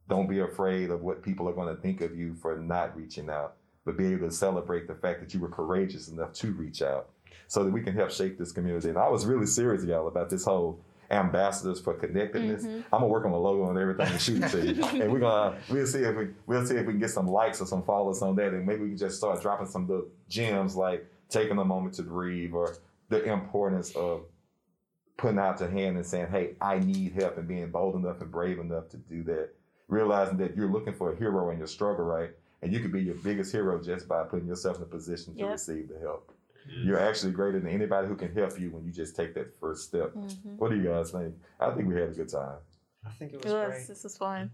Don't 0.09 0.29
be 0.29 0.41
afraid 0.41 0.91
of 0.91 1.03
what 1.03 1.23
people 1.23 1.49
are 1.49 1.53
going 1.53 1.75
to 1.75 1.81
think 1.83 2.01
of 2.01 2.17
you 2.17 2.35
for 2.35 2.57
not 2.59 2.97
reaching 2.97 3.29
out, 3.29 3.55
but 3.85 3.97
be 3.97 4.13
able 4.13 4.29
to 4.29 4.35
celebrate 4.35 4.87
the 4.87 4.95
fact 4.95 5.21
that 5.21 5.35
you 5.35 5.41
were 5.41 5.49
courageous 5.49 6.09
enough 6.09 6.33
to 6.35 6.53
reach 6.53 6.83
out 6.83 7.09
so 7.49 7.65
that 7.65 7.71
we 7.73 7.83
can 7.83 7.95
help 7.95 8.11
shape 8.11 8.39
this 8.39 8.53
community. 8.53 8.89
And 8.89 8.99
I 8.99 9.09
was 9.09 9.27
really 9.27 9.47
serious, 9.47 9.85
y'all, 9.85 10.09
about 10.09 10.31
this 10.31 10.45
whole 10.45 10.81
ambassadors 11.11 11.81
for 11.81 11.95
connectedness. 11.95 12.65
Mhm. 12.65 12.79
I'm 12.93 13.01
gonna 13.01 13.07
work 13.07 13.25
on 13.25 13.31
the 13.31 13.39
logo 13.39 13.69
and 13.71 13.79
everything 13.79 14.09
and 14.09 14.21
shoot 14.21 14.43
it 14.43 14.49
to 14.51 14.75
you. 14.75 14.85
and 15.03 15.13
we're 15.13 15.21
gonna 15.21 15.57
we'll 15.71 15.87
see 15.87 16.01
if 16.01 16.17
we 16.17 16.29
we'll 16.47 16.67
see 16.67 16.75
if 16.75 16.85
we 16.87 16.95
can 16.95 16.99
get 16.99 17.11
some 17.11 17.29
likes 17.29 17.61
or 17.61 17.67
some 17.67 17.85
followers 17.85 18.23
on 18.23 18.35
that, 18.37 18.53
and 18.53 18.67
maybe 18.67 18.83
we 18.83 18.89
can 18.89 18.97
just 18.99 19.19
start 19.19 19.41
dropping 19.41 19.69
some 19.69 19.87
little 19.87 20.07
gems 20.29 20.75
like 20.75 21.07
taking 21.29 21.59
a 21.59 21.65
moment 21.65 21.95
to 21.95 22.03
breathe 22.03 22.53
or 22.53 22.77
the 23.09 23.23
importance 23.33 23.95
of 23.95 24.23
putting 25.17 25.39
out 25.39 25.61
your 25.61 25.69
hand 25.71 25.97
and 25.97 26.05
saying, 26.05 26.27
"Hey, 26.27 26.57
I 26.61 26.81
need 26.81 27.13
help," 27.13 27.39
and 27.39 27.47
being 27.47 27.71
bold 27.71 27.95
enough 27.95 28.21
and 28.21 28.31
brave 28.33 28.59
enough 28.59 28.89
to 28.89 28.97
do 28.97 29.23
that. 29.25 29.51
Realizing 29.89 30.37
that 30.39 30.57
you're 30.57 30.71
looking 30.71 30.95
for 30.95 31.13
a 31.13 31.17
hero 31.17 31.51
in 31.51 31.59
your 31.59 31.67
struggle, 31.69 32.05
right? 32.05 32.31
And 32.63 32.73
you 32.73 32.81
could 32.81 32.93
be 32.93 33.03
your 33.03 33.15
biggest 33.17 33.53
hero 33.53 33.81
just 33.81 34.09
by 34.09 34.25
putting 34.25 34.49
yourself 34.49 34.79
in 34.79 34.83
a 34.83 34.87
position 34.87 35.35
to 35.35 35.41
Yep. 35.41 35.51
receive 35.53 35.89
the 35.89 35.99
help. 36.01 36.33
You're 36.69 36.99
actually 36.99 37.31
greater 37.33 37.61
than 37.61 37.69
anybody 37.71 38.09
who 38.09 38.17
can 38.17 38.33
help 38.35 38.59
you 38.59 38.71
when 38.73 38.85
you 38.85 38.91
just 38.91 39.15
take 39.15 39.35
that 39.35 39.55
first 39.61 39.85
step. 39.85 40.13
Mhm. 40.15 40.57
What 40.57 40.71
do 40.71 40.77
you 40.77 40.83
guys 40.83 41.13
think? 41.13 41.37
I 41.61 41.71
think 41.71 41.87
we 41.89 41.95
had 41.95 42.09
a 42.11 42.13
good 42.15 42.29
time. 42.29 42.59
I 43.05 43.11
think 43.11 43.35
it 43.35 43.37
It 43.37 43.45
was 43.45 43.53
was. 43.55 43.67
great. 43.69 43.87
This 43.87 44.03
was 44.03 44.17
fun. 44.19 44.41
Yeah. 44.41 44.49